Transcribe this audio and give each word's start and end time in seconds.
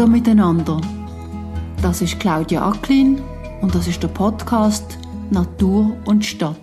Hallo 0.00 0.12
miteinander. 0.12 0.80
Das 1.82 2.00
ist 2.00 2.18
Claudia 2.18 2.66
Acklin 2.66 3.20
und 3.60 3.74
das 3.74 3.86
ist 3.86 4.02
der 4.02 4.08
Podcast 4.08 4.96
Natur 5.28 5.94
und 6.06 6.24
Stadt. 6.24 6.56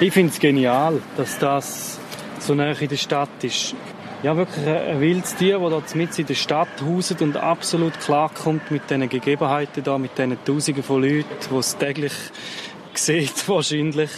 Ich 0.00 0.12
finde 0.12 0.32
es 0.32 0.40
genial, 0.40 1.00
dass 1.16 1.38
das 1.38 2.00
so 2.40 2.56
nah 2.56 2.72
in 2.72 2.88
der 2.88 2.96
Stadt 2.96 3.44
ist. 3.44 3.76
Ja, 4.22 4.36
wirklich 4.36 4.66
ein 4.66 5.00
wildes 5.00 5.34
Tier, 5.36 5.58
das 5.58 5.94
mit 5.94 6.18
in 6.18 6.26
der 6.26 6.34
Stadt 6.34 6.68
hauset 6.84 7.22
und 7.22 7.38
absolut 7.38 7.98
klarkommt 8.00 8.70
mit 8.70 8.90
diesen 8.90 9.08
Gegebenheiten 9.08 9.82
da, 9.82 9.96
mit 9.96 10.18
diesen 10.18 10.36
Tausenden 10.44 10.82
von 10.82 11.02
Leuten, 11.02 11.24
die 11.50 11.56
es 11.56 11.78
täglich 11.78 12.12
sieht 12.94 13.48
wahrscheinlich. 13.48 14.10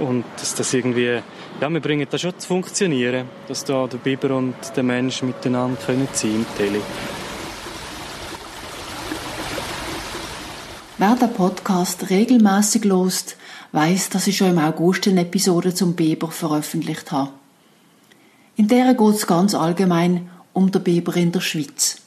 Und 0.00 0.26
dass 0.36 0.54
das 0.54 0.74
irgendwie, 0.74 1.22
ja, 1.62 1.70
wir 1.70 1.80
bringen 1.80 2.06
das 2.10 2.20
schon 2.20 2.38
zu 2.38 2.46
funktionieren, 2.46 3.26
dass 3.48 3.64
da 3.64 3.86
der 3.86 3.96
Biber 3.96 4.36
und 4.36 4.54
der 4.76 4.82
Mensch 4.82 5.22
miteinander 5.22 5.80
können 5.80 6.08
sein 6.12 6.34
im 6.34 6.46
Tele. 6.58 6.82
Wer 10.98 11.16
den 11.16 11.32
Podcast 11.32 12.10
regelmäßig 12.10 12.84
lost, 12.84 13.38
weiß, 13.72 14.10
dass 14.10 14.26
ich 14.26 14.36
schon 14.36 14.50
im 14.50 14.58
August 14.58 15.08
eine 15.08 15.22
Episode 15.22 15.72
zum 15.72 15.96
Biber 15.96 16.30
veröffentlicht 16.30 17.10
habe. 17.12 17.30
In 18.56 18.68
der 18.68 18.94
geht 18.94 19.14
es 19.14 19.26
ganz 19.26 19.54
allgemein 19.54 20.28
um 20.52 20.70
den 20.70 20.82
Biber 20.82 21.16
in 21.16 21.32
der 21.32 21.40
Schweiz. 21.40 22.02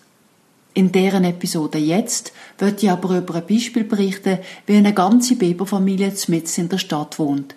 In 0.75 0.91
deren 0.91 1.23
Episode 1.23 1.79
jetzt 1.79 2.33
wird 2.57 2.83
ich 2.83 2.91
aber 2.91 3.17
über 3.17 3.35
ein 3.35 3.47
Beispiel 3.47 3.83
berichten, 3.83 4.39
wie 4.67 4.75
eine 4.75 4.93
ganze 4.93 5.37
Biberfamilie 5.37 6.13
mitten 6.27 6.61
in 6.61 6.69
der 6.69 6.77
Stadt 6.77 7.17
wohnt. 7.17 7.55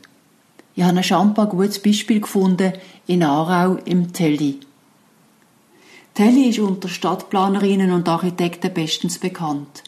Ich 0.74 0.84
habe 0.84 0.96
ein 0.96 1.02
schampa 1.02 1.46
gutes 1.46 1.82
Beispiel 1.82 2.20
gefunden 2.20 2.72
in 3.06 3.24
Aarau 3.24 3.78
im 3.84 4.12
Telli. 4.12 4.60
Telli 6.14 6.48
ist 6.48 6.60
unter 6.60 6.88
Stadtplanerinnen 6.88 7.92
und 7.92 8.08
Architekten 8.08 8.72
bestens 8.72 9.18
bekannt. 9.18 9.82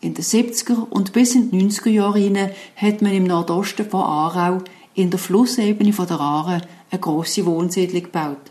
In 0.00 0.14
den 0.14 0.24
70er 0.24 0.88
und 0.88 1.12
bis 1.12 1.34
in 1.34 1.50
die 1.50 1.62
90er 1.62 1.90
Jahre 1.90 2.50
hat 2.76 3.02
man 3.02 3.12
im 3.12 3.24
Nordosten 3.24 3.88
von 3.88 4.02
Aarau 4.02 4.62
in 4.96 5.10
der 5.10 5.20
Flussebene 5.20 5.92
von 5.92 6.06
der 6.06 6.18
Aare 6.18 6.62
eine 6.90 7.00
grosse 7.00 7.44
Wohnsiedlung 7.44 8.02
gebaut. 8.02 8.50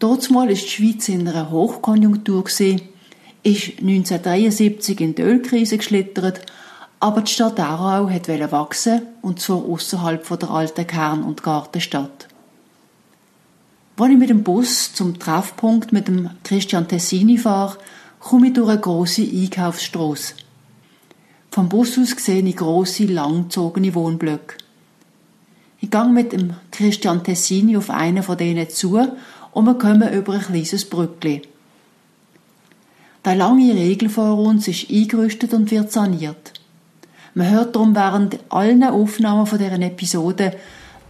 Dortmal 0.00 0.50
ist 0.50 0.64
die 0.64 0.68
Schweiz 0.68 1.08
in 1.08 1.26
einer 1.26 1.50
Hochkonjunktur 1.50 2.44
ist 3.44 3.78
1973 3.78 5.00
in 5.00 5.14
die 5.14 5.22
Ölkrise 5.22 5.78
geschlittert, 5.78 6.44
aber 7.00 7.22
die 7.22 7.30
Stadt 7.30 7.60
Aarau 7.60 8.10
hat 8.10 8.28
wachsen 8.50 9.02
und 9.22 9.40
zwar 9.40 9.64
außerhalb 9.64 10.26
von 10.26 10.38
der 10.40 10.50
alten 10.50 10.86
Kern- 10.86 11.22
und 11.22 11.44
Gartenstadt. 11.44 12.26
Wenn 13.96 14.12
ich 14.12 14.18
mit 14.18 14.30
dem 14.30 14.42
Bus 14.42 14.92
zum 14.92 15.18
Treffpunkt 15.18 15.92
mit 15.92 16.08
dem 16.08 16.30
Christian 16.42 16.88
Tessini 16.88 17.38
fahre, 17.38 17.78
komme 18.18 18.48
ich 18.48 18.54
durch 18.54 18.70
eine 18.70 18.80
grosse 18.80 19.22
Einkaufsstrasse. 19.22 20.34
Vom 21.50 21.68
Bus 21.68 21.98
aus 21.98 22.10
sehe 22.10 22.42
ich 22.42 22.56
grosse, 22.56 23.06
langgezogene 23.06 23.94
Wohnblöcke. 23.94 24.56
Ich 25.80 25.92
gehe 25.92 26.04
mit 26.06 26.32
dem 26.32 26.54
Christian 26.72 27.22
Tessini 27.22 27.76
auf 27.76 27.88
einen 27.88 28.24
von 28.24 28.36
denen 28.36 28.68
zu 28.68 28.98
und 29.52 29.64
wir 29.64 29.74
kommen 29.74 30.12
über 30.12 30.32
ein 30.32 30.40
kleines 30.40 30.84
Brückli. 30.84 31.42
Der 33.24 33.36
lange 33.36 33.72
Regel 33.74 34.08
vor 34.08 34.38
uns 34.38 34.66
ist 34.66 34.90
eingerüstet 34.90 35.54
und 35.54 35.70
wird 35.70 35.92
saniert. 35.92 36.52
Man 37.34 37.50
hört 37.50 37.76
darum 37.76 37.94
während 37.94 38.40
allen 38.48 38.82
Aufnahmen 38.82 39.46
von 39.46 39.58
deren 39.58 39.82
Episode, 39.82 40.56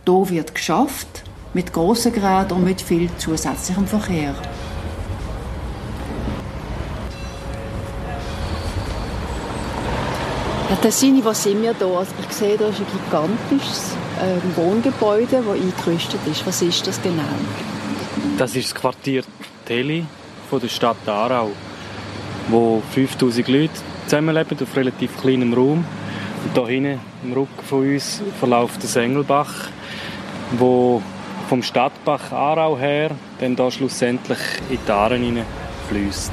hier 0.04 0.30
wird 0.30 0.54
geschafft, 0.54 1.22
mit 1.54 1.72
grossen 1.72 2.12
Geräten 2.12 2.52
und 2.52 2.64
mit 2.64 2.82
viel 2.82 3.08
zusätzlichem 3.16 3.86
Verkehr. 3.86 4.34
Herr 10.68 10.80
Tessini, 10.82 11.24
was 11.24 11.42
sind 11.42 11.62
wir 11.62 11.72
hier? 11.72 11.86
Also 11.86 12.12
ich 12.28 12.36
sehe, 12.36 12.58
da 12.58 12.68
ist 12.68 12.80
ein 12.80 12.86
gigantisches 12.92 13.96
äh, 14.18 14.56
Wohngebäude, 14.56 15.42
das 15.44 15.54
eingerüstet 15.54 16.20
ist. 16.30 16.46
Was 16.46 16.62
ist 16.62 16.86
das 16.86 17.00
genau? 17.00 17.22
Das 18.36 18.54
ist 18.56 18.72
das 18.72 18.74
Quartier 18.74 19.22
Teli 19.64 20.04
von 20.48 20.60
der 20.60 20.68
Stadt 20.68 20.96
Aarau, 21.06 21.50
wo 22.48 22.82
5000 22.92 23.48
Leute 23.48 23.72
zusammenleben 24.04 24.58
auf 24.60 24.76
relativ 24.76 25.20
kleinem 25.20 25.52
Raum. 25.52 25.84
Und 26.44 26.54
hier 26.54 26.66
hinten 26.66 27.00
im 27.24 27.32
Rücken 27.32 27.64
von 27.66 27.92
uns 27.92 28.22
verläuft 28.38 28.82
der 28.82 28.88
Sengelbach, 28.88 29.52
wo 30.58 31.02
vom 31.48 31.62
Stadtbach 31.62 32.30
Aarau 32.32 32.78
her 32.78 33.10
dann 33.40 33.56
da 33.56 33.70
schlussendlich 33.70 34.38
in 34.70 34.78
die 34.86 34.90
Aaren 34.90 35.38
fließt. 35.88 36.32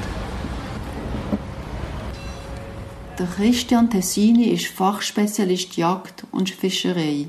Der 3.18 3.26
Christian 3.26 3.88
Tessini 3.88 4.50
ist 4.50 4.66
Fachspezialist 4.66 5.76
Jagd 5.78 6.24
und 6.32 6.50
Fischerei. 6.50 7.26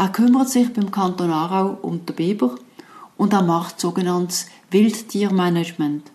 Er 0.00 0.08
kümmert 0.08 0.48
sich 0.48 0.72
beim 0.72 0.90
Kanton 0.90 1.30
Aarau 1.30 1.76
um 1.82 2.06
den 2.06 2.16
Biber 2.16 2.54
und 3.18 3.34
er 3.34 3.42
macht 3.42 3.78
sogenanntes 3.78 4.48
Wildtiermanagement. 4.70 6.10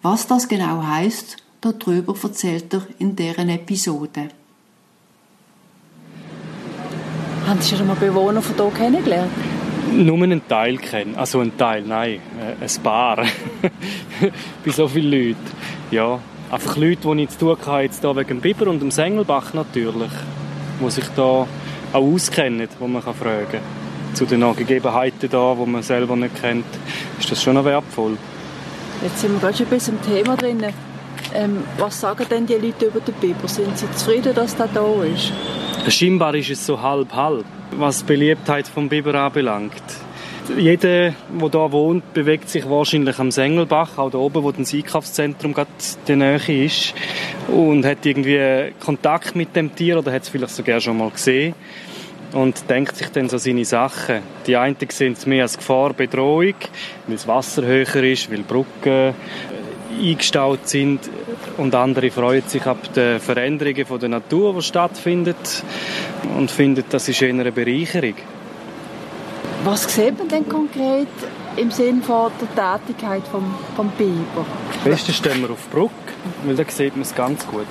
Was 0.00 0.28
das 0.28 0.46
genau 0.46 0.84
heißt, 0.86 1.38
darüber 1.60 2.14
erzählt 2.22 2.72
er 2.72 2.86
in 3.00 3.16
deren 3.16 3.48
Episode. 3.48 4.28
Haben 7.48 7.60
Sie 7.60 7.76
schon 7.76 7.88
mal 7.88 7.96
Bewohner 7.96 8.42
von 8.42 8.54
hier 8.54 8.70
kennengelernt? 8.78 9.32
Nur 9.92 10.22
einen 10.22 10.46
Teil 10.46 10.76
kennen. 10.76 11.16
Also 11.16 11.40
einen 11.40 11.58
Teil, 11.58 11.82
nein, 11.82 12.20
äh, 12.38 12.64
ein 12.64 12.82
paar. 12.84 13.16
Bei 14.64 14.70
so 14.70 14.86
vielen 14.86 15.10
Leuten. 15.10 15.50
Ja, 15.90 16.20
einfach 16.48 16.76
Leute, 16.76 17.12
die 17.16 17.24
ich 17.24 17.30
zu 17.30 17.38
tun 17.40 17.56
hatte, 17.58 17.82
jetzt 17.82 18.02
hier 18.02 18.14
wegen 18.14 18.28
dem 18.28 18.40
Biber 18.40 18.70
und 18.70 18.78
dem 18.78 18.92
Sengelbach 18.92 19.52
natürlich, 19.52 20.12
die 20.80 20.90
sich 20.92 21.08
da 21.16 21.48
auch 21.92 22.02
auskennen, 22.02 22.68
wo 22.78 22.86
man 22.86 23.04
kann 23.04 23.14
fragen 23.14 23.46
kann. 23.50 23.60
Zu 24.14 24.26
den 24.26 24.40
Gegebenheiten 24.56 25.30
da, 25.30 25.54
die 25.54 25.70
man 25.70 25.82
selber 25.82 26.16
nicht 26.16 26.40
kennt, 26.40 26.64
ist 27.18 27.30
das 27.30 27.42
schon 27.42 27.54
noch 27.54 27.64
wertvoll. 27.64 28.16
Jetzt 29.02 29.20
sind 29.20 29.32
wir 29.32 29.40
gerade 29.40 29.56
schon 29.56 29.66
ein 29.66 29.70
bisschen 29.70 29.98
im 29.98 30.14
Thema 30.14 30.36
drin. 30.36 30.64
Ähm, 31.32 31.62
was 31.78 32.00
sagen 32.00 32.26
denn 32.28 32.46
die 32.46 32.54
Leute 32.54 32.86
über 32.86 33.00
den 33.00 33.14
Biber? 33.14 33.46
Sind 33.46 33.78
sie 33.78 33.90
zufrieden, 33.92 34.34
dass 34.34 34.56
der 34.56 34.68
da 34.68 35.04
ist? 35.04 35.32
Scheinbar 35.88 36.34
ist 36.34 36.50
es 36.50 36.66
so 36.66 36.80
halb-halb, 36.80 37.44
was 37.78 38.00
die 38.00 38.04
Beliebtheit 38.04 38.66
vom 38.66 38.88
Biber 38.88 39.14
anbelangt 39.14 39.82
jeder, 40.58 41.12
der 41.30 41.50
hier 41.50 41.72
wohnt, 41.72 42.14
bewegt 42.14 42.48
sich 42.48 42.68
wahrscheinlich 42.68 43.18
am 43.18 43.30
Sengelbach, 43.30 43.98
auch 43.98 44.10
da 44.10 44.18
oben, 44.18 44.42
wo 44.42 44.52
das 44.52 44.74
Einkaufszentrum 44.74 45.54
gerade 45.54 45.70
in 46.06 46.20
der 46.20 46.38
Nähe 46.38 46.64
ist 46.64 46.94
und 47.48 47.84
hat 47.84 48.04
irgendwie 48.04 48.72
Kontakt 48.80 49.36
mit 49.36 49.54
dem 49.56 49.74
Tier 49.74 49.98
oder 49.98 50.12
hat 50.12 50.22
es 50.22 50.28
vielleicht 50.28 50.54
sogar 50.54 50.80
schon 50.80 50.98
mal 50.98 51.10
gesehen 51.10 51.54
und 52.32 52.68
denkt 52.68 52.96
sich 52.96 53.08
dann 53.08 53.28
so 53.28 53.38
seine 53.38 53.64
Sachen. 53.64 54.20
Die 54.46 54.56
einen 54.56 54.76
sehen 54.88 55.14
es 55.14 55.26
mehr 55.26 55.42
als 55.42 55.56
Gefahr, 55.56 55.92
Bedrohung, 55.92 56.54
weil 57.06 57.16
das 57.16 57.26
Wasser 57.26 57.64
höher 57.64 58.02
ist, 58.04 58.30
weil 58.30 58.42
Brücken 58.42 59.14
eingestaut 60.00 60.68
sind 60.68 61.00
und 61.56 61.74
andere 61.74 62.10
freuen 62.10 62.46
sich 62.46 62.64
ab 62.64 62.92
den 62.94 63.18
Veränderungen 63.18 63.86
der 64.00 64.08
Natur, 64.08 64.54
die 64.54 64.62
stattfinden 64.62 65.34
und 66.36 66.50
finden, 66.50 66.84
das 66.88 67.08
ist 67.08 67.20
eher 67.22 67.30
eine 67.30 67.50
Bereicherung. 67.50 68.14
Was 69.64 69.94
sieht 69.94 70.18
man 70.18 70.26
denn 70.28 70.48
konkret 70.48 71.08
im 71.56 71.70
Sinne 71.70 72.00
der 72.06 72.80
Tätigkeit 72.86 73.22
vom, 73.30 73.54
vom 73.76 73.90
Biber? 73.90 74.46
Am 74.84 74.90
besten 74.90 75.12
stehen 75.12 75.42
wir 75.42 75.50
auf 75.50 75.66
die 75.66 75.76
Brücke, 75.76 75.92
weil 76.44 76.56
da 76.56 76.64
sieht 76.66 76.96
man 76.96 77.02
es 77.02 77.14
ganz 77.14 77.46
gut. 77.46 77.66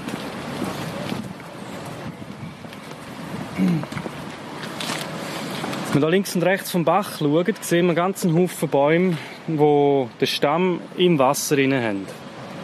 Wenn 5.92 6.02
hier 6.02 6.10
links 6.12 6.36
und 6.36 6.44
rechts 6.44 6.70
vom 6.70 6.86
Bach 6.86 7.18
schauen, 7.18 7.46
sehen 7.62 7.86
wir 7.86 7.90
einen 7.90 7.96
ganzen 7.96 8.38
Haufen 8.38 8.70
Bäume, 8.70 9.18
die 9.48 10.08
den 10.22 10.28
Stamm 10.28 10.82
im 10.96 11.18
Wasser 11.18 11.58
haben. 11.58 12.06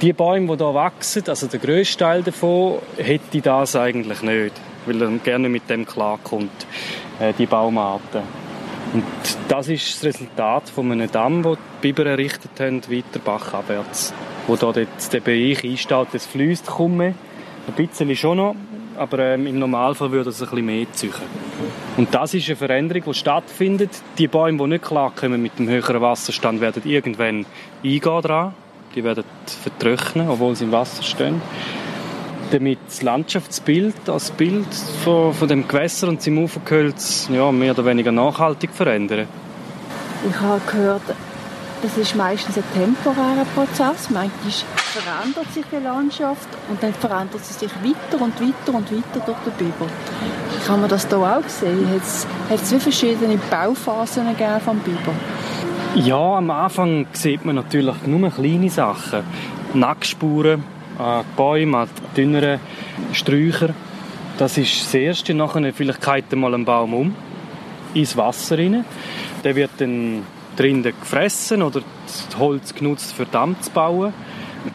Die 0.01 0.13
Bäume, 0.13 0.56
die 0.56 0.63
hier 0.63 0.74
wachsen, 0.75 1.24
also 1.28 1.48
der 1.48 1.60
grösste 1.60 1.98
Teil 1.98 2.21
davon, 2.21 2.78
hätte 2.98 3.42
das 3.42 3.75
eigentlich 3.75 4.21
nicht, 4.21 4.54
weil 4.86 5.01
er 5.01 5.10
gerne 5.18 5.50
mit 5.50 5.68
dem 5.68 5.88
klarkommt, 5.88 6.68
äh, 7.19 7.33
die 7.33 7.48
Baumarten. 7.48 8.44
Und 8.93 9.03
das 9.47 9.67
ist 9.67 9.95
das 9.95 10.03
Resultat 10.05 10.69
von 10.69 10.91
einem 10.91 11.11
Damm, 11.11 11.43
den 11.43 11.55
die 11.55 11.91
Biber 11.91 12.05
errichtet 12.05 12.51
haben, 12.59 12.81
weiter 12.89 13.19
bachabwärts. 13.23 14.13
Wo 14.47 14.55
da 14.55 14.71
jetzt 14.71 15.13
der 15.13 15.21
Bereich 15.21 15.63
einsteht, 15.63 16.07
es 16.13 16.25
fließt 16.25 16.67
kaum. 16.67 17.01
Ein 17.01 17.15
bisschen 17.75 18.15
schon 18.15 18.37
noch, 18.37 18.55
aber 18.97 19.19
ähm, 19.19 19.47
im 19.47 19.59
Normalfall 19.59 20.11
würde 20.11 20.29
es 20.29 20.41
ein 20.41 20.49
bisschen 20.49 20.65
mehr 20.65 20.85
ziehen. 20.93 21.13
Und 21.97 22.13
das 22.13 22.33
ist 22.33 22.47
eine 22.47 22.55
Veränderung, 22.55 23.03
die 23.07 23.13
stattfindet. 23.13 23.89
Die 24.17 24.27
Bäume, 24.27 24.57
die 24.57 24.67
nicht 24.67 24.83
klarkommen 24.83 25.41
mit 25.41 25.57
dem 25.57 25.67
höheren 25.67 26.01
Wasserstand, 26.01 26.61
werden 26.61 26.83
irgendwann 26.85 27.45
eingehen 27.83 28.21
dran. 28.21 28.53
Die 28.93 29.03
werden 29.03 29.23
vertrocknen, 29.45 30.29
obwohl 30.29 30.55
sie 30.55 30.65
im 30.65 30.71
Wasser 30.71 31.03
stehen. 31.03 31.41
Damit 32.51 32.80
das 32.88 33.01
Landschaftsbild, 33.01 33.95
das 34.06 34.31
Bild 34.31 34.68
von, 35.03 35.33
von 35.33 35.47
dem 35.47 35.68
Gewässer 35.68 36.07
und 36.07 36.21
seinem 36.21 36.39
Ufergehölz 36.39 37.27
ja, 37.31 37.51
mehr 37.51 37.71
oder 37.71 37.86
weniger 37.86 38.12
nachhaltig 38.12 38.71
verändern. 38.71 39.27
Ich 40.30 40.39
habe 40.39 40.62
gehört, 40.71 41.01
das 41.81 41.97
ist 41.97 42.15
meistens 42.15 42.57
ein 42.57 42.63
temporärer 42.74 43.45
Prozess. 43.53 44.09
Manchmal 44.09 44.51
verändert 44.75 45.53
sich 45.53 45.65
die 45.71 45.83
Landschaft 45.83 46.47
und 46.69 46.81
dann 46.81 46.94
verändert 46.94 47.44
sie 47.44 47.53
sich 47.53 47.71
weiter 47.75 48.24
und 48.24 48.39
weiter 48.39 48.77
und 48.77 48.92
weiter 48.92 49.25
durch 49.25 49.38
den 49.45 49.53
Biber. 49.57 49.88
Kann 50.65 50.81
man 50.81 50.89
das 50.89 51.07
hier 51.07 51.18
auch 51.18 51.47
sehen? 51.47 51.88
Hat 52.50 52.62
es 52.62 52.71
wie 52.71 52.80
verschiedene 52.80 53.38
Bauphasen 53.38 54.27
gegeben 54.30 54.62
vom 54.63 54.80
Biber? 54.80 55.13
Ja, 55.95 56.38
am 56.38 56.50
Anfang 56.50 57.07
sieht 57.13 57.45
man 57.45 57.56
natürlich 57.56 57.95
nur 58.06 58.30
kleine 58.30 58.69
Sachen. 58.69 59.24
Nackspuren 59.74 60.63
an 60.97 61.25
Bäumen, 61.36 61.75
an 61.75 61.89
dünneren 62.15 62.59
Sträuchern. 63.13 63.74
Das 64.38 64.57
ist 64.57 64.86
das 64.86 64.94
Erste. 64.94 65.33
Nachher 65.33 65.74
vielleicht 65.74 66.01
kehrt 66.01 66.36
mal 66.36 66.53
ein 66.53 66.65
Baum 66.65 66.94
um, 66.94 67.15
ins 67.94 68.18
Wasser 68.18 68.57
rein. 68.57 68.86
Der 69.44 69.56
wird 69.56 69.71
dann 69.77 70.24
drinnen 70.56 70.83
gefressen 70.83 71.62
oder 71.62 71.81
das 72.06 72.39
Holz 72.39 72.74
genutzt 72.74 73.13
für 73.13 73.25
Damm 73.25 73.56
zu 73.62 73.71
bauen. 73.71 74.13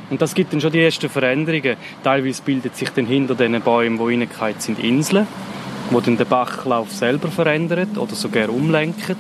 Und 0.09 0.23
das 0.23 0.35
gibt 0.35 0.53
dann 0.53 0.61
schon 0.61 0.73
die 0.73 0.83
ersten 0.83 1.09
Veränderungen. 1.09 1.77
Teilweise 2.03 2.43
bildet 2.43 2.77
sich 2.77 2.91
dann 2.91 3.07
hinter 3.07 3.35
diesen 3.35 3.61
Bäumen, 3.61 3.99
die 3.99 4.05
reingefallen 4.05 4.61
sind, 4.61 4.79
Inseln, 4.79 5.27
die 5.91 6.01
dann 6.01 6.17
den 6.17 6.27
Bachlauf 6.27 6.93
selber 6.93 7.29
verändern 7.29 7.97
oder 7.97 8.15
sogar 8.15 8.51
umlenken. 8.51 9.17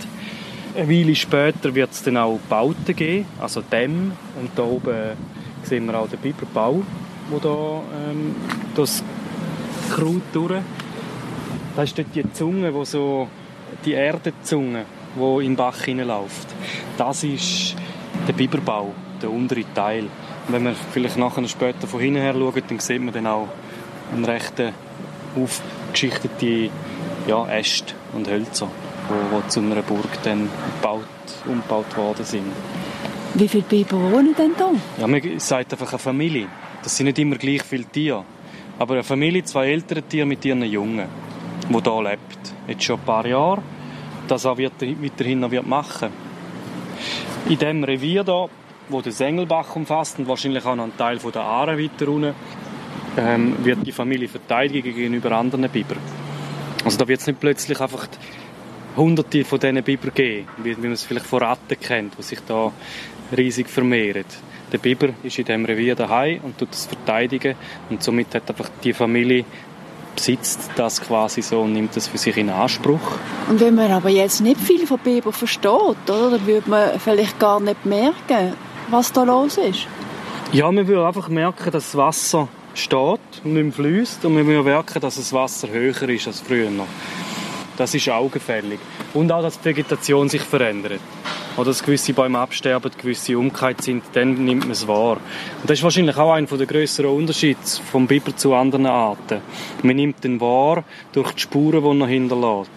Eine 0.76 0.88
Weile 0.88 1.16
später 1.16 1.74
wird 1.74 1.90
es 1.90 2.02
dann 2.04 2.16
auch 2.16 2.38
Bauten 2.48 2.94
geben, 2.94 3.26
also 3.40 3.60
Dämme. 3.60 4.12
Und 4.40 4.50
da 4.54 4.62
oben 4.62 5.16
sehen 5.62 5.86
wir 5.86 5.98
auch 5.98 6.08
den 6.08 6.18
Biberbau, 6.18 6.82
wo 7.30 7.38
da 7.38 7.82
ähm, 8.10 8.34
das 8.74 9.02
Kraut 9.90 10.22
durch. 10.32 10.62
Da 11.76 11.82
ist 11.82 11.96
dort 11.98 12.14
die 12.14 12.32
Zunge, 12.32 12.72
wo 12.74 12.84
so 12.84 13.28
die 13.84 13.92
Erdezunge, 13.92 14.84
wo 15.14 15.40
im 15.40 15.56
Bach 15.56 15.82
hineinläuft. 15.82 16.48
Das 16.96 17.24
ist 17.24 17.76
der 18.26 18.32
Biberbau, 18.32 18.92
der 19.22 19.30
untere 19.30 19.64
Teil. 19.74 20.04
Und 20.46 20.54
wenn 20.54 20.64
wir 20.64 20.74
vielleicht 20.92 21.16
nachher 21.16 21.46
später 21.48 21.86
von 21.86 22.00
hinten 22.00 22.20
her 22.20 22.34
schauen, 22.34 22.62
dann 22.68 22.78
sieht 22.78 23.02
man 23.02 23.14
dann 23.14 23.26
auch 23.26 23.48
einen 24.12 24.24
rechten 24.24 24.72
aufgeschichtete 25.36 26.70
ja, 27.26 27.46
Äste 27.48 27.94
und 28.12 28.28
Hölzer, 28.28 28.68
wo 29.30 29.40
zu 29.48 29.60
einer 29.60 29.82
Burg 29.82 30.22
dann 30.24 30.48
gebaut, 30.76 31.04
umgebaut 31.46 31.96
worden 31.96 32.24
sind. 32.24 32.52
Wie 33.34 33.46
viele 33.46 33.62
Biber 33.62 33.96
wohnen 33.96 34.34
denn 34.36 34.52
da? 34.58 34.72
Ja, 34.98 35.06
man 35.06 35.22
sagt 35.38 35.72
einfach 35.72 35.92
eine 35.92 35.98
Familie. 35.98 36.48
Das 36.82 36.96
sind 36.96 37.06
nicht 37.06 37.18
immer 37.18 37.36
gleich 37.36 37.62
viele 37.62 37.84
Tiere. 37.84 38.24
Aber 38.78 38.94
eine 38.94 39.04
Familie, 39.04 39.44
zwei 39.44 39.70
ältere 39.70 40.02
Tiere 40.02 40.26
mit 40.26 40.44
ihren 40.44 40.62
Jungen, 40.64 41.06
die 41.68 41.80
hier 41.80 42.02
lebt. 42.02 42.54
Jetzt 42.66 42.82
schon 42.82 42.98
ein 42.98 43.04
paar 43.04 43.26
Jahre. 43.26 43.62
Das 44.26 44.46
auch 44.46 44.58
wird, 44.58 44.72
weiterhin 44.80 45.40
noch 45.40 45.50
wird 45.50 45.66
machen. 45.66 46.10
In 47.48 47.58
diesem 47.58 47.84
Revier 47.84 48.24
hier, 48.24 48.48
wo 48.88 49.00
der 49.00 49.12
Sengelbach 49.12 49.76
umfasst 49.76 50.18
und 50.18 50.26
wahrscheinlich 50.26 50.64
auch 50.64 50.74
noch 50.74 50.84
einen 50.84 50.96
Teil 50.96 51.18
der 51.18 51.42
Aare 51.42 51.78
weiter 51.78 52.08
unten, 52.08 52.34
ähm, 53.16 53.56
wird 53.64 53.86
die 53.86 53.92
Familie 53.92 54.28
verteidigen 54.28 54.94
gegenüber 54.94 55.32
anderen 55.32 55.68
Bibern. 55.68 55.98
Also 56.84 56.98
da 56.98 57.06
wird 57.06 57.20
es 57.20 57.26
nicht 57.26 57.40
plötzlich 57.40 57.80
einfach 57.80 58.08
hunderte 58.96 59.44
von 59.44 59.60
diesen 59.60 59.82
Bibern 59.82 60.12
geben, 60.14 60.48
wie, 60.58 60.76
wie 60.76 60.82
man 60.82 60.92
es 60.92 61.04
vielleicht 61.04 61.26
von 61.26 61.42
Ratten 61.42 61.78
kennt, 61.80 62.18
die 62.18 62.22
sich 62.22 62.40
da 62.46 62.72
riesig 63.36 63.68
vermehren. 63.68 64.24
Der 64.72 64.78
Biber 64.78 65.08
ist 65.22 65.38
in 65.38 65.44
diesem 65.44 65.64
Revier 65.64 65.94
daheim 65.94 66.40
und 66.42 66.58
tut 66.58 66.72
es 66.72 66.86
verteidigen 66.86 67.56
und 67.88 68.02
somit 68.02 68.34
hat 68.34 68.48
einfach 68.48 68.70
die 68.82 68.92
Familie 68.92 69.44
besitzt 70.14 70.70
das 70.76 71.00
quasi 71.00 71.42
so 71.42 71.62
und 71.62 71.72
nimmt 71.72 71.96
das 71.96 72.08
für 72.08 72.18
sich 72.18 72.36
in 72.36 72.50
Anspruch. 72.50 73.00
Und 73.48 73.60
wenn 73.60 73.74
man 73.74 73.90
aber 73.90 74.10
jetzt 74.10 74.40
nicht 74.40 74.60
viel 74.60 74.86
von 74.86 74.98
Biber 74.98 75.32
versteht, 75.32 75.70
oder, 75.70 76.30
dann 76.30 76.46
würde 76.46 76.68
man 76.68 77.00
vielleicht 77.00 77.38
gar 77.38 77.60
nicht 77.60 77.86
merken, 77.86 78.54
was 78.90 79.12
da 79.12 79.22
los 79.22 79.56
ist. 79.56 79.86
Ja, 80.52 80.70
man 80.70 80.86
würde 80.86 81.06
einfach 81.06 81.28
merken, 81.28 81.70
dass 81.70 81.92
das 81.92 81.96
Wasser 81.96 82.48
steht 82.74 83.20
und 83.44 83.54
nicht 83.54 83.76
fließt 83.76 84.24
und 84.24 84.34
man 84.34 84.46
würde 84.46 84.68
merken, 84.68 85.00
dass 85.00 85.16
das 85.16 85.32
Wasser 85.32 85.68
höher 85.70 86.08
ist 86.08 86.26
als 86.26 86.40
früher. 86.40 86.70
Das 87.76 87.94
ist 87.94 88.08
augenfällig. 88.08 88.78
Und 89.12 89.32
auch, 89.32 89.42
dass 89.42 89.58
die 89.58 89.64
Vegetation 89.66 90.28
sich 90.28 90.42
verändert. 90.42 91.00
Oder 91.56 91.66
dass 91.66 91.82
gewisse 91.82 92.12
Bäume 92.12 92.38
absterben, 92.38 92.92
gewisse 92.96 93.36
umgekehrt 93.36 93.82
sind, 93.82 94.04
dann 94.12 94.44
nimmt 94.44 94.62
man 94.62 94.70
es 94.70 94.86
wahr. 94.86 95.16
Und 95.60 95.68
das 95.68 95.78
ist 95.78 95.82
wahrscheinlich 95.82 96.16
auch 96.16 96.32
einer 96.32 96.46
der 96.46 96.66
grösseren 96.66 97.10
Unterschiede 97.10 97.58
vom 97.90 98.06
Biber 98.06 98.36
zu 98.36 98.54
anderen 98.54 98.86
Arten. 98.86 99.40
Man 99.82 99.96
nimmt 99.96 100.22
den 100.22 100.40
wahr 100.40 100.84
durch 101.12 101.32
die 101.32 101.40
Spuren, 101.40 101.82
die 101.82 102.02
er 102.02 102.06
hinterlässt. 102.06 102.70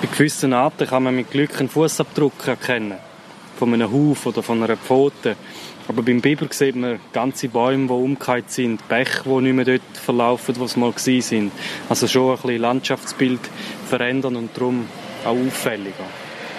Bei 0.00 0.08
gewissen 0.16 0.52
Arten 0.52 0.86
kann 0.86 1.02
man 1.02 1.16
mit 1.16 1.30
Glück 1.30 1.58
einen 1.58 1.68
Fußabdruck 1.68 2.46
erkennen. 2.46 2.98
Von 3.58 3.74
einem 3.74 3.90
Huf 3.90 4.26
oder 4.26 4.42
von 4.42 4.62
einer 4.62 4.76
Pfote. 4.76 5.36
Aber 5.90 6.04
beim 6.04 6.20
Biber 6.20 6.46
sieht 6.50 6.76
man 6.76 7.00
ganze 7.12 7.48
Bäume, 7.48 7.88
die 7.88 7.92
umgekehrt 7.92 8.48
sind, 8.48 8.86
Bäche, 8.88 9.22
die 9.24 9.40
nicht 9.40 9.54
mehr 9.54 9.64
dort 9.64 9.96
verlaufen, 10.00 10.54
wo 10.56 10.68
sie 10.68 10.78
mal 10.78 10.92
waren. 10.92 11.50
Also 11.88 12.06
schon 12.06 12.30
ein 12.30 12.36
bisschen 12.36 12.60
Landschaftsbild 12.60 13.40
verändern 13.88 14.36
und 14.36 14.56
darum 14.56 14.86
auch 15.24 15.30
auffälliger. 15.30 16.04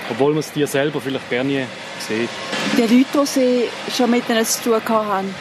Obwohl 0.10 0.32
man 0.32 0.40
es 0.40 0.52
dir 0.52 0.68
selber 0.68 1.00
vielleicht 1.00 1.30
gerne 1.30 1.66
sieht. 2.00 2.28
Die 2.76 2.82
Leute, 2.82 3.06
die 3.22 3.26
sie 3.26 3.64
schon 3.96 4.12
mit 4.12 4.28
ihnen 4.28 4.46
zu 4.46 4.64
tun 4.64 4.82
haben, 4.90 5.34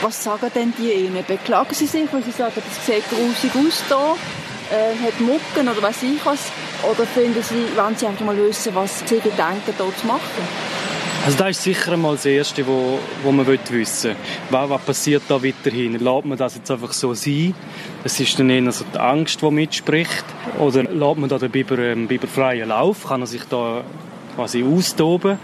was 0.00 0.24
sagen 0.24 0.50
denn 0.54 0.72
die 0.78 0.92
ihnen? 0.92 1.22
Beklagen 1.28 1.74
sie 1.74 1.86
sich, 1.86 2.10
weil 2.10 2.24
sie 2.24 2.30
sagen, 2.30 2.54
das 2.54 2.86
sieht 2.86 3.04
grusig 3.10 3.50
aus 3.54 3.82
hier, 3.86 4.16
äh, 4.78 5.06
hat 5.06 5.20
Mucken 5.20 5.68
oder 5.68 5.82
weiß 5.82 6.04
ich 6.04 6.24
was? 6.24 6.40
Oder 6.90 7.06
finden 7.06 7.42
sie, 7.42 7.76
wollen 7.76 7.96
sie 7.98 8.06
einfach 8.06 8.24
mal 8.24 8.36
wissen, 8.38 8.74
was 8.74 9.00
sie 9.00 9.16
gedenken, 9.16 9.74
hier 9.76 9.92
zu 9.94 10.06
machen? 10.06 10.75
Also 11.26 11.38
das 11.38 11.56
ist 11.56 11.64
sicher 11.64 11.90
einmal 11.90 12.14
das 12.14 12.24
Erste, 12.24 12.64
wo, 12.68 13.00
wo 13.24 13.32
man 13.32 13.48
wissen 13.48 13.70
will. 13.70 14.16
Was, 14.50 14.70
was 14.70 14.82
passiert 14.82 15.24
da 15.26 15.42
weiterhin? 15.42 15.94
Lässt 15.94 16.24
man 16.24 16.38
das 16.38 16.54
jetzt 16.54 16.70
einfach 16.70 16.92
so 16.92 17.14
sein? 17.14 17.52
Das 18.04 18.20
ist 18.20 18.38
dann 18.38 18.48
eher 18.48 18.70
so 18.70 18.84
die 18.94 18.96
Angst, 18.96 19.42
die 19.42 19.50
mitspricht. 19.50 20.24
Oder 20.60 20.84
lässt 20.84 21.18
man 21.18 21.28
da 21.28 21.36
den 21.36 21.50
Biber, 21.50 21.78
ähm, 21.80 22.06
Biber 22.06 22.28
freien 22.28 22.68
Lauf? 22.68 23.08
Kann 23.08 23.22
er 23.22 23.26
sich 23.26 23.42
da 23.50 23.82
quasi 24.36 24.62
austoben? 24.62 25.40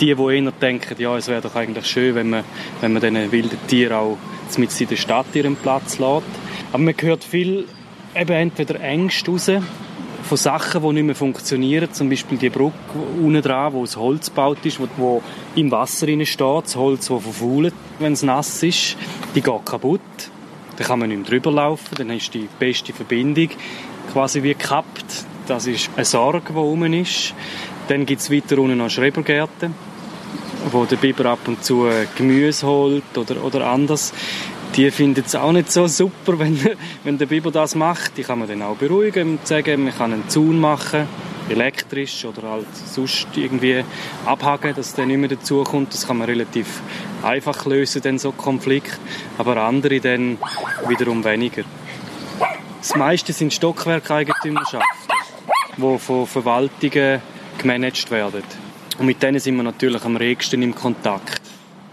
Die, 0.00 0.12
die 0.16 0.20
eher 0.20 0.50
denken, 0.50 0.96
ja, 0.98 1.16
es 1.16 1.28
wäre 1.28 1.42
doch 1.42 1.54
eigentlich 1.54 1.86
schön, 1.86 2.16
wenn 2.16 2.30
man, 2.30 2.42
wenn 2.80 2.92
man 2.92 3.00
diesen 3.00 3.30
wilden 3.30 3.58
Tieren 3.68 3.96
auch 3.96 4.18
mit 4.56 4.80
in 4.80 4.88
der 4.88 4.96
Stadt 4.96 5.26
ihren 5.34 5.54
Platz 5.54 6.00
lässt. 6.00 6.26
Aber 6.72 6.82
man 6.82 6.94
hört 7.00 7.22
viel 7.22 7.68
eben 8.16 8.32
entweder 8.32 8.80
Ängste 8.80 9.30
raus, 9.30 9.48
von 10.22 10.36
Sachen, 10.36 10.82
die 10.82 10.92
nicht 10.92 11.04
mehr 11.04 11.14
funktionieren. 11.14 11.92
Zum 11.92 12.08
Beispiel 12.08 12.38
die 12.38 12.50
Brücke 12.50 12.74
unten 13.20 13.42
dran, 13.42 13.72
wo 13.72 13.82
aus 13.82 13.96
Holz 13.96 14.26
gebaut 14.26 14.58
ist, 14.64 14.80
wo, 14.80 14.88
wo 14.96 15.22
im 15.54 15.70
Wasser 15.70 16.06
steht. 16.24 16.40
Das 16.40 16.76
Holz, 16.76 17.08
das 17.08 17.22
verfault, 17.22 17.74
wenn 17.98 18.12
es 18.12 18.22
nass 18.22 18.62
ist. 18.62 18.96
Die 19.34 19.40
geht 19.40 19.66
kaputt. 19.66 20.00
Dann 20.76 20.86
kann 20.86 20.98
man 20.98 21.08
nicht 21.08 21.18
mehr 21.18 21.28
drüber 21.28 21.52
laufen. 21.52 21.94
Dann 21.96 22.10
ist 22.10 22.32
die 22.34 22.48
beste 22.58 22.92
Verbindung 22.92 23.50
quasi 24.12 24.42
wie 24.42 24.54
gekappt. 24.54 25.24
Das 25.46 25.66
ist 25.66 25.90
eine 25.96 26.04
Sorge, 26.04 26.52
die 26.52 26.58
rum 26.58 26.84
ist. 26.92 27.34
Dann 27.88 28.06
gibt 28.06 28.20
es 28.20 28.30
weiter 28.30 28.58
unten 28.58 28.78
noch 28.78 28.88
Schrebergärten, 28.88 29.74
wo 30.70 30.84
der 30.84 30.96
Biber 30.96 31.26
ab 31.26 31.40
und 31.46 31.64
zu 31.64 31.88
Gemüse 32.16 32.66
holt 32.66 33.18
oder, 33.18 33.42
oder 33.42 33.66
anders 33.66 34.12
die 34.76 34.90
finden 34.90 35.24
es 35.26 35.34
auch 35.34 35.52
nicht 35.52 35.72
so 35.72 35.86
super, 35.86 36.38
wenn, 36.38 36.58
wenn 37.04 37.18
der 37.18 37.26
Biber 37.26 37.50
das 37.50 37.74
macht. 37.74 38.16
Die 38.16 38.22
kann 38.22 38.38
man 38.38 38.48
dann 38.48 38.62
auch 38.62 38.76
beruhigen 38.76 39.32
und 39.32 39.46
sagen, 39.46 39.84
man 39.84 39.94
kann 39.94 40.12
einen 40.12 40.28
Zaun 40.28 40.60
machen, 40.60 41.06
elektrisch 41.48 42.24
oder 42.24 42.42
halt 42.48 42.66
sonst 42.74 43.26
irgendwie 43.34 43.84
abhaken, 44.24 44.74
dass 44.74 44.94
der 44.94 45.06
nicht 45.06 45.18
mehr 45.18 45.28
dazukommt. 45.28 45.92
Das 45.92 46.06
kann 46.06 46.18
man 46.18 46.28
relativ 46.28 46.80
einfach 47.22 47.66
lösen, 47.66 48.02
dann 48.02 48.18
so 48.18 48.32
Konflikt. 48.32 48.98
Aber 49.38 49.56
andere 49.56 50.00
dann 50.00 50.38
wiederum 50.86 51.24
weniger. 51.24 51.64
Das 52.80 52.94
meiste 52.94 53.32
sind 53.32 53.52
Stockwerkeigentümerschaften, 53.52 54.86
die 55.76 55.98
von 55.98 56.26
Verwaltungen 56.26 57.20
gemanagt 57.58 58.10
werden. 58.10 58.42
Und 58.98 59.06
mit 59.06 59.22
denen 59.22 59.40
sind 59.40 59.56
wir 59.56 59.62
natürlich 59.62 60.04
am 60.04 60.16
regsten 60.16 60.62
im 60.62 60.74
Kontakt. 60.74 61.42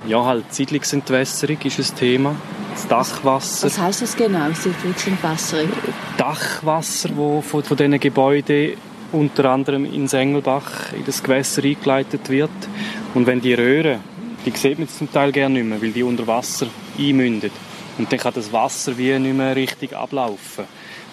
Ja, 0.07 0.24
halt 0.24 0.53
Siedlungsentwässerung 0.53 1.57
ist 1.63 1.79
ein 1.79 1.98
Thema 1.98 2.36
das 2.77 2.88
Dachwasser. 2.88 3.67
Was 3.67 3.79
heisst 3.79 4.01
das 4.03 4.15
genau, 4.15 4.51
Siedlungsentwässerung? 4.53 5.69
Dachwasser, 6.17 7.10
das 7.10 7.46
von, 7.46 7.63
von 7.63 7.77
diesen 7.77 8.00
Gebäuden 8.00 8.74
unter 9.12 9.46
anderem 9.46 9.86
in 9.86 10.07
Sengelbach 10.07 10.93
in 10.93 11.05
das 11.05 11.24
Gewässer 11.24 11.63
eingeleitet 11.63 12.29
wird. 12.29 12.51
Und 13.13 13.25
wenn 13.25 13.41
die 13.41 13.53
Röhren, 13.53 14.01
die 14.46 14.51
sieht 14.51 14.77
man 14.77 14.88
zum 14.88 15.12
Teil 15.12 15.31
gerne 15.31 15.55
nicht 15.55 15.67
mehr, 15.67 15.81
weil 15.81 15.91
die 15.91 16.03
unter 16.03 16.27
Wasser 16.27 16.67
einmündet. 17.00 17.53
Und 17.98 18.12
dann 18.12 18.19
kann 18.19 18.34
das 18.36 18.51
Wasser 18.51 18.98
wie 18.98 19.17
nicht 19.17 19.36
mehr 19.36 19.55
richtig 19.55 19.96
ablaufen. 19.96 20.65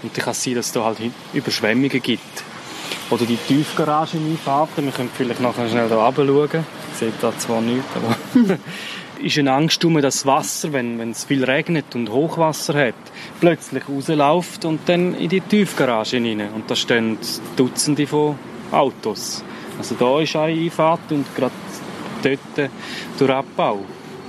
Und 0.02 0.14
dann 0.14 0.24
kann 0.24 0.32
es 0.32 0.42
sein, 0.42 0.56
dass 0.56 0.66
es 0.66 0.72
da 0.72 0.84
halt 0.84 0.98
Überschwemmungen 1.32 2.02
gibt. 2.02 2.42
Oder 3.10 3.24
die 3.24 3.36
Tiefgarageneinfahrten, 3.36 4.84
wir 4.84 4.92
können 4.92 5.10
vielleicht 5.16 5.40
nachher 5.40 5.68
schnell 5.68 5.88
hier 5.88 5.96
runter 5.96 6.26
schauen. 6.26 6.66
sieht 6.98 7.14
da 7.20 7.36
zwar 7.38 7.60
nichts, 7.60 7.88
aber 7.94 8.16
ist 9.24 9.38
eine 9.38 9.52
Angst 9.52 9.84
um, 9.84 9.94
dass 10.00 10.16
das 10.16 10.26
Wasser, 10.26 10.72
wenn, 10.72 11.00
es 11.10 11.24
viel 11.24 11.44
regnet 11.44 11.94
und 11.94 12.10
Hochwasser 12.10 12.74
hat, 12.74 12.94
plötzlich 13.40 13.88
rausläuft 13.88 14.64
und 14.64 14.80
dann 14.86 15.14
in 15.14 15.28
die 15.28 15.40
Tiefgarage 15.40 16.18
hinein. 16.18 16.52
Und 16.54 16.70
da 16.70 16.76
stehen 16.76 17.18
Dutzende 17.56 18.06
von 18.06 18.38
Autos. 18.70 19.42
Also 19.78 19.94
da 19.98 20.20
ist 20.20 20.36
eine 20.36 20.60
Einfahrt 20.60 21.10
und 21.10 21.26
gerade 21.34 21.54
dort 22.22 22.70
durch 23.18 23.30
Abbau. 23.30 23.80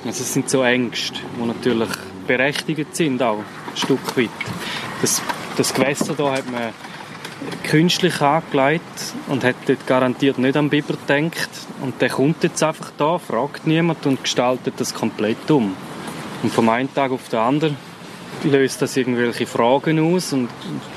Also 0.06 0.24
es 0.24 0.34
sind 0.34 0.50
so 0.50 0.64
Ängste, 0.64 1.20
die 1.40 1.46
natürlich 1.46 1.90
berechtigt 2.26 2.96
sind, 2.96 3.22
auch 3.22 3.40
ein 3.40 3.78
Stück 3.78 4.18
weit. 4.18 4.30
Das, 5.02 5.22
das 5.58 5.74
Gewässer 5.74 6.14
da 6.18 6.32
hat 6.32 6.50
man 6.50 6.74
künstlich 7.64 8.22
angelegt 8.22 9.14
und 9.28 9.44
hat 9.44 9.56
dort 9.68 9.86
garantiert 9.88 10.38
nicht 10.38 10.58
an 10.58 10.70
Biber 10.70 10.96
gedacht. 11.08 11.50
Und 11.82 12.02
der 12.02 12.10
kommt 12.10 12.44
jetzt 12.44 12.64
einfach 12.64 12.92
da, 12.98 13.18
fragt 13.18 13.68
niemand 13.68 14.06
und 14.06 14.24
gestaltet 14.24 14.76
das 14.78 14.94
komplett 14.94 15.50
um. 15.52 15.76
Und 16.44 16.54
vom 16.54 16.70
einen 16.70 16.94
Tag 16.94 17.12
auf 17.12 17.28
den 17.30 17.40
anderen 17.40 17.78
löst 18.44 18.82
das 18.82 18.98
irgendwelche 18.98 19.48
Fragen 19.48 20.00
aus 20.00 20.34
und 20.34 20.50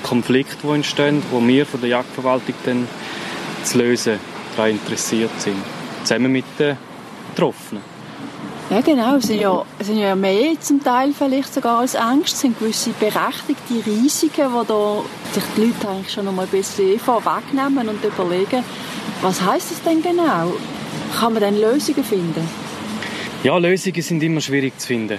Konflikte, 0.02 0.56
die 0.62 0.74
entstehen, 0.74 1.22
wo 1.30 1.46
wir 1.46 1.66
von 1.66 1.80
der 1.80 1.90
Jagdverwaltung 1.90 2.54
dann 2.64 2.88
zu 3.64 3.78
lösen 3.78 4.18
daran 4.56 4.72
interessiert 4.72 5.30
sind. 5.38 5.56
Zusammen 6.04 6.32
mit 6.32 6.44
den 6.58 6.76
Betroffenen. 7.34 7.82
Ja, 8.70 8.82
genau. 8.82 9.16
Es 9.16 9.26
sind 9.26 9.40
ja, 9.40 9.64
es 9.78 9.86
sind 9.86 9.98
ja 9.98 10.14
mehr 10.14 10.60
zum 10.60 10.84
Teil 10.84 11.14
vielleicht 11.16 11.54
sogar 11.54 11.78
als 11.78 11.94
Ängste. 11.94 12.34
Es 12.34 12.40
sind 12.42 12.58
gewisse 12.58 12.90
berechtigte 12.90 13.86
Risiken, 13.86 14.52
wo 14.52 14.62
da 14.62 15.02
sich 15.32 15.42
die 15.56 15.60
Leute 15.62 15.88
eigentlich 15.88 16.12
schon 16.12 16.28
einmal 16.28 16.44
ein 16.44 16.50
bisschen 16.50 16.98
vorwegnehmen 16.98 17.88
und 17.88 18.04
überlegen, 18.04 18.62
was 19.22 19.40
heißt 19.40 19.70
das 19.70 19.82
denn 19.82 20.02
genau? 20.02 20.52
Kann 21.18 21.32
man 21.32 21.40
dann 21.40 21.58
Lösungen 21.58 22.04
finden? 22.04 22.46
Ja, 23.42 23.56
Lösungen 23.56 24.02
sind 24.02 24.22
immer 24.22 24.42
schwierig 24.42 24.78
zu 24.78 24.88
finden. 24.88 25.18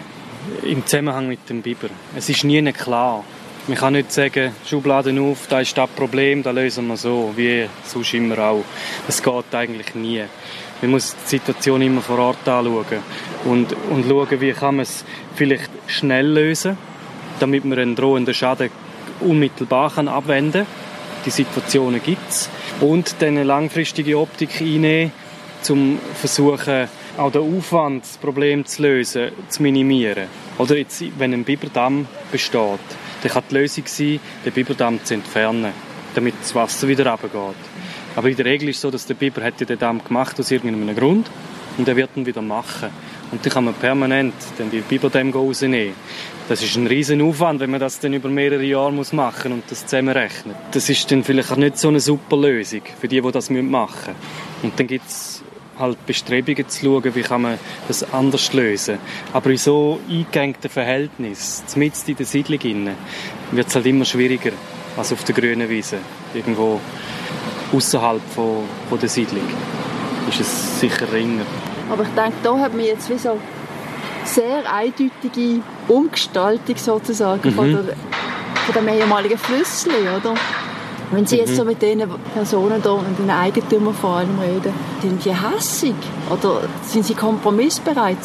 Im 0.62 0.86
Zusammenhang 0.86 1.28
mit 1.28 1.50
dem 1.50 1.64
Biber. 1.64 1.90
Es 2.16 2.30
ist 2.30 2.44
nie 2.44 2.62
klar. 2.72 3.24
Man 3.68 3.78
kann 3.78 3.94
nicht 3.94 4.12
sagen, 4.12 4.52
Schubladen 4.66 5.20
auf, 5.20 5.48
da 5.48 5.60
ist 5.60 5.78
das 5.78 5.90
Problem, 5.90 6.44
da 6.44 6.52
lösen 6.52 6.88
wir 6.88 6.98
so, 6.98 7.34
wie 7.36 7.68
sonst 7.84 8.14
immer 8.14 8.38
auch. 8.40 8.64
Das 9.08 9.22
geht 9.22 9.54
eigentlich 9.54 9.96
nie. 9.96 10.24
Man 10.82 10.92
muss 10.92 11.16
die 11.26 11.30
Situation 11.30 11.82
immer 11.82 12.02
vor 12.02 12.20
Ort 12.20 12.48
anschauen 12.48 12.86
und, 13.46 13.74
und 13.90 14.06
schauen, 14.08 14.42
wie 14.42 14.54
kann 14.54 14.78
man 14.78 14.84
es 14.84 15.04
vielleicht 15.36 15.70
schnell 15.88 16.28
lösen, 16.28 16.78
damit 17.40 17.66
man 17.66 17.80
einen 17.80 17.96
drohenden 17.96 18.34
Schaden 18.34 18.70
unmittelbar 19.20 19.92
kann 19.92 20.08
abwenden 20.08 20.64
kann. 20.64 21.24
Die 21.26 21.32
Situationen 21.32 22.02
gibt 22.02 22.30
es. 22.30 22.50
Und 22.80 23.16
dann 23.20 23.30
eine 23.30 23.44
langfristige 23.44 24.18
Optik 24.18 24.62
einnehmen, 24.62 25.12
um 25.68 26.00
versuchen, 26.16 26.88
auch 27.18 27.32
den 27.32 27.58
Aufwand, 27.58 28.04
das 28.04 28.18
Problem 28.18 28.66
zu 28.66 28.84
lösen, 28.84 29.32
zu 29.50 29.62
minimieren. 29.62 30.28
Oder 30.58 30.78
jetzt, 30.78 31.04
wenn 31.18 31.34
ein 31.34 31.44
Biberdamm 31.44 32.08
besteht, 32.32 32.80
dann 33.22 33.32
kann 33.32 33.44
die 33.50 33.56
Lösung 33.56 33.84
sein, 33.86 34.20
den 34.46 34.54
Biberdamm 34.54 35.04
zu 35.04 35.16
entfernen, 35.16 35.74
damit 36.16 36.36
das 36.42 36.56
Wasser 36.56 36.88
wieder 36.88 37.06
runtergeht. 37.06 37.56
Aber 38.16 38.30
in 38.30 38.36
der 38.36 38.46
Regel 38.46 38.70
ist 38.70 38.78
es 38.78 38.82
so, 38.82 38.92
dass 38.92 39.06
der 39.06 39.14
Biber 39.14 39.44
hat 39.44 39.60
den 39.60 39.80
Damm 39.80 40.04
gemacht 40.04 40.40
aus 40.40 40.52
irgendeinem 40.52 40.96
Grund 40.96 41.30
und 41.78 41.88
er 41.88 41.96
wird 41.96 42.10
ihn 42.16 42.26
wieder 42.26 42.42
machen. 42.42 42.90
Und 43.32 43.46
dann 43.46 43.54
kann 43.54 43.66
man 43.66 43.74
permanent 43.76 44.34
dann 44.58 44.72
die 44.72 44.84
rausnehmen. 45.32 45.94
Das 46.48 46.64
ist 46.64 46.76
ein 46.76 46.88
riesen 46.88 47.22
Aufwand, 47.22 47.60
wenn 47.60 47.70
man 47.70 47.80
das 47.80 48.00
dann 48.00 48.14
über 48.14 48.28
mehrere 48.28 48.64
Jahre 48.64 48.92
muss 48.92 49.14
machen 49.14 49.52
und 49.52 49.64
das 49.70 49.86
zusammenrechnet. 49.86 50.56
Das 50.72 50.90
ist 50.90 51.12
dann 51.12 51.24
vielleicht 51.24 51.52
auch 51.52 51.58
nicht 51.58 51.78
so 51.78 51.90
eine 51.90 52.00
super 52.00 52.38
Lösung 52.38 52.82
für 53.00 53.08
die, 53.08 53.22
die 53.22 53.32
das 53.32 53.52
machen 53.52 53.70
müssen. 53.70 54.64
Und 54.64 54.80
dann 54.80 54.88
gibt 54.88 55.08
es 55.08 55.44
halt 55.78 56.04
Bestrebungen 56.06 56.68
zu 56.68 56.86
schauen, 56.86 57.16
wie 57.16 57.22
kann 57.22 57.44
man 57.44 57.60
das 57.88 58.14
anders 58.14 58.52
lösen. 58.54 58.98
Aber 59.32 59.50
in 59.52 59.58
so 59.58 60.00
eingegängten 60.10 60.70
Verhältnissen, 60.70 61.64
mitten 61.76 62.10
in 62.12 62.18
der 62.18 62.26
Siedlung, 62.26 62.90
wird 63.52 63.68
es 63.68 63.76
halt 63.76 63.86
immer 63.86 64.06
schwieriger 64.06 64.52
als 64.98 65.14
auf 65.14 65.24
der 65.24 65.36
grünen 65.36 65.70
Wiese. 65.70 66.00
Irgendwo 66.34 66.82
außerhalb 67.74 68.22
von, 68.34 68.64
von 68.90 69.00
der 69.00 69.10
Siedlung 69.10 69.44
ist 70.30 70.40
es 70.40 70.80
sicher 70.80 71.12
ringer. 71.12 71.46
Aber 71.92 72.04
ich 72.04 72.10
denke, 72.10 72.34
da 72.44 72.58
haben 72.58 72.78
wir 72.78 72.86
jetzt 72.86 73.10
wie 73.10 73.18
so 73.18 73.38
sehr 74.24 74.72
eindeutige 74.72 75.62
Umgestaltung 75.88 76.78
sozusagen 76.78 77.50
mhm. 77.50 77.54
von, 77.54 77.72
der, 77.72 77.96
von 78.66 78.74
dem 78.76 78.88
ehemaligen 78.88 79.38
Flüssli, 79.38 80.02
oder? 80.16 80.36
Wenn 81.12 81.26
Sie 81.26 81.38
jetzt 81.38 81.54
mhm. 81.54 81.56
so 81.56 81.66
mit 81.66 81.82
diesen 81.82 82.04
Personen 82.36 82.82
hier 82.82 82.92
und 82.92 83.18
den 83.18 83.32
Eigentümern 83.32 83.96
vor 83.96 84.18
allem 84.18 84.38
reden, 84.40 84.72
sind 85.02 85.26
die 85.26 85.34
hässig 85.34 85.96
oder 86.30 86.62
sind 86.84 87.04
sie 87.04 87.16
kompromissbereit? 87.16 88.18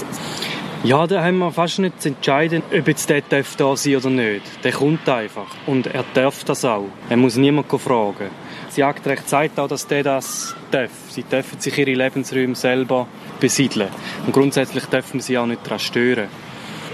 Ja, 0.82 1.06
da 1.06 1.24
haben 1.24 1.38
wir 1.38 1.50
fast 1.50 1.78
nicht 1.78 2.02
zu 2.02 2.10
entscheiden, 2.10 2.62
ob 2.70 2.86
jetzt 2.86 3.08
der 3.08 3.22
darf 3.22 3.56
da 3.56 3.74
sein 3.74 3.96
oder 3.96 4.10
nicht. 4.10 4.42
Der 4.62 4.72
kommt 4.72 5.08
einfach. 5.08 5.46
Und 5.66 5.86
er 5.86 6.04
darf 6.12 6.44
das 6.44 6.62
auch. 6.66 6.88
Er 7.08 7.16
muss 7.16 7.36
niemand 7.36 7.68
fragen. 7.68 8.28
Das 8.74 8.78
Jagdrecht 8.80 9.28
sagt 9.28 9.60
auch, 9.60 9.68
dass 9.68 9.86
der 9.86 10.02
das 10.02 10.56
darf. 10.72 10.90
Sie 11.08 11.22
dürfen 11.22 11.60
sich 11.60 11.78
ihre 11.78 11.92
Lebensräume 11.92 12.56
selber 12.56 13.06
besiedeln. 13.38 13.88
Und 14.26 14.32
grundsätzlich 14.32 14.86
dürfen 14.86 15.20
sie 15.20 15.38
auch 15.38 15.46
nicht 15.46 15.64
daran 15.64 15.78
stören. 15.78 16.26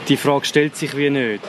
Die 0.06 0.18
Frage 0.18 0.44
stellt 0.44 0.76
sich 0.76 0.94
wie 0.94 1.08
nicht. 1.08 1.40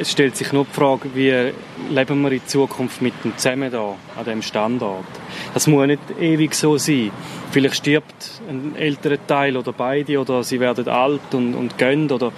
Es 0.00 0.12
stellt 0.12 0.34
sich 0.34 0.50
nur 0.54 0.64
die 0.64 0.72
Frage, 0.72 1.10
wie 1.12 1.52
leben 1.90 2.22
wir 2.22 2.32
in 2.32 2.46
Zukunft 2.46 3.02
mit 3.02 3.12
dem 3.22 3.36
zusammen 3.36 3.70
da, 3.70 3.96
an 4.16 4.24
diesem 4.24 4.40
Standort. 4.40 5.04
Das 5.52 5.66
muss 5.66 5.86
nicht 5.86 6.00
ewig 6.18 6.54
so 6.54 6.78
sein. 6.78 7.10
Vielleicht 7.50 7.76
stirbt 7.76 8.40
ein 8.48 8.76
älterer 8.76 9.18
Teil 9.26 9.58
oder 9.58 9.74
beide 9.74 10.18
oder 10.18 10.42
sie 10.42 10.58
werden 10.58 10.88
alt 10.88 11.34
und, 11.34 11.54
und 11.54 11.76
gehen 11.76 12.10
oder 12.10 12.32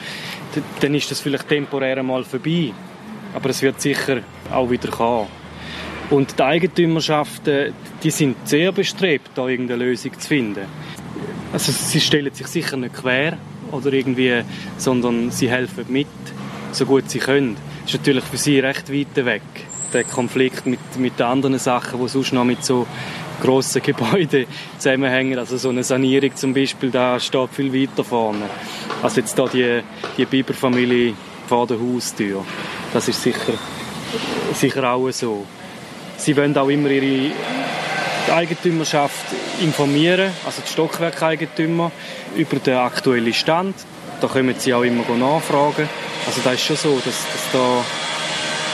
dann 0.80 0.92
ist 0.92 1.08
das 1.12 1.20
vielleicht 1.20 1.48
temporär 1.48 1.98
einmal 1.98 2.24
vorbei. 2.24 2.72
Aber 3.32 3.50
es 3.50 3.62
wird 3.62 3.80
sicher 3.80 4.22
auch 4.52 4.68
wieder 4.68 4.90
kommen. 4.90 5.28
Und 6.10 6.38
die 6.38 6.42
Eigentümerschaften, 6.42 7.74
die 8.02 8.10
sind 8.10 8.36
sehr 8.48 8.72
bestrebt, 8.72 9.30
da 9.34 9.46
irgendeine 9.46 9.84
Lösung 9.84 10.18
zu 10.18 10.26
finden. 10.26 10.66
Also 11.52 11.72
sie 11.72 12.00
stellen 12.00 12.32
sich 12.32 12.46
sicher 12.46 12.76
nicht 12.76 12.94
quer 12.94 13.36
oder 13.72 13.92
irgendwie, 13.92 14.42
sondern 14.78 15.30
sie 15.30 15.50
helfen 15.50 15.84
mit, 15.88 16.06
so 16.72 16.86
gut 16.86 17.10
sie 17.10 17.18
können. 17.18 17.56
Das 17.82 17.94
ist 17.94 18.00
natürlich 18.00 18.24
für 18.24 18.36
sie 18.36 18.58
recht 18.60 18.92
weit 18.92 19.24
weg, 19.24 19.42
der 19.92 20.04
Konflikt 20.04 20.66
mit, 20.66 20.80
mit 20.98 21.18
den 21.18 21.26
anderen 21.26 21.58
Sachen, 21.58 22.00
die 22.00 22.08
sonst 22.08 22.32
noch 22.32 22.44
mit 22.44 22.64
so 22.64 22.86
grossen 23.42 23.82
Gebäuden 23.82 24.46
zusammenhängen. 24.78 25.38
Also 25.38 25.56
so 25.56 25.68
eine 25.68 25.84
Sanierung 25.84 26.34
zum 26.36 26.54
Beispiel, 26.54 26.90
da 26.90 27.20
steht 27.20 27.50
viel 27.50 27.72
weiter 27.72 28.04
vorne. 28.04 28.48
als 29.02 29.16
jetzt 29.16 29.38
da 29.38 29.46
die, 29.46 29.82
die 30.16 30.24
Biberfamilie 30.24 31.14
vor 31.46 31.66
der 31.66 31.78
Haustür. 31.78 32.44
Das 32.92 33.08
ist 33.08 33.22
sicher, 33.22 33.54
sicher 34.54 34.90
auch 34.90 35.10
so. 35.10 35.46
Sie 36.18 36.36
wollen 36.36 36.56
auch 36.56 36.68
immer 36.68 36.90
ihre 36.90 37.32
Eigentümerschaft 38.32 39.24
informieren, 39.60 40.32
also 40.44 40.60
die 40.66 40.70
Stockwerkeigentümer, 40.70 41.90
über 42.36 42.56
den 42.58 42.76
aktuellen 42.76 43.32
Stand. 43.32 43.74
Da 44.20 44.26
können 44.26 44.54
sie 44.58 44.74
auch 44.74 44.82
immer 44.82 45.04
nachfragen. 45.16 45.88
Also 46.26 46.40
da 46.42 46.52
ist 46.52 46.64
schon 46.64 46.76
so, 46.76 46.96
dass, 46.96 47.04
dass, 47.04 47.52
da, 47.52 47.84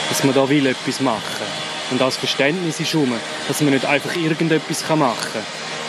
dass 0.09 0.23
man 0.23 0.33
da 0.33 0.49
will 0.49 0.65
etwas 0.65 0.99
machen 0.99 1.45
Und 1.91 2.01
auch 2.01 2.07
das 2.07 2.17
Verständnis 2.17 2.79
ist 2.79 2.95
um, 2.95 3.13
dass 3.47 3.61
man 3.61 3.73
nicht 3.73 3.85
einfach 3.85 4.15
irgendetwas 4.15 4.83
machen 4.89 5.15
kann, 5.33 5.43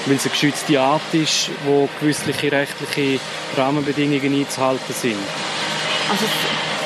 weil 0.05 0.17
es 0.17 0.25
eine 0.25 0.31
geschützte 0.31 0.79
Art 0.79 1.03
ist, 1.13 1.51
wo 1.65 1.89
gewisse 2.01 2.29
rechtliche 2.29 3.19
Rahmenbedingungen 3.57 4.35
einzuhalten 4.35 4.95
sind. 4.95 5.17
Also 6.11 6.27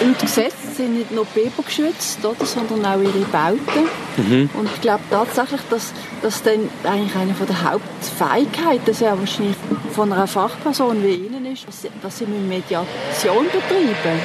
im 0.01 0.17
Gesetz 0.19 0.77
sind 0.77 0.97
nicht 0.97 1.11
nur 1.11 1.25
Biber 1.27 1.63
geschützt, 1.63 2.25
oder, 2.25 2.45
sondern 2.47 2.85
auch 2.85 3.01
ihre 3.01 3.25
Bauten. 3.27 3.89
Mhm. 4.17 4.51
Und 4.55 4.69
ich 4.75 4.81
glaube 4.81 5.03
tatsächlich, 5.11 5.61
dass 5.71 5.93
das 6.23 6.43
dann 6.43 6.69
eigentlich 6.85 7.17
eine 7.17 7.35
der 7.35 7.71
Hauptfähigkeiten 7.71 8.95
ja 9.01 9.19
wahrscheinlich 9.19 9.57
von 9.93 10.13
einer 10.13 10.27
Fachperson 10.27 11.03
wie 11.03 11.15
Ihnen 11.15 11.47
ist, 11.47 11.67
dass 12.03 12.19
sie 12.19 12.27
mit 12.27 12.49
Mediation 12.49 13.45
betreiben. 13.47 14.21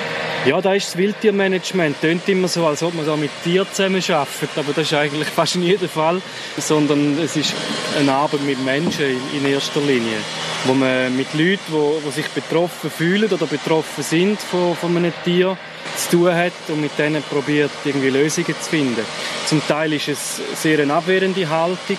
Ja, 0.46 0.62
da 0.62 0.76
ist 0.76 0.90
das 0.90 0.98
Wildtiermanagement. 0.98 2.00
Tönt 2.02 2.30
immer 2.30 2.48
so, 2.48 2.68
als 2.68 2.84
ob 2.84 2.94
man 2.94 3.04
da 3.04 3.18
mit 3.18 3.32
Tieren 3.44 3.68
zusammenarbeitet, 3.72 4.52
aber 4.56 4.74
das 4.76 4.86
ist 4.86 4.94
eigentlich 4.94 5.28
fast 5.36 5.56
nie 5.56 5.76
der 5.76 5.90
Fall, 5.90 6.22
sondern 6.56 7.18
es 7.18 7.36
ist 7.36 7.56
eine 8.00 8.14
Arbeit 8.14 8.44
mit 8.44 8.64
Menschen 8.64 9.20
in 9.36 9.44
erster 9.44 9.82
Linie, 9.82 10.18
wo 10.66 10.76
man 10.76 11.18
mit 11.18 11.34
Leuten, 11.34 11.60
die, 12.06 12.12
sich 12.12 12.28
betroffen 12.28 12.92
fühlen 12.92 13.32
oder 13.32 13.48
betroffen 13.48 14.04
sind 14.04 14.40
von, 14.40 14.76
von 14.76 14.96
einem 14.96 15.14
Tier, 15.24 15.58
zu 15.98 16.18
tun 16.18 16.36
hat 16.36 16.54
und 16.68 16.82
mit 16.82 16.92
denen 17.00 17.24
probiert, 17.24 17.72
irgendwie 17.84 18.10
Lösungen 18.10 18.56
zu 18.60 18.70
finden. 18.70 19.06
Zum 19.48 19.66
Teil 19.68 19.94
ist 19.94 20.10
es 20.10 20.42
sehr 20.62 20.80
eine 20.80 20.94
abwehrende 20.94 21.50
Haltung, 21.50 21.98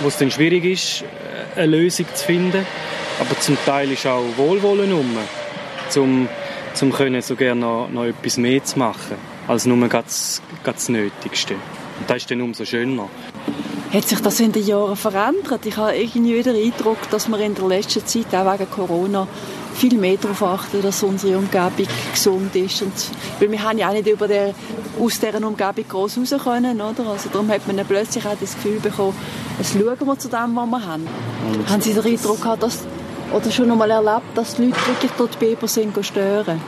wo 0.00 0.08
es 0.08 0.16
dann 0.16 0.30
schwierig 0.30 0.64
ist, 0.64 1.04
eine 1.54 1.66
Lösung 1.66 2.06
zu 2.14 2.24
finden, 2.24 2.66
aber 3.20 3.38
zum 3.38 3.56
Teil 3.64 3.92
ist 3.92 4.06
auch 4.06 4.24
Wohlwollen 4.36 4.92
um, 4.92 5.18
zum 5.88 6.28
um 6.82 6.92
können 6.92 7.22
so 7.22 7.36
gerne 7.36 7.60
noch, 7.60 7.88
noch 7.90 8.04
etwas 8.04 8.36
mehr 8.36 8.62
zu 8.64 8.78
machen, 8.78 9.16
als 9.48 9.66
nur 9.66 9.88
das, 9.88 10.42
das 10.64 10.88
Nötigste. 10.88 11.54
Und 11.54 12.10
das 12.10 12.18
ist 12.18 12.30
dann 12.30 12.42
umso 12.42 12.64
schöner. 12.64 13.08
hat 13.92 14.08
sich 14.08 14.20
das 14.20 14.40
in 14.40 14.52
den 14.52 14.66
Jahren 14.66 14.96
verändert. 14.96 15.64
Ich 15.64 15.76
habe 15.76 15.96
irgendwie 15.96 16.36
wieder 16.36 16.52
den 16.52 16.72
Eindruck, 16.72 16.98
dass 17.10 17.28
wir 17.28 17.38
in 17.40 17.54
der 17.54 17.66
letzten 17.66 18.04
Zeit, 18.04 18.34
auch 18.34 18.52
wegen 18.52 18.70
Corona, 18.70 19.26
viel 19.74 19.98
mehr 19.98 20.16
darauf 20.16 20.42
achten, 20.42 20.82
dass 20.82 21.02
unsere 21.02 21.38
Umgebung 21.38 21.86
gesund 22.12 22.54
ist. 22.56 22.82
Und, 22.82 22.92
weil 23.38 23.50
wir 23.50 23.62
haben 23.62 23.78
ja 23.78 23.88
auch 23.88 23.92
nicht 23.92 24.06
über 24.06 24.26
der, 24.26 24.54
aus 24.98 25.20
dieser 25.20 25.46
Umgebung 25.46 25.84
groß 25.88 26.18
raus 26.18 26.34
können, 26.42 26.80
oder? 26.80 27.06
Also 27.06 27.28
darum 27.30 27.48
hat 27.50 27.66
man 27.66 27.76
dann 27.76 27.86
plötzlich 27.86 28.24
auch 28.26 28.36
das 28.40 28.54
Gefühl 28.54 28.80
bekommen, 28.80 29.14
es 29.60 29.72
schauen 29.72 30.06
wir 30.06 30.18
zu 30.18 30.28
dem, 30.28 30.56
was 30.56 30.66
wir 30.66 30.86
haben. 30.86 31.06
Und 31.52 31.68
haben 31.68 31.80
Sie 31.80 31.92
den 31.92 32.04
Eindruck 32.04 32.42
gehabt, 32.42 32.62
dass, 32.62 32.80
oder 33.32 33.50
schon 33.50 33.70
einmal 33.70 33.90
erlebt, 33.90 34.26
dass 34.34 34.56
die 34.56 34.66
Leute 34.66 34.86
wirklich 34.86 35.12
dort 35.16 35.34
die 35.34 35.46
Biber 35.46 35.68
sind 35.68 35.94
stören? 36.04 36.60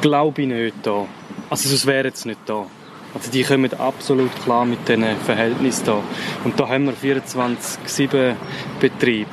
Glaube 0.00 0.42
ich 0.42 0.48
nicht 0.48 0.74
da. 0.82 1.06
Also 1.50 1.68
sonst 1.68 1.86
wären 1.86 2.12
sie 2.14 2.28
nicht 2.28 2.40
da. 2.46 2.66
Also 3.14 3.30
die 3.30 3.42
kommen 3.42 3.70
absolut 3.78 4.30
klar 4.42 4.64
mit 4.64 4.88
diesen 4.88 5.04
Verhältnissen 5.24 5.84
da. 5.84 5.98
Und 6.44 6.58
da 6.58 6.68
haben 6.68 6.86
wir 6.86 6.94
24-7 6.94 8.34
Betrieb. 8.80 9.28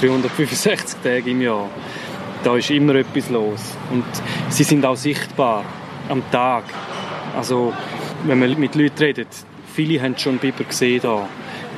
365 0.00 0.98
Tage 1.02 1.30
im 1.30 1.40
Jahr. 1.40 1.68
Da 2.42 2.56
ist 2.56 2.70
immer 2.70 2.94
etwas 2.96 3.30
los. 3.30 3.60
Und 3.90 4.04
sie 4.48 4.64
sind 4.64 4.84
auch 4.84 4.96
sichtbar 4.96 5.64
am 6.08 6.22
Tag. 6.30 6.64
Also, 7.36 7.72
wenn 8.24 8.38
man 8.38 8.58
mit 8.58 8.74
Leuten 8.74 8.98
redet, 8.98 9.28
viele 9.74 10.00
haben 10.02 10.16
schon 10.18 10.38
Biber 10.38 10.64
gesehen 10.64 11.00
da. 11.02 11.28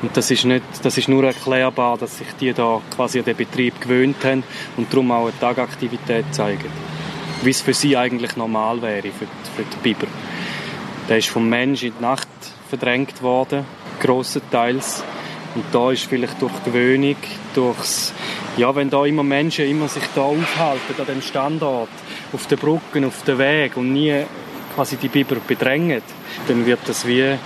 Und 0.02 0.16
das 0.16 0.30
ist, 0.30 0.44
nicht, 0.44 0.64
das 0.82 0.96
ist 0.96 1.08
nur 1.08 1.24
erklärbar, 1.24 1.98
dass 1.98 2.18
sich 2.18 2.28
die 2.40 2.52
da 2.52 2.80
quasi 2.94 3.18
an 3.18 3.26
den 3.26 3.36
Betrieb 3.36 3.80
gewöhnt 3.80 4.24
haben 4.24 4.44
und 4.76 4.92
darum 4.92 5.10
auch 5.12 5.24
eine 5.24 5.38
Tagaktivität 5.38 6.24
zeigen. 6.32 6.70
Wie 7.42 7.50
es 7.50 7.60
für 7.60 7.74
sie 7.74 7.96
eigentlich 7.96 8.36
normal 8.36 8.80
wäre, 8.80 9.08
für, 9.08 9.26
für 9.56 9.62
die 9.62 9.76
Biber. 9.82 10.06
Der 11.08 11.18
ist 11.18 11.28
vom 11.28 11.48
Mensch 11.48 11.82
in 11.82 11.92
die 11.98 12.02
Nacht 12.02 12.28
verdrängt 12.68 13.20
worden, 13.22 13.66
grossenteils. 14.00 15.04
Und 15.54 15.64
da 15.72 15.90
ist 15.90 16.04
vielleicht 16.04 16.40
durch 16.40 16.52
Gewöhnung, 16.64 17.16
durchs, 17.54 18.14
ja, 18.56 18.74
wenn 18.74 18.88
da 18.88 19.04
immer 19.04 19.24
Menschen 19.24 19.66
immer 19.66 19.88
sich 19.88 20.04
da 20.14 20.22
aufhalten, 20.22 20.94
an 20.98 21.06
dem 21.06 21.22
Standort, 21.22 21.88
auf 22.32 22.46
den 22.46 22.58
Brücken, 22.58 23.04
auf 23.04 23.22
dem 23.24 23.38
Weg 23.38 23.76
und 23.76 23.92
nie 23.92 24.24
quasi 24.74 24.96
die 24.96 25.08
Biber 25.08 25.36
bedrängen, 25.46 26.02
dann 26.46 26.64
wird 26.66 26.80
das 26.86 27.06
wie 27.06 27.36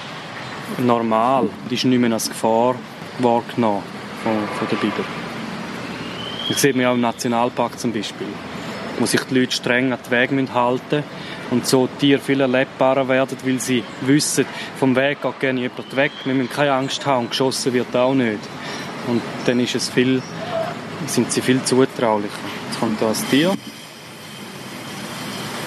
normal. 0.78 1.48
Die 1.70 1.74
ist 1.74 1.84
nicht 1.84 2.00
mehr 2.00 2.12
als 2.12 2.28
Gefahr 2.28 2.74
wahrgenommen 3.18 3.82
von, 4.22 4.32
von 4.58 4.68
der 4.70 4.76
Biber. 4.76 5.04
Das 6.48 6.60
sieht 6.60 6.76
man 6.76 6.86
auch 6.86 6.94
im 6.94 7.00
Nationalpark 7.00 7.78
zum 7.78 7.92
Beispiel, 7.92 8.26
wo 8.98 9.06
sich 9.06 9.20
die 9.24 9.38
Leute 9.40 9.52
streng 9.52 9.92
an 9.92 9.98
den 10.04 10.10
Weg 10.10 10.52
halten 10.52 11.02
und 11.50 11.66
so 11.66 11.88
Tiere 11.98 12.20
viel 12.20 12.40
erlebbarer 12.40 13.08
werden, 13.08 13.38
weil 13.44 13.60
sie 13.60 13.82
wissen, 14.02 14.44
vom 14.78 14.94
Weg 14.96 15.22
geht 15.22 15.40
gerne 15.40 15.60
jemand 15.60 15.96
weg. 15.96 16.12
Wir 16.24 16.34
müssen 16.34 16.50
keine 16.50 16.72
Angst 16.72 17.06
haben 17.06 17.24
und 17.24 17.30
geschossen 17.30 17.72
wird 17.72 17.94
auch 17.96 18.14
nicht. 18.14 18.40
Und 19.06 19.22
dann 19.46 19.60
ist 19.60 19.74
es 19.74 19.88
viel, 19.88 20.22
sind 21.06 21.32
sie 21.32 21.40
viel 21.40 21.62
zutraulicher. 21.62 22.32
Jetzt 22.68 22.80
kommt 22.80 23.00
da 23.00 23.08
ein 23.08 23.30
Tier. 23.30 23.54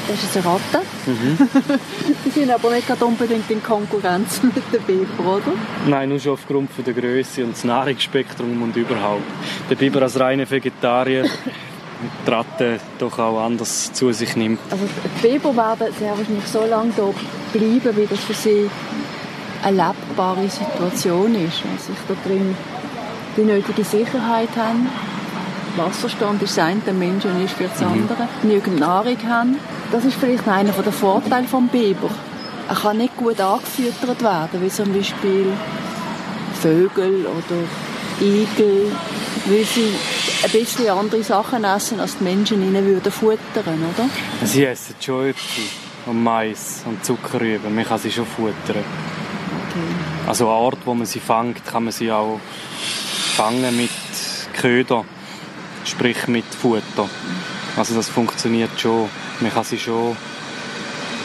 Das 0.08 0.24
ist 0.24 0.38
eine 0.38 0.46
Ratte. 0.46 0.86
Mhm. 1.06 1.38
die 2.26 2.30
sind 2.30 2.50
aber 2.50 2.72
nicht 2.72 3.02
unbedingt 3.02 3.50
in 3.52 3.62
Konkurrenz 3.62 4.42
mit 4.44 4.56
den 4.72 4.82
Biber, 4.84 5.36
oder? 5.36 5.54
Nein, 5.86 6.10
nur 6.10 6.20
schon 6.20 6.34
aufgrund 6.34 6.72
von 6.72 6.84
der 6.84 6.94
Größe 6.94 7.44
und 7.44 7.56
des 7.56 7.64
Nahrungsspektrums 7.64 8.62
und 8.62 8.76
überhaupt. 8.76 9.24
Der 9.70 9.76
Biber 9.76 10.02
als 10.02 10.20
reiner 10.20 10.50
Vegetarier 10.50 11.24
die 12.26 12.32
Ratte 12.32 12.80
doch 13.00 13.18
auch 13.20 13.44
anders 13.44 13.92
zu 13.92 14.12
sich 14.14 14.36
nimmt. 14.36 14.60
Also 14.70 14.86
die 14.86 15.28
Biber 15.28 15.56
werden 15.56 15.94
sehr 15.98 16.18
wahrscheinlich 16.18 16.48
so 16.48 16.66
lange 16.66 16.94
hier 16.94 17.14
bleiben, 17.54 17.98
wie 17.98 18.06
das 18.06 18.20
für 18.20 18.34
sie 18.34 18.70
eine 19.64 19.78
lebbare 19.78 20.48
Situation 20.50 21.36
ist. 21.36 21.64
Also 21.74 21.94
ich 21.94 22.00
da 22.08 22.30
drin 22.30 22.56
die 23.36 23.42
nötige 23.42 23.84
Sicherheit 23.84 24.50
haben. 24.56 24.88
Wasserstand 25.78 26.42
ist 26.42 26.58
das 26.58 26.66
eine, 26.66 26.82
der 26.82 26.94
Menschen 26.94 27.44
ist 27.44 27.54
für 27.54 27.66
das 27.66 27.80
mhm. 27.80 27.88
andere. 27.88 28.28
Genügend 28.42 28.80
Nahrung 28.80 29.18
haben. 29.28 29.58
Das 29.92 30.04
ist 30.04 30.16
vielleicht 30.16 30.48
einer 30.48 30.72
der 30.72 30.92
Vorteile 30.92 31.46
des 31.46 31.72
Biber. 31.72 32.10
Er 32.68 32.76
kann 32.76 32.98
nicht 32.98 33.16
gut 33.16 33.40
angefüttert 33.40 34.22
werden, 34.22 34.62
wie 34.62 34.68
zum 34.70 34.92
Beispiel 34.92 35.54
Vögel 36.62 37.26
oder 37.26 37.64
Igel, 38.20 38.92
weil 39.46 39.64
sie 39.64 39.94
ein 40.44 40.52
bisschen 40.52 40.90
andere 40.90 41.24
Sachen 41.24 41.64
essen, 41.64 42.00
als 42.00 42.18
die 42.18 42.24
Menschen 42.24 42.62
ihnen 42.62 42.86
würden 42.86 43.12
futtern, 43.12 43.86
oder? 43.96 44.10
Sie 44.44 44.66
essen 44.66 44.96
schon 45.00 45.28
Äpfel 45.28 45.64
und 46.08 46.24
Mais 46.24 46.82
und 46.86 47.06
Zuckerrüben. 47.06 47.74
Man 47.74 47.86
kann 47.86 48.00
sie 48.00 48.12
schon 48.12 48.26
futtern. 48.26 48.56
Okay. 48.70 50.28
Also 50.28 50.50
an 50.50 50.56
Ort, 50.56 50.80
wo 50.84 50.94
man 50.94 51.06
sie 51.06 51.20
fängt, 51.20 51.64
kann 51.66 51.86
man 51.86 51.94
sie 51.94 52.12
auch 52.12 52.40
fangen 53.36 53.78
mit 53.78 53.90
Köder, 54.60 55.06
sprich 55.88 56.28
mit 56.28 56.46
Futter. 56.46 57.10
Also 57.76 57.96
das 57.96 58.10
funktioniert 58.10 58.80
schon. 58.80 59.10
Man 59.40 59.52
kann 59.52 59.64
sie 59.64 59.80
schon, 59.80 60.18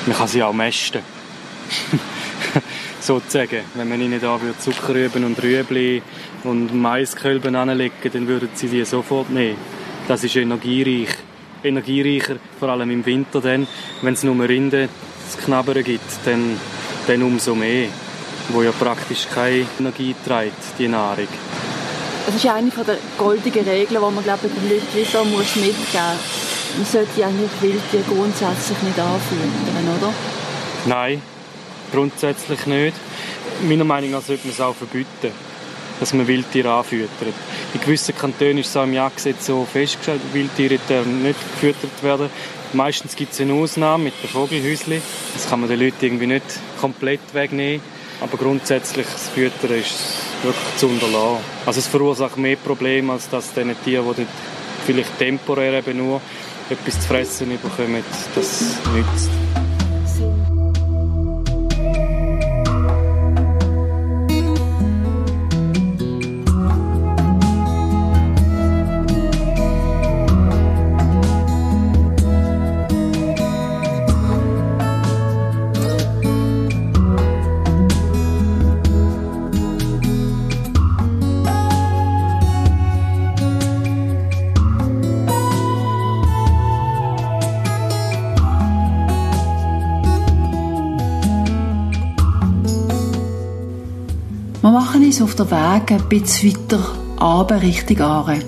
man 0.06 0.16
kann 0.16 0.28
sie 0.28 0.42
auch 0.42 0.52
mästen. 0.52 1.00
sozusagen. 3.02 3.62
Wenn 3.74 3.88
man 3.88 4.00
ihnen 4.00 4.20
da 4.20 4.38
Zuckerrüben 4.58 5.24
und 5.24 5.42
Rüebli 5.42 6.02
und 6.44 6.74
Maiskölben 6.74 7.56
anlegen, 7.56 8.10
dann 8.12 8.28
würden 8.28 8.50
sie 8.54 8.68
die 8.68 8.84
sofort 8.84 9.30
nehmen. 9.30 9.56
Das 10.08 10.24
ist 10.24 10.36
energiereich. 10.36 11.14
Energiereicher, 11.64 12.36
vor 12.58 12.70
allem 12.70 12.90
im 12.90 13.06
Winter 13.06 13.40
dann. 13.40 13.66
Wenn 14.02 14.14
es 14.14 14.24
nur 14.24 14.48
Rinde 14.48 14.88
zu 15.30 15.38
knabbern 15.38 15.84
gibt, 15.84 16.10
dann, 16.24 16.58
dann 17.06 17.22
umso 17.22 17.54
mehr. 17.54 17.88
Wo 18.48 18.62
ja 18.62 18.72
praktisch 18.72 19.28
keine 19.32 19.66
Energie 19.78 20.14
trägt, 20.26 20.78
die 20.78 20.88
Nahrung. 20.88 21.28
Das 22.26 22.34
ist 22.36 22.46
eine 22.46 22.70
der 22.70 22.98
goldenen 23.18 23.68
Regeln, 23.68 24.00
die 24.00 24.14
man 24.14 24.24
glaube 24.24 24.46
ich, 24.46 24.52
den 24.52 24.70
Leuten 24.70 25.10
so 25.10 25.24
muss 25.24 25.56
mitgeben 25.56 25.74
muss. 25.76 26.76
Man 26.76 26.86
sollte 26.86 27.24
eigentlich 27.24 27.50
Wildtiere 27.60 28.02
grundsätzlich 28.08 28.82
nicht 28.82 28.98
anfüttern, 28.98 29.98
oder? 29.98 30.12
Nein, 30.86 31.22
grundsätzlich 31.92 32.66
nicht. 32.66 32.96
Meiner 33.62 33.84
Meinung 33.84 34.12
nach 34.12 34.22
sollte 34.22 34.46
man 34.46 34.54
es 34.54 34.60
auch 34.60 34.74
verbieten 34.74 35.32
dass 36.02 36.14
man 36.14 36.26
Wildtiere 36.26 36.68
anfüttert. 36.68 37.34
In 37.74 37.80
gewissen 37.80 38.16
Kantonen 38.16 38.58
ist 38.58 38.70
es 38.70 38.76
auch 38.76 38.82
im 38.82 38.92
Jagdgesetz 38.92 39.46
so 39.46 39.64
festgestellt, 39.72 40.20
Wildtiere 40.32 40.80
nicht 41.04 41.38
gefüttert 41.54 42.02
werden. 42.02 42.28
Meistens 42.72 43.14
gibt 43.14 43.32
es 43.32 43.40
eine 43.40 43.52
Ausnahme 43.52 44.04
mit 44.04 44.14
den 44.20 44.28
Vogelhäuschen. 44.28 45.00
Das 45.34 45.48
kann 45.48 45.60
man 45.60 45.68
den 45.68 45.78
Leuten 45.78 46.04
irgendwie 46.04 46.26
nicht 46.26 46.44
komplett 46.80 47.20
wegnehmen. 47.32 47.80
Aber 48.22 48.36
grundsätzlich 48.38 49.06
das 49.12 49.28
Füttern 49.30 49.78
ist 49.78 49.94
wirklich 50.42 50.76
zu 50.76 50.86
unterlassen. 50.86 51.44
Also 51.66 51.80
es 51.80 51.88
verursacht 51.88 52.36
mehr 52.38 52.56
Probleme, 52.56 53.12
als 53.12 53.28
dass 53.28 53.52
diese 53.52 53.74
Tiere, 53.84 54.14
die 54.16 54.26
vielleicht 54.86 55.18
temporär 55.18 55.74
eben 55.74 55.98
nur 55.98 56.20
etwas 56.70 57.00
zu 57.00 57.08
fressen 57.08 57.50
bekommen, 57.50 58.04
das 58.34 58.78
nützt. 58.94 59.61
Uns 95.12 95.20
auf 95.20 95.34
der 95.34 95.50
Weg 95.50 95.92
ein 95.92 96.08
bisschen 96.08 96.54
weiter 96.54 96.80
runter 97.20 97.60
Richtung 97.60 98.00
Aare. 98.00 98.38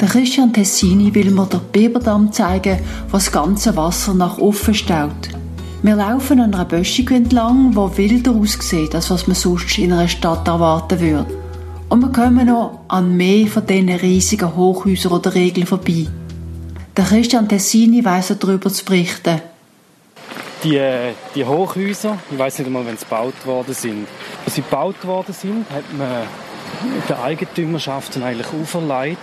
Der 0.00 0.06
Christian 0.06 0.52
Tessini 0.52 1.12
will 1.12 1.32
mir 1.32 1.46
den 1.46 1.60
Beberdamm 1.72 2.30
zeigen, 2.30 2.78
wo 3.08 3.16
das 3.16 3.32
ganze 3.32 3.76
Wasser 3.76 4.14
nach 4.14 4.38
offen 4.38 4.74
staut. 4.74 5.30
Wir 5.82 5.96
laufen 5.96 6.38
an 6.38 6.54
einer 6.54 6.66
Böschung 6.66 7.08
entlang, 7.08 7.74
wo 7.74 7.96
wilder 7.96 8.30
aussieht, 8.30 8.94
als 8.94 9.10
was 9.10 9.26
man 9.26 9.34
sonst 9.34 9.76
in 9.78 9.92
einer 9.92 10.06
Stadt 10.06 10.46
erwarten 10.46 11.00
würde. 11.00 11.26
Und 11.88 12.00
wir 12.02 12.12
kommen 12.12 12.46
noch 12.46 12.82
an 12.86 13.16
mehr 13.16 13.48
von 13.48 13.66
diesen 13.66 13.88
riesigen 13.88 14.54
Hochhäusern 14.54 15.12
oder 15.12 15.34
Regeln 15.34 15.66
vorbei. 15.66 16.06
Der 16.96 17.06
Christian 17.06 17.48
Tessini 17.48 18.04
weiss 18.04 18.32
darüber 18.38 18.70
zu 18.70 18.84
berichten. 18.84 19.40
Die, 20.64 20.80
die 21.34 21.44
Hochhäuser, 21.44 22.18
ich 22.30 22.38
weiß 22.38 22.58
nicht 22.58 22.66
einmal, 22.66 22.86
wenn 22.86 22.96
sie 22.96 23.04
gebaut 23.04 23.44
worden 23.44 23.74
sind, 23.74 24.08
als 24.46 24.54
sie 24.54 24.62
gebaut 24.62 25.04
worden 25.04 25.34
sind, 25.34 25.66
hat 25.70 25.84
man 25.92 26.26
der 27.06 27.22
Eigentümerschaften 27.22 28.22
eigentlich 28.22 28.46
auferlegt. 28.46 29.18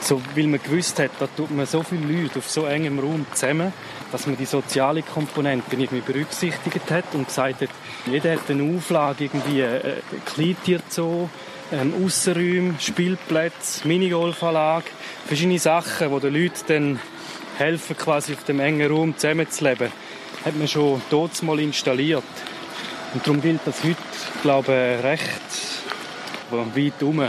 So, 0.00 0.22
weil 0.36 0.46
man 0.46 0.62
gewusst 0.62 1.00
hat, 1.00 1.10
da 1.18 1.26
tut 1.36 1.50
man 1.50 1.66
so 1.66 1.82
viele 1.82 2.06
Leute 2.06 2.38
auf 2.38 2.48
so 2.48 2.66
engem 2.66 3.00
Raum 3.00 3.26
zusammen, 3.32 3.72
dass 4.12 4.28
man 4.28 4.36
die 4.36 4.44
soziale 4.44 5.02
Komponente 5.02 5.64
irgendwie 5.72 6.00
berücksichtigt 6.00 6.88
hat 6.88 7.12
und 7.14 7.26
gesagt 7.26 7.62
hat, 7.62 7.70
jeder 8.08 8.34
hat 8.34 8.48
eine 8.48 8.76
Auflage, 8.76 9.24
irgendwie 9.24 9.62
äh, 9.62 9.96
Kleintierzoo, 10.24 11.28
ähm, 11.72 11.94
Aussenräume, 12.04 12.74
Spielplätze, 12.78 13.88
Minigolfanlage, 13.88 14.86
verschiedene 15.26 15.58
Sachen, 15.58 16.12
wo 16.12 16.20
den 16.20 16.34
Leuten 16.34 16.62
dann 16.68 17.00
helfen, 17.58 17.96
quasi 17.96 18.34
auf 18.34 18.44
dem 18.44 18.60
engen 18.60 18.88
Raum 18.88 19.16
zusammenzuleben, 19.16 19.90
hat 20.46 20.56
man 20.56 20.68
schon 20.68 21.02
dort 21.10 21.42
mal 21.42 21.58
installiert. 21.58 22.22
Und 23.12 23.26
darum 23.26 23.42
gilt 23.42 23.60
das 23.64 23.82
heute, 23.82 23.96
glaube 24.42 24.96
ich, 24.96 25.04
recht 25.04 25.40
weit 26.50 26.92
herum 27.00 27.28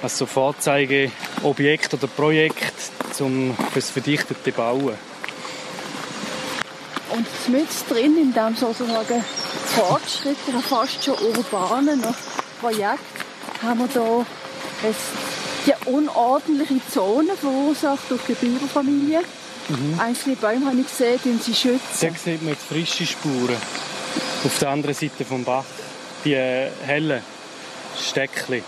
als 0.00 0.18
so 0.18 0.26
Vorzeigeobjekt 0.26 1.94
oder 1.94 2.06
Projekt 2.06 2.74
zum, 3.14 3.56
fürs 3.72 3.90
verdichtete 3.90 4.52
Bauen. 4.52 4.94
Und 7.10 7.48
mit 7.48 7.68
drin 7.90 8.16
in 8.16 8.32
diesem 8.32 8.54
sozusagen 8.54 9.24
fortschrittlichen, 9.74 10.62
fast 10.62 11.04
schon 11.04 11.14
urbanen 11.18 12.00
Projekt 12.60 13.00
haben 13.60 13.80
wir 13.80 14.26
hier 14.82 14.94
die 15.66 15.90
unordentliche 15.90 16.80
Zone 16.92 17.36
verursacht 17.36 18.08
durch 18.08 18.22
die 18.28 18.34
Biberfamilie. 18.34 19.22
Mhm. 19.68 20.00
Einzelne 20.00 20.36
Bäume 20.36 20.66
habe 20.66 20.80
ich 20.80 20.86
gesehen, 20.86 21.20
die 21.24 21.38
sie 21.42 21.54
schützen. 21.54 21.80
Da 22.00 22.08
sieht 22.10 22.42
man 22.42 22.52
jetzt 22.52 22.64
frische 22.64 23.06
Spuren 23.06 23.56
auf 24.44 24.58
der 24.58 24.68
anderen 24.70 24.94
Seite 24.94 25.24
vom 25.24 25.44
Bach. 25.44 25.64
Die 26.24 26.34
äh, 26.34 26.68
hellen 26.84 27.22
Steckchen, 28.00 28.62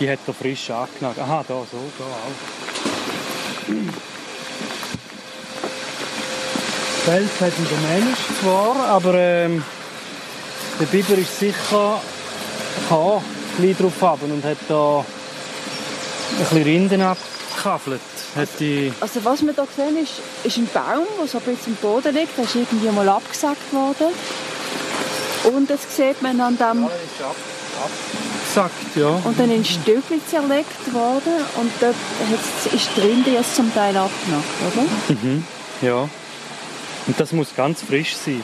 die 0.00 0.10
hat 0.10 0.18
er 0.26 0.34
frisch 0.34 0.70
angenagt. 0.70 1.18
Aha, 1.18 1.44
da, 1.46 1.54
so, 1.70 1.78
da 1.98 2.04
auch. 2.04 2.62
Fels 7.04 7.40
hat 7.40 7.52
der 7.58 8.00
Mensch 8.00 8.18
zwar, 8.40 8.76
aber 8.86 9.14
ähm, 9.14 9.64
der 10.78 10.86
Biber 10.86 11.18
ist 11.18 11.38
sicher 11.38 12.00
kann 12.88 13.22
ein 13.58 13.76
drauf 13.76 14.00
haben 14.02 14.32
und 14.32 14.44
hat 14.44 14.58
da 14.68 14.98
ein 15.00 16.38
bisschen 16.38 16.62
Rinden 16.62 17.02
abgekaffelt. 17.62 18.00
Also 19.00 19.24
was 19.24 19.42
wir 19.42 19.54
hier 19.54 19.66
sehen, 19.76 19.96
ist, 20.02 20.12
ist 20.44 20.56
ein 20.58 20.68
Baum, 20.72 21.06
der 21.18 21.26
so 21.26 21.38
ein 21.38 21.44
bisschen 21.44 21.72
im 21.72 21.76
Boden 21.76 22.14
liegt. 22.14 22.36
Der 22.36 22.44
ist 22.44 22.54
irgendwie 22.54 22.88
mal 22.88 23.08
abgesackt 23.08 23.72
worden. 23.72 24.08
Und 25.44 25.70
das 25.70 25.80
sieht 25.96 26.22
man 26.22 26.40
an 26.40 26.56
dem... 26.56 26.82
Ja, 26.82 26.88
ist 26.88 27.22
ab, 27.22 27.36
abgesackt, 27.84 28.96
ja. 28.96 29.08
Und 29.24 29.38
dann 29.38 29.50
in 29.50 29.64
Stückchen 29.64 30.20
zerlegt 30.28 30.94
worden 30.94 31.44
und 31.56 31.72
dort 31.80 31.94
ist 32.72 32.88
die 32.96 33.00
Rinde 33.00 33.30
jetzt 33.30 33.56
zum 33.56 33.72
Teil 33.74 33.96
abgemacht, 33.96 34.44
oder? 34.72 35.14
Mhm, 35.14 35.44
ja. 35.80 36.08
Und 37.06 37.18
das 37.18 37.32
muss 37.32 37.48
ganz 37.56 37.82
frisch 37.82 38.14
sein. 38.14 38.42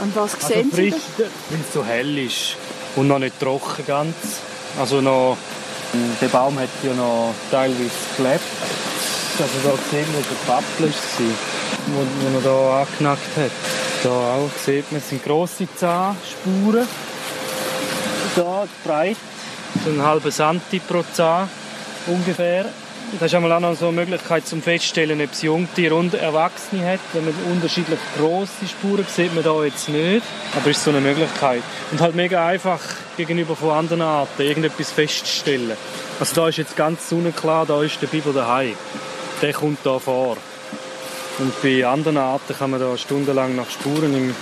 Und 0.00 0.16
was 0.16 0.34
also 0.34 0.46
sehen 0.48 0.72
frisch, 0.72 0.94
Sie? 1.16 1.22
Weil 1.22 1.60
es 1.60 1.74
so 1.74 1.84
hell 1.84 2.18
ist 2.18 2.56
und 2.96 3.06
noch 3.06 3.18
nicht 3.20 3.38
trocken 3.38 3.86
ganz. 3.86 4.14
Also 4.78 5.00
noch, 5.00 5.36
der 6.20 6.28
Baum 6.28 6.58
hat 6.58 6.68
ja 6.82 6.92
noch 6.94 7.34
teilweise 7.50 7.90
gelebt. 8.16 8.40
Also 9.38 9.54
da 9.64 9.74
sehen 9.90 10.06
wir, 10.12 10.22
der 10.22 10.52
Pappel 10.52 10.86
war, 10.86 11.36
wo, 11.86 12.00
wo 12.20 12.36
er 12.36 12.42
da 12.42 12.82
angenackt 12.82 13.36
hat. 13.36 13.50
Da 14.02 14.10
auch 14.10 14.50
sieht 14.64 14.90
man, 14.92 15.00
es 15.00 15.08
sind 15.08 15.24
grosse 15.24 15.66
Zahnspuren. 15.76 16.86
Da 18.36 18.66
breit, 18.84 19.16
so 19.84 19.90
ein 19.90 20.02
halber 20.02 20.30
Santi 20.30 20.78
pro 20.80 21.02
Zahn 21.12 21.48
ungefähr. 22.06 22.66
Das 23.12 23.22
ist 23.22 23.34
einmal 23.34 23.52
auch 23.52 23.60
noch 23.60 23.74
so 23.74 23.88
eine 23.88 23.96
Möglichkeit 23.96 24.46
zum 24.46 24.62
Feststellen, 24.62 25.20
ob 25.20 25.32
es 25.32 25.42
Jungtiere 25.42 25.94
und 25.94 26.14
Erwachsene 26.14 26.92
hat. 26.92 27.00
Wenn 27.12 27.24
man 27.24 27.34
unterschiedlich 27.50 27.98
grosse 28.16 28.68
Spuren 28.68 29.04
sieht 29.08 29.34
man 29.34 29.42
da 29.42 29.64
jetzt 29.64 29.88
nicht. 29.88 30.22
Aber 30.56 30.70
es 30.70 30.76
ist 30.76 30.84
so 30.84 30.90
eine 30.90 31.00
Möglichkeit. 31.00 31.62
Und 31.90 32.00
halt 32.00 32.14
mega 32.14 32.46
einfach 32.46 32.80
gegenüber 33.16 33.56
von 33.56 33.70
anderen 33.70 34.02
Arten 34.02 34.42
irgendetwas 34.42 34.92
festzustellen. 34.92 35.76
Also 36.20 36.34
da 36.34 36.48
ist 36.48 36.58
jetzt 36.58 36.76
ganz 36.76 37.08
sonnenklar, 37.08 37.66
da 37.66 37.82
ist 37.82 38.00
der 38.00 38.06
Biber 38.06 38.32
daheim. 38.32 38.74
Der 39.42 39.52
kommt 39.52 39.78
da 39.84 39.98
vor. 39.98 40.36
Und 41.38 41.62
bei 41.62 41.84
anderen 41.84 42.18
Arten 42.18 42.54
kann 42.56 42.70
man 42.70 42.80
da 42.80 42.96
stundenlang 42.96 43.56
nach 43.56 43.70
Spuren 43.70 44.34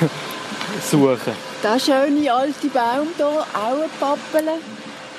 suchen. 0.82 1.32
Der 1.62 1.78
schöne 1.78 2.32
alte 2.32 2.66
Baum 2.68 3.08
hier, 3.16 3.26
auch 3.26 3.82
ein 3.82 3.90
Pappeln. 3.98 4.60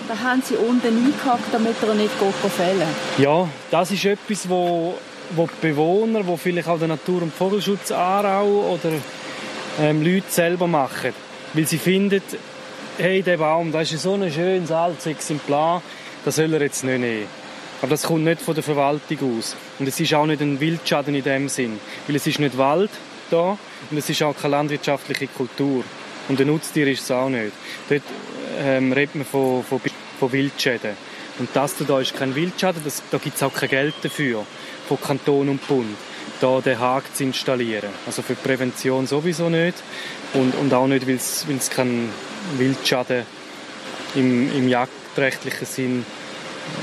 Da 0.08 0.18
haben 0.20 0.42
sie 0.42 0.56
unten 0.56 0.88
eingehackt, 0.88 1.52
damit 1.54 1.76
er 1.82 1.96
nicht 1.96 2.12
fällen 2.56 2.88
Ja, 3.18 3.48
das 3.72 3.92
ist 3.92 4.06
etwas, 4.06 4.48
wo, 4.48 4.96
wo 5.32 5.48
die 5.48 5.68
Bewohner, 5.68 6.26
wo 6.26 6.38
vielleicht 6.38 6.68
auch 6.68 6.80
der 6.80 6.88
Natur- 6.88 7.24
und 7.24 7.34
Vogelschutz 7.34 7.92
Aarau 7.92 8.74
oder 8.74 8.94
ähm, 9.80 10.04
Leute 10.04 10.30
selber 10.30 10.68
machen. 10.68 11.14
Weil 11.54 11.66
sie 11.66 11.78
finden, 11.78 12.22
hey, 12.98 13.22
der 13.22 13.38
Baum, 13.38 13.72
das 13.72 13.92
ist 13.92 14.04
so 14.04 14.14
ein 14.14 14.32
schönes 14.32 14.72
altes 14.72 15.08
Exemplar, 15.08 15.82
das 16.24 16.36
soll 16.36 16.54
er 16.54 16.62
jetzt 16.62 16.84
nicht 16.84 17.00
nehmen. 17.00 17.26
Aber 17.82 17.92
das 17.92 18.04
kommt 18.04 18.24
nicht 18.24 18.42
von 18.42 18.56
der 18.56 18.64
Verwaltung 18.64 19.38
aus. 19.38 19.56
Und 19.78 19.88
es 19.88 20.00
ist 20.00 20.14
auch 20.14 20.26
nicht 20.26 20.42
ein 20.42 20.60
Wildschaden 20.60 21.14
in 21.14 21.24
dem 21.24 21.48
Sinn. 21.48 21.80
Weil 22.08 22.16
es 22.16 22.26
ist 22.26 22.40
nicht 22.40 22.58
Wald 22.58 22.90
da 23.30 23.58
und 23.92 23.98
es 23.98 24.10
ist 24.10 24.24
auch 24.24 24.36
keine 24.36 24.56
landwirtschaftliche 24.56 25.28
Kultur. 25.28 25.84
Und 26.28 26.40
ein 26.40 26.48
Nutztier 26.48 26.88
ist 26.88 27.04
es 27.04 27.12
auch 27.12 27.30
nicht. 27.30 27.54
Dort 27.90 28.04
ähm, 28.60 28.92
redet 28.92 29.16
man 29.16 29.26
von, 29.26 29.64
von, 29.64 29.80
von 30.20 30.32
Wildschäden. 30.32 30.92
Und 31.40 31.50
das 31.54 31.76
da 31.88 32.00
ist 32.00 32.16
kein 32.16 32.34
Wildschaden, 32.36 32.82
das, 32.84 33.04
da 33.12 33.20
gibt 33.20 33.36
es 33.36 33.44
auch 33.44 33.54
kein 33.54 33.70
Geld 33.70 33.94
dafür, 34.02 34.44
von 34.88 35.00
Kanton 35.00 35.50
und 35.50 35.68
Bund, 35.68 35.96
da 36.42 36.60
den 36.62 36.80
Haken 36.80 37.14
zu 37.14 37.24
installieren. 37.24 37.90
Also 38.08 38.24
für 38.24 38.34
Prävention 38.34 39.06
sowieso 39.06 39.48
nicht 39.50 39.76
und, 40.34 40.56
und 40.56 40.74
auch 40.74 40.88
nicht, 40.88 41.08
weil 41.08 41.16
es 41.16 41.70
kein 41.70 42.10
Wildschaden 42.58 43.24
im, 44.16 44.52
im 44.56 44.68
jagdrechtlichen 44.68 45.68
Sinn 45.68 46.06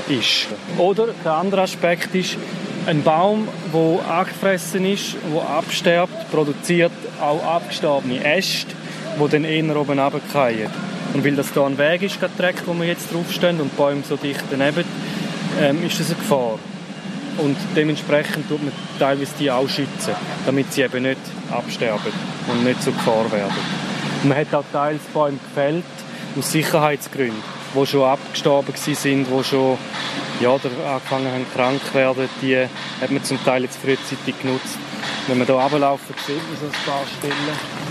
ist. 0.07 0.47
Oder 0.77 1.07
der 1.23 1.33
andere 1.33 1.63
Aspekt 1.63 2.15
ist, 2.15 2.37
ein 2.85 3.03
Baum, 3.03 3.47
der 3.73 4.09
angefressen 4.09 4.85
ist, 4.85 5.15
der 5.33 5.49
absterbt, 5.49 6.31
produziert 6.31 6.91
auch 7.19 7.43
abgestorbene 7.43 8.23
Äste, 8.23 8.75
die 9.19 9.29
dann 9.29 9.43
eher 9.43 9.75
oben 9.75 9.99
runterfallen. 9.99 10.69
Und 11.13 11.23
weil 11.23 11.35
das 11.35 11.53
hier 11.53 11.63
ein 11.63 11.77
Weg 11.77 12.01
ist, 12.03 12.21
der 12.21 12.29
Dreck, 12.37 12.55
wo 12.65 12.73
wir 12.73 12.85
jetzt 12.85 13.13
draufstehen 13.13 13.61
und 13.61 13.71
die 13.71 13.77
Bäume 13.77 14.01
so 14.07 14.17
dicht 14.17 14.43
daneben, 14.49 14.83
ähm, 15.61 15.85
ist 15.85 15.99
das 15.99 16.07
eine 16.07 16.17
Gefahr. 16.17 16.59
Und 17.37 17.57
dementsprechend 17.75 18.47
tut 18.47 18.63
man 18.63 18.73
teilweise 18.99 19.31
die 19.39 19.51
auch 19.51 19.67
schützen, 19.67 20.15
damit 20.45 20.71
sie 20.73 20.83
eben 20.83 21.03
nicht 21.03 21.19
absterben 21.51 22.11
und 22.47 22.63
nicht 22.63 22.81
zur 22.81 22.93
Gefahr 22.93 23.31
werden. 23.31 23.51
Und 24.23 24.29
man 24.29 24.37
hat 24.37 24.53
auch 24.53 24.63
teils 24.71 25.01
Bäume 25.13 25.37
gefällt, 25.37 25.83
aus 26.37 26.51
Sicherheitsgründen, 26.51 27.41
die 27.73 27.85
schon 27.85 28.03
abgestorben 28.03 28.73
sind, 28.75 29.27
die 29.27 29.43
schon 29.43 29.77
ja, 30.41 30.51
angefangen 30.51 31.31
haben 31.31 31.45
krank 31.53 31.81
zu 31.87 31.93
werden, 31.93 32.29
die 32.41 32.57
hat 33.01 33.11
man 33.11 33.23
zum 33.23 33.41
Teil 33.43 33.63
jetzt 33.63 33.77
frühzeitig 33.77 34.35
genutzt. 34.41 34.77
Wenn 35.27 35.37
man 35.37 35.47
hier 35.47 35.55
runterlaufen, 35.55 36.15
sieht 36.25 36.35
man 36.35 36.59
so 36.59 36.65
ein 36.65 36.85
paar 36.85 37.03
Stellen. 37.17 37.84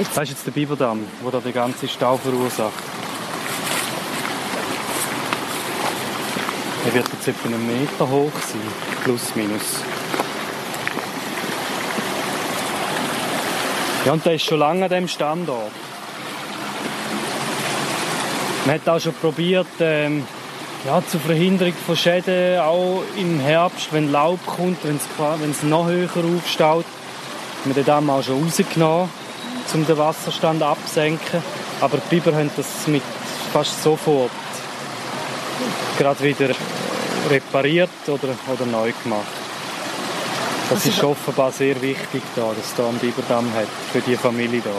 Das 0.00 0.08
ist 0.24 0.30
jetzt 0.30 0.46
der 0.46 0.52
Biberdamm, 0.52 1.04
der 1.22 1.30
da 1.30 1.40
den 1.40 1.52
ganzen 1.52 1.86
Stau 1.86 2.16
verursacht. 2.16 2.72
Er 6.86 6.94
wird 6.94 7.06
jetzt 7.12 7.28
etwa 7.28 7.48
einen 7.48 7.66
Meter 7.66 8.08
hoch 8.08 8.32
sein, 8.32 8.62
plus 9.04 9.34
minus. 9.34 9.82
Ja, 14.06 14.12
und 14.12 14.24
der 14.24 14.36
ist 14.36 14.46
schon 14.46 14.58
lange 14.58 14.84
an 14.84 14.88
diesem 14.88 15.08
Standort. 15.08 15.70
Man 18.64 18.74
hat 18.76 18.88
auch 18.88 19.00
schon 19.00 19.12
probiert, 19.12 19.66
ähm, 19.80 20.26
ja, 20.86 21.02
zur 21.06 21.20
Verhinderung 21.20 21.74
von 21.86 21.94
Schäden, 21.94 22.58
auch 22.60 23.02
im 23.18 23.38
Herbst, 23.38 23.92
wenn 23.92 24.10
Laub 24.10 24.40
kommt, 24.46 24.78
wenn 24.82 24.96
es 25.50 25.62
noch 25.62 25.86
höher 25.86 26.08
aufstaut, 26.36 26.86
haben 26.86 27.66
wir 27.66 27.74
den 27.74 27.84
Damm 27.84 28.08
auch 28.08 28.22
schon 28.22 28.42
rausgenommen 28.42 29.19
um 29.74 29.86
den 29.86 29.98
Wasserstand 29.98 30.62
abzusenken. 30.62 31.42
Aber 31.80 31.98
die 31.98 32.16
Biber 32.16 32.36
haben 32.36 32.50
das 32.56 32.86
mit 32.86 33.02
fast 33.52 33.82
sofort 33.82 34.30
gerade 35.98 36.22
wieder 36.22 36.54
repariert 37.30 37.90
oder, 38.06 38.28
oder 38.52 38.66
neu 38.66 38.92
gemacht. 39.02 39.26
Das 40.70 40.86
also 40.86 40.90
ist 40.90 41.04
offenbar 41.04 41.52
sehr 41.52 41.80
wichtig, 41.82 42.22
da, 42.36 42.42
dass 42.42 42.64
es 42.64 42.74
da 42.76 42.88
einen 42.88 42.98
Biberdamm 42.98 43.52
hat 43.54 43.66
für 43.92 44.00
die 44.00 44.16
Familie 44.16 44.62
da. 44.62 44.70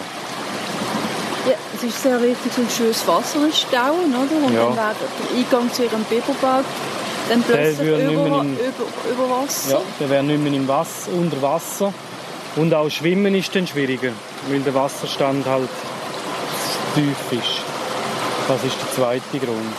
Ja, 1.50 1.58
es 1.76 1.84
ist 1.84 2.02
sehr 2.02 2.22
wichtig, 2.22 2.52
um 2.58 2.70
schönes 2.70 3.06
Wasser 3.08 3.40
zu 3.40 3.52
stauen, 3.52 4.14
oder? 4.14 4.48
Und 4.48 4.54
ja. 4.54 4.66
dann 4.66 4.76
wäre 4.78 4.96
der 4.96 5.38
Eingang 5.38 5.74
zu 5.74 5.84
ihrem 5.84 6.04
Biberbau 6.04 6.62
dann 7.30 7.44
plötzlich 7.44 7.88
über, 7.88 8.00
im, 8.00 8.14
über, 8.14 8.46
über, 9.12 9.42
Wasser. 9.42 9.72
Ja, 9.72 9.82
der 10.00 10.10
wäre 10.10 10.24
nicht 10.24 10.42
mehr 10.42 10.54
im 10.54 10.68
Wasser, 10.68 11.12
unter 11.14 11.42
Wasser. 11.42 11.94
Und 12.56 12.74
auch 12.74 12.90
Schwimmen 12.90 13.34
ist 13.36 13.56
dann 13.56 13.66
schwieriger, 13.66 14.12
weil 14.50 14.60
der 14.60 14.74
Wasserstand 14.74 15.46
halt 15.46 15.70
tief 16.96 17.32
ist. 17.32 17.62
Das 18.48 18.64
ist 18.64 18.76
der 18.82 18.92
zweite 18.94 19.40
Grund. 19.40 19.76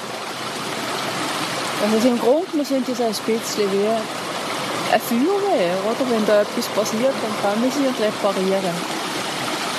Also 1.93 2.09
im 2.09 2.19
Grunde 2.19 2.65
sind 2.65 2.89
das 2.89 3.01
ein 3.01 3.09
bisschen 3.09 3.71
wie 3.73 3.89
eine 3.89 5.01
Feuerwehr, 5.01 5.77
oder? 5.85 6.11
Wenn 6.11 6.27
da 6.27 6.43
etwas 6.43 6.67
passiert, 6.69 7.13
dann 7.23 7.59
können 7.59 7.73
sie 7.73 7.87
und 7.87 8.01
reparieren. 8.01 9.03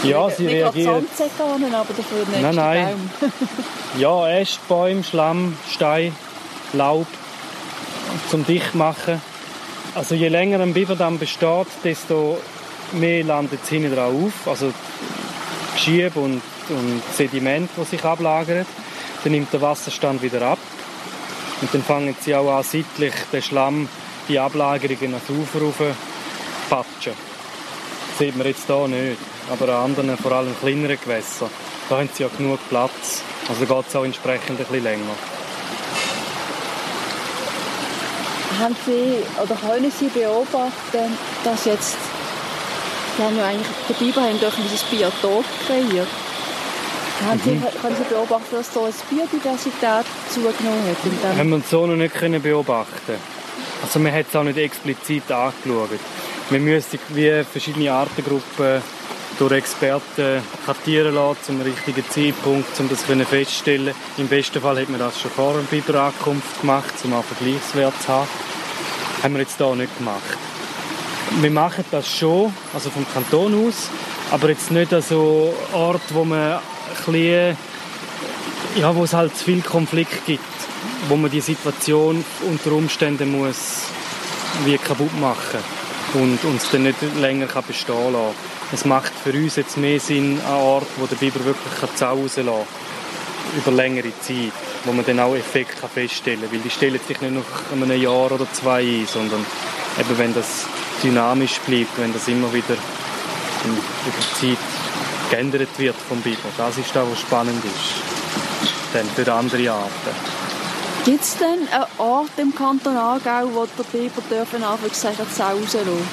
Ja, 0.04 0.30
sie 0.30 0.44
nicht 0.44 0.56
reagieren. 0.56 1.02
Nicht 1.02 1.18
Sandsäcke 1.18 1.44
aber 1.44 1.94
dafür 1.96 2.26
nicht 2.30 2.42
Nein, 2.42 2.56
nein. 2.56 3.10
ja, 3.98 4.30
Äste, 4.30 4.60
Bäume, 4.68 5.04
Schlamm, 5.04 5.58
Stein, 5.72 6.14
Laub 6.74 7.08
zum 8.30 8.46
Dichtmachen. 8.46 9.22
Also 9.96 10.16
je 10.16 10.28
länger 10.28 10.60
ein 10.60 10.74
Biberdamm 10.74 11.20
besteht, 11.20 11.68
desto 11.84 12.38
mehr 12.94 13.24
landet 13.24 13.66
hinten 13.68 13.96
drauf 13.96 14.14
auf. 14.14 14.48
Also 14.48 14.74
Geschiebe 15.74 16.20
und, 16.20 16.42
und 16.70 17.02
Sediment, 17.16 17.70
das 17.76 17.90
sich 17.90 18.04
ablagert. 18.04 18.68
Dann 19.24 19.32
nimmt 19.32 19.52
der 19.54 19.62
Wasserstand 19.62 20.22
wieder 20.22 20.42
ab. 20.42 20.60
Und 21.62 21.74
dann 21.74 21.84
fangen 21.84 22.16
sie 22.20 22.36
auch 22.36 22.58
an, 22.58 22.64
seitlich 22.64 23.14
den 23.32 23.42
Schlamm, 23.42 23.88
die 24.28 24.40
Ablagerungen 24.40 25.16
ans 25.16 25.30
Ufer 25.30 25.62
rauf 25.62 25.96
patschen. 26.70 27.14
Das 28.10 28.18
sieht 28.20 28.36
man 28.36 28.48
jetzt 28.48 28.68
hier 28.68 28.88
nicht. 28.88 29.18
Aber 29.52 29.74
an 29.74 29.86
anderen, 29.86 30.18
vor 30.18 30.32
allem 30.32 30.56
kleineren 30.60 30.98
Gewässern, 31.02 31.50
da 31.90 31.98
haben 31.98 32.10
sie 32.14 32.24
ja 32.24 32.30
genug 32.38 32.60
Platz. 32.70 33.22
Also 33.50 33.66
geht 33.66 33.88
es 33.88 33.96
auch 33.96 34.06
entsprechend 34.06 34.52
ein 34.52 34.58
bisschen 34.58 34.84
länger. 34.84 35.16
Haben 38.60 38.76
Sie 38.86 39.16
oder 39.42 39.56
können 39.56 39.92
Sie 39.92 40.08
beobachten, 40.08 41.18
dass 41.44 41.66
jetzt 41.66 41.98
haben 43.22 43.38
ja 43.38 43.46
eigentlich, 43.46 43.68
die 43.90 43.94
Biber 43.94 44.22
haben 44.22 44.40
durch 44.40 44.54
dieses 44.56 44.84
Biotop 44.84 45.46
kreiert. 45.68 46.08
Haben 47.26 47.40
Sie, 47.44 47.52
Mhm. 47.52 47.64
können 47.82 47.96
Sie 47.96 48.04
beobachten, 48.14 48.56
dass 48.56 48.72
da 48.74 48.86
jetzt 48.88 49.08
Biodiversität 49.10 50.06
zugenommen 50.30 50.84
hat? 50.90 51.06
In 51.06 51.12
dem 51.22 51.38
haben 51.38 51.50
wir 51.50 51.56
uns 51.56 51.70
so 51.70 51.86
noch 51.86 51.96
nicht 51.96 52.16
können 52.16 52.42
beobachten 52.42 53.16
Also 53.84 54.00
man 54.00 54.14
hat 54.14 54.26
es 54.30 54.36
auch 54.36 54.44
nicht 54.44 54.58
explizit 54.58 55.32
angeschaut. 55.32 55.90
Wir 56.50 56.60
müssen 56.60 57.00
wie 57.10 57.44
verschiedene 57.50 57.92
Artengruppen 57.92 58.82
durch 59.40 59.52
Experten 59.54 60.42
kartieren 60.66 61.16
lassen 61.16 61.38
zum 61.46 61.62
richtigen 61.62 62.04
Zeitpunkt, 62.10 62.80
um 62.80 62.90
das 62.90 63.06
können 63.06 63.26
feststellen. 63.26 63.94
Im 64.18 64.28
besten 64.28 64.62
Fall 64.62 64.80
hat 64.82 64.90
man 64.90 65.00
das 65.00 65.20
schon 65.20 65.32
vor 65.32 65.54
der 65.54 65.62
Biberankunft 65.62 66.62
gemacht, 66.62 66.94
um 67.04 67.14
einen 67.14 67.24
Vergleichswert 67.24 67.94
zu 68.02 68.08
haben. 68.10 68.28
Haben 69.22 69.34
wir 69.34 69.42
jetzt 69.42 69.58
hier 69.58 69.76
nicht 69.76 69.98
gemacht. 69.98 70.38
Wir 71.42 71.52
machen 71.52 71.84
das 71.92 72.08
schon, 72.08 72.54
also 72.74 72.90
vom 72.90 73.06
Kanton 73.12 73.68
aus, 73.68 73.90
aber 74.32 74.50
jetzt 74.50 74.72
nicht 74.72 74.94
an 74.94 75.02
so 75.02 75.54
Ort, 75.74 76.02
wo 76.10 76.24
man 76.24 76.60
bisschen 77.06 77.58
ja, 78.76 78.96
wo 78.96 79.04
es 79.04 79.14
halt 79.14 79.36
zu 79.38 79.46
viel 79.46 79.62
Konflikt 79.62 80.26
gibt, 80.26 80.42
wo 81.08 81.16
man 81.16 81.30
die 81.30 81.42
Situation 81.42 82.24
unter 82.50 82.72
Umständen 82.72 83.32
muss 83.32 83.84
wie 84.66 84.78
kaputt 84.78 85.20
machen 85.20 85.60
und 86.14 86.44
uns 86.46 86.70
dann 86.72 86.84
nicht 86.84 86.98
länger 87.20 87.48
kann 87.48 87.64
bestehen 87.68 88.14
lassen. 88.14 88.36
Es 88.72 88.86
macht 88.86 89.12
für 89.14 89.32
uns 89.32 89.56
jetzt 89.56 89.78
mehr 89.78 90.00
Sinn 90.00 90.40
an 90.48 90.56
Ort, 90.56 90.88
wo 90.98 91.06
der 91.06 91.16
Biber 91.16 91.44
wirklich 91.46 91.74
kann 91.80 91.90
Zau 91.96 92.16
rauslassen 92.16 92.48
kann, 92.48 93.58
über 93.58 93.72
längere 93.72 94.12
Zeit, 94.22 94.54
wo 94.86 94.94
man 94.94 95.06
dann 95.06 95.20
auch 95.20 95.36
Effekt 95.36 95.80
kann 95.80 95.90
feststellen 95.90 96.42
kann, 96.42 96.52
weil 96.52 96.60
die 96.60 96.70
stellen 96.70 97.00
sich 97.08 97.22
nicht 97.22 97.34
nach 97.34 97.72
einem 97.72 98.02
Jahr 98.02 98.32
oder 98.32 98.48
zwei 98.52 98.82
ein, 98.82 99.08
sondern 99.08 99.46
eben 100.00 100.18
wenn 100.18 100.34
das 100.34 100.66
dynamisch 101.04 101.60
bleibt, 101.60 101.98
wenn 101.98 102.14
das 102.14 102.28
immer 102.28 102.52
wieder 102.54 102.76
über 103.66 103.82
die 104.18 104.48
Zeit 104.48 104.58
geändert 105.30 105.70
wird 105.78 105.96
vom 105.96 106.22
Biber. 106.22 106.50
Das 106.58 106.78
ist 106.78 106.96
das, 106.96 107.06
was 107.10 107.20
spannend 107.20 107.64
ist. 107.66 107.94
Dann 108.94 109.06
für 109.08 109.34
andere 109.34 109.72
Arten. 109.72 109.92
Gibt 111.06 111.22
es 111.22 111.38
denn 111.38 111.68
einen 111.72 111.86
Ort 111.98 112.32
im 112.38 112.56
Kanton 112.56 112.96
Aargau, 112.96 113.50
wo 113.54 113.68
der 113.78 113.84
Biber 113.84 114.22
dürfen 114.30 114.64
einfach 114.64 114.94
sagen, 114.94 115.28
Sau 115.30 115.50
rauslassen? 115.50 116.08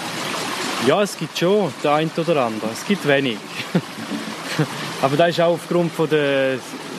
Ja, 0.87 1.03
es 1.03 1.17
gibt 1.17 1.39
schon 1.39 1.73
der 1.85 1.95
ein 1.95 2.11
oder 2.17 2.47
andere. 2.47 2.71
Es 2.73 2.85
gibt 2.87 3.07
wenig. 3.07 3.39
Aber 5.03 5.17
das 5.17 5.31
ist 5.31 5.41
auch 5.41 5.53
aufgrund 5.53 5.93
von 5.93 6.09
der 6.09 6.59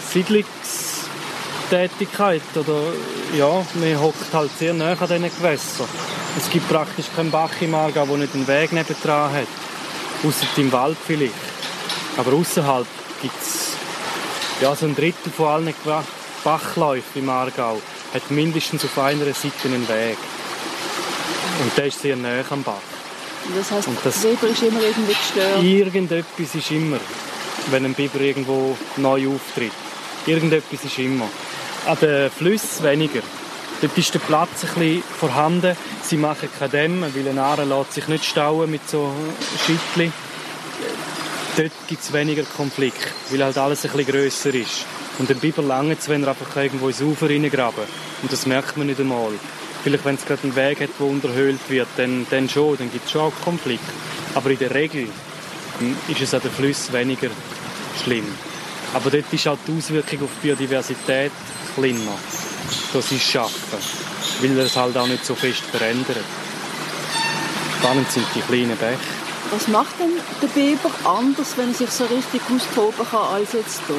Siedlungstätigkeit. 0.10 2.41
Oder, 2.56 2.93
ja, 3.38 3.65
man 3.73 3.99
hockt 3.99 4.34
halt 4.34 4.51
sehr 4.58 4.73
nah 4.73 4.91
an 4.91 4.97
diesen 4.99 5.23
Gewässern. 5.23 5.88
Es 6.38 6.50
gibt 6.50 6.67
praktisch 6.70 7.06
keinen 7.15 7.32
Bach 7.32 7.50
im 7.62 7.74
Aargau, 7.76 8.06
der 8.06 8.17
nicht 8.17 8.34
einen 8.34 8.48
Weg 8.48 8.72
nebendran 8.72 9.34
hat. 9.34 9.48
Außer 10.24 10.46
im 10.58 10.72
Wald 10.72 10.98
vielleicht. 11.06 11.34
Aber 12.17 12.34
außerhalb 12.34 12.88
gibt 13.22 13.41
es 13.41 13.72
ja, 14.62 14.76
so 14.76 14.86
ein 14.86 14.96
Drittel 14.96 15.32
von 15.36 15.48
allen 15.48 15.74
Bachläufen 16.44 17.22
im 17.22 17.30
Aargau 17.30 17.82
hat 18.13 18.30
mindestens 18.32 18.84
auf 18.86 18.98
einer 18.98 19.26
Seite 19.26 19.52
einen 19.65 19.88
Weg. 19.88 20.17
Und 21.62 21.78
der 21.78 21.86
ist 21.86 22.02
sehr 22.02 22.15
nah 22.15 22.44
am 22.50 22.63
Bach. 22.63 22.74
Das 23.56 23.88
Und 23.88 23.98
das- 24.04 24.17
Biber 24.22 24.48
ist 24.48 24.62
immer 24.62 24.82
irgendwie 24.82 25.13
gestört. 25.13 25.63
Irgendetwas 25.63 26.56
ist 26.56 26.72
immer, 26.72 26.98
wenn 27.72 27.86
ein 27.86 27.94
Biber 27.94 28.20
irgendwo 28.20 28.78
neu 28.98 29.28
auftritt. 29.30 29.72
Irgendetwas 30.28 30.84
ist 30.84 30.98
immer. 31.00 31.28
An 31.88 31.98
den 32.00 32.30
Flüssen 32.30 32.84
weniger. 32.84 33.22
Dort 33.82 33.98
ist 33.98 34.13
der 34.13 34.20
Platz 34.20 34.63
ein 34.63 34.80
bisschen 34.80 35.04
vorhanden. 35.04 35.76
Sie 36.04 36.17
machen 36.17 36.50
keine 36.60 36.72
Dämme, 36.72 37.15
weil 37.15 37.28
ein 37.28 37.39
Aare 37.39 37.63
lässt 37.65 37.94
sich 37.94 38.08
nicht 38.08 38.26
stauen 38.26 38.70
mit 38.70 38.88
so 38.88 39.12
Schittli. 39.65 40.12
Dort 41.58 41.72
gibt 41.88 42.04
es 42.04 42.13
weniger 42.13 42.44
Konflikt, 42.44 43.12
weil 43.32 43.44
halt 43.44 43.58
alles 43.58 43.84
ein 43.84 43.91
bisschen 43.91 44.13
grösser 44.13 44.54
ist. 44.54 44.86
Und 45.17 45.32
ein 45.32 45.39
Biber 45.39 45.63
lange 45.63 45.94
es, 45.94 46.08
wenn 46.10 46.22
er 46.22 46.30
einfach 46.30 46.56
irgendwo 46.56 46.89
ins 46.89 47.02
Ufer 47.02 47.28
reingraben 47.28 47.84
Und 48.22 48.32
das 48.32 48.46
merkt 48.46 48.78
man 48.78 48.86
nicht 48.88 49.00
einmal. 49.00 49.32
Vielleicht, 49.84 50.06
wenn 50.06 50.15
es 50.15 50.26
gerade 50.26 50.44
einen 50.44 50.56
Weg 50.56 50.82
hat, 50.82 50.89
der 51.00 51.08
unterhöhlt 51.08 51.60
wird, 51.70 51.88
dann, 51.98 52.28
dann 52.30 52.48
schon, 52.48 52.78
dann 52.78 52.91
gibt 52.91 53.06
es 53.06 53.12
schon 53.12 53.22
auch 53.22 53.34
Konflikt. 53.44 53.84
Aber 54.36 54.52
in 54.52 54.60
der 54.60 54.76
Regel 54.76 55.08
ähm, 55.82 55.98
ist 56.08 56.22
es 56.22 56.34
an 56.36 56.41
den 56.41 56.52
Flüssen 56.52 56.94
weniger 56.94 57.30
schlimm. 58.04 58.28
Aber 58.94 59.10
dort 59.10 59.26
ist 59.32 59.46
halt 59.48 59.60
die 59.67 59.76
Auswirkung 59.76 60.24
auf 60.24 60.30
die 60.41 60.48
Biodiversität 60.48 61.32
kleiner, 61.76 62.17
sie 63.02 63.15
es 63.15 63.24
schaffen, 63.24 63.80
weil 64.41 64.58
er 64.58 64.65
es 64.65 64.76
halt 64.76 64.97
auch 64.97 65.08
nicht 65.08 65.26
so 65.26 65.36
fest 65.36 65.63
verändert. 65.71 66.17
Spannend 67.80 68.12
sind 68.12 68.26
die 68.36 68.41
kleinen 68.41 68.78
Bäche. 68.78 68.97
Was 69.52 69.67
macht 69.67 70.00
denn 70.00 70.12
der 70.41 70.47
Biber 70.47 70.91
anders, 71.04 71.58
wenn 71.58 71.69
er 71.69 71.74
sich 71.74 71.89
so 71.89 72.06
richtig 72.06 72.41
austoben 72.43 73.06
kann, 73.10 73.34
als 73.34 73.54
jetzt 73.54 73.82
hier? 73.88 73.95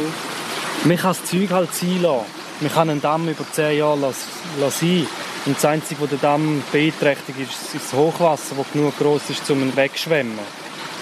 Man 0.85 0.97
kann 0.97 1.17
das 1.19 1.31
Zeug 1.31 1.51
halt 1.51 1.75
sein 1.75 2.01
lassen. 2.01 2.25
Man 2.61 2.73
kann 2.73 2.91
einen 2.91 3.03
Damm 3.03 3.29
über 3.29 3.45
10 3.51 3.77
Jahre 3.77 3.99
lassen, 3.99 4.29
lassen 4.61 4.79
sein. 4.79 5.07
Und 5.45 5.57
das 5.57 5.65
Einzige, 5.65 6.01
was 6.01 6.11
den 6.11 6.21
Damm 6.21 6.63
beeinträchtigt, 6.71 7.41
ist, 7.41 7.75
ist 7.75 7.87
das 7.87 7.93
Hochwasser, 7.93 8.55
das 8.57 8.73
genug 8.73 8.97
groß 8.99 9.31
ist, 9.31 9.51
um 9.51 9.61
ihn 9.61 9.77
wegzuschwemmen. 9.77 10.39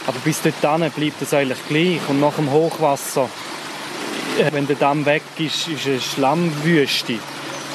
Aber 0.06 0.18
bis 0.24 0.40
dorthin 0.40 0.90
bleibt 0.90 1.20
es 1.20 1.34
eigentlich 1.34 1.58
gleich. 1.68 2.00
Und 2.08 2.20
nach 2.20 2.34
dem 2.34 2.50
Hochwasser, 2.50 3.28
äh, 4.38 4.50
wenn 4.52 4.66
der 4.66 4.76
Damm 4.76 5.04
weg 5.04 5.22
ist, 5.38 5.68
ist 5.68 5.86
eine 5.86 6.00
Schlammwüste, 6.00 7.18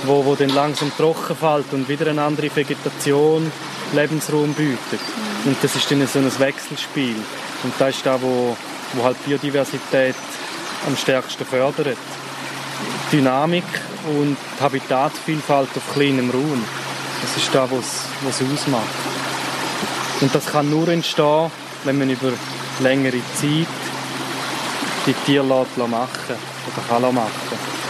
wo, 0.07 0.25
wo 0.25 0.35
dann 0.35 0.49
langsam 0.49 0.91
trocken 0.95 1.35
fällt 1.35 1.71
und 1.73 1.87
wieder 1.89 2.09
eine 2.09 2.21
andere 2.21 2.55
Vegetation 2.55 3.51
Lebensraum 3.93 4.53
bietet. 4.53 4.99
Und 5.45 5.57
das 5.61 5.75
ist 5.75 5.89
dann 5.91 6.05
so 6.07 6.19
ein 6.19 6.39
Wechselspiel. 6.39 7.15
Und 7.63 7.73
das 7.79 7.95
ist 7.95 8.05
da, 8.05 8.21
wo, 8.21 8.55
wo 8.93 9.03
halt 9.03 9.23
Biodiversität 9.25 10.15
am 10.87 10.95
stärksten 10.97 11.45
fördert. 11.45 11.97
Dynamik 13.11 13.63
und 14.19 14.37
Habitatsvielfalt 14.59 15.69
auf 15.75 15.93
kleinem 15.93 16.29
Raum. 16.29 16.63
Das 17.21 17.37
ist 17.37 17.53
das, 17.53 17.71
was 17.71 18.41
es 18.41 18.53
ausmacht. 18.53 18.83
Und 20.21 20.33
das 20.33 20.45
kann 20.47 20.69
nur 20.69 20.87
entstehen, 20.89 21.51
wenn 21.83 21.97
man 21.97 22.09
über 22.09 22.31
längere 22.79 23.21
Zeit 23.35 23.67
die 25.05 25.13
Tiere 25.25 25.45
lässt 25.45 25.77
machen 25.77 26.35
oder 26.67 26.87
kann 26.87 27.13
machen. 27.13 27.84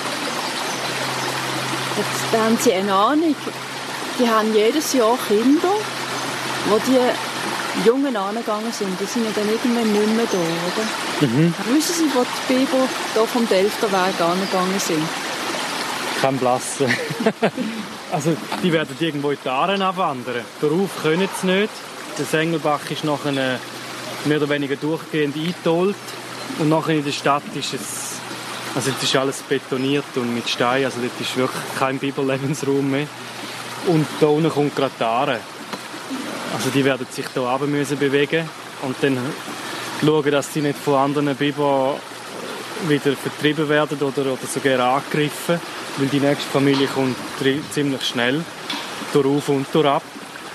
Jetzt 1.98 2.42
haben 2.42 2.58
Sie 2.60 2.74
eine 2.74 2.94
Ahnung. 2.94 3.36
Die 4.20 4.30
haben 4.30 4.54
jedes 4.54 4.94
Jahr 4.94 5.18
Kinder, 5.28 5.76
wo 6.70 6.78
die 6.80 7.88
Jungen 7.88 8.16
angegangen 8.16 8.72
sind. 8.72 9.00
Die 9.00 9.06
sind 9.06 9.26
ja 9.26 9.32
dann 9.36 9.50
irgendwann 9.50 9.92
nicht 9.92 10.16
mehr 10.16 10.26
da, 10.32 10.38
oder? 10.38 11.28
Mhm. 11.28 11.54
Wissen 11.74 11.96
Sie, 11.96 12.16
wo 12.16 12.24
die 12.24 12.54
Biber 12.54 12.88
hier 13.14 13.26
vom 13.26 13.48
Delftaweg 13.48 14.20
angegangen 14.20 14.80
sind? 14.80 15.08
Kein 16.22 16.38
Blassen. 16.38 16.88
also 18.12 18.36
die 18.64 18.72
werden 18.72 18.96
irgendwo 19.00 19.32
in 19.32 19.38
die 19.44 19.50
Aaren 19.50 19.82
abwandern. 19.82 20.44
Darauf 20.62 20.90
können 21.02 21.30
sie 21.42 21.48
nicht. 21.48 21.70
Der 22.18 22.26
Sengelbach 22.26 22.90
ist 22.90 23.04
nachher 23.04 23.60
mehr 24.26 24.38
oder 24.38 24.50
weniger 24.50 24.76
durchgehend 24.76 25.36
eingetollt. 25.36 25.96
Und 26.60 26.70
nachher 26.70 26.96
in 26.96 27.04
der 27.04 27.12
Stadt 27.12 27.44
ist 27.54 27.74
es 27.74 28.15
also 28.76 28.90
jetzt 28.90 29.04
ist 29.04 29.16
alles 29.16 29.38
betoniert 29.38 30.04
und 30.16 30.36
mit 30.36 30.50
Stein, 30.50 30.84
also 30.84 31.00
dort 31.00 31.20
ist 31.20 31.38
wirklich 31.38 31.64
kein 31.80 31.98
Biberlebensraum 31.98 32.92
mehr. 32.92 33.08
Und 33.88 34.06
da 34.20 34.28
unten 34.28 34.50
kommt 34.50 34.76
gerade 34.76 34.92
die 35.00 35.04
Aare. 35.04 35.40
Also 36.54 36.70
die 36.70 36.84
werden 36.84 37.08
sich 37.10 37.26
hier 37.34 37.42
runter 37.42 37.68
müssen 37.68 37.98
bewegen 37.98 38.50
und 38.82 38.96
dann 39.02 39.18
schauen, 40.02 40.32
dass 40.32 40.54
sie 40.54 40.62
nicht 40.62 40.78
von 40.78 40.96
anderen 40.96 41.36
Biber 41.36 41.98
wieder 42.88 43.16
vertrieben 43.16 43.70
werden 43.70 43.98
oder, 44.00 44.22
oder 44.22 44.48
sogar 44.54 44.80
angegriffen, 44.96 45.60
weil 45.98 46.08
die 46.08 46.20
nächste 46.20 46.50
Familie 46.50 46.88
kommt 46.88 47.16
ziemlich 47.72 48.04
schnell 48.04 48.44
durch 49.14 49.26
auf 49.26 49.50
und 49.50 49.68
durch 49.72 49.86
ab. 49.86 50.04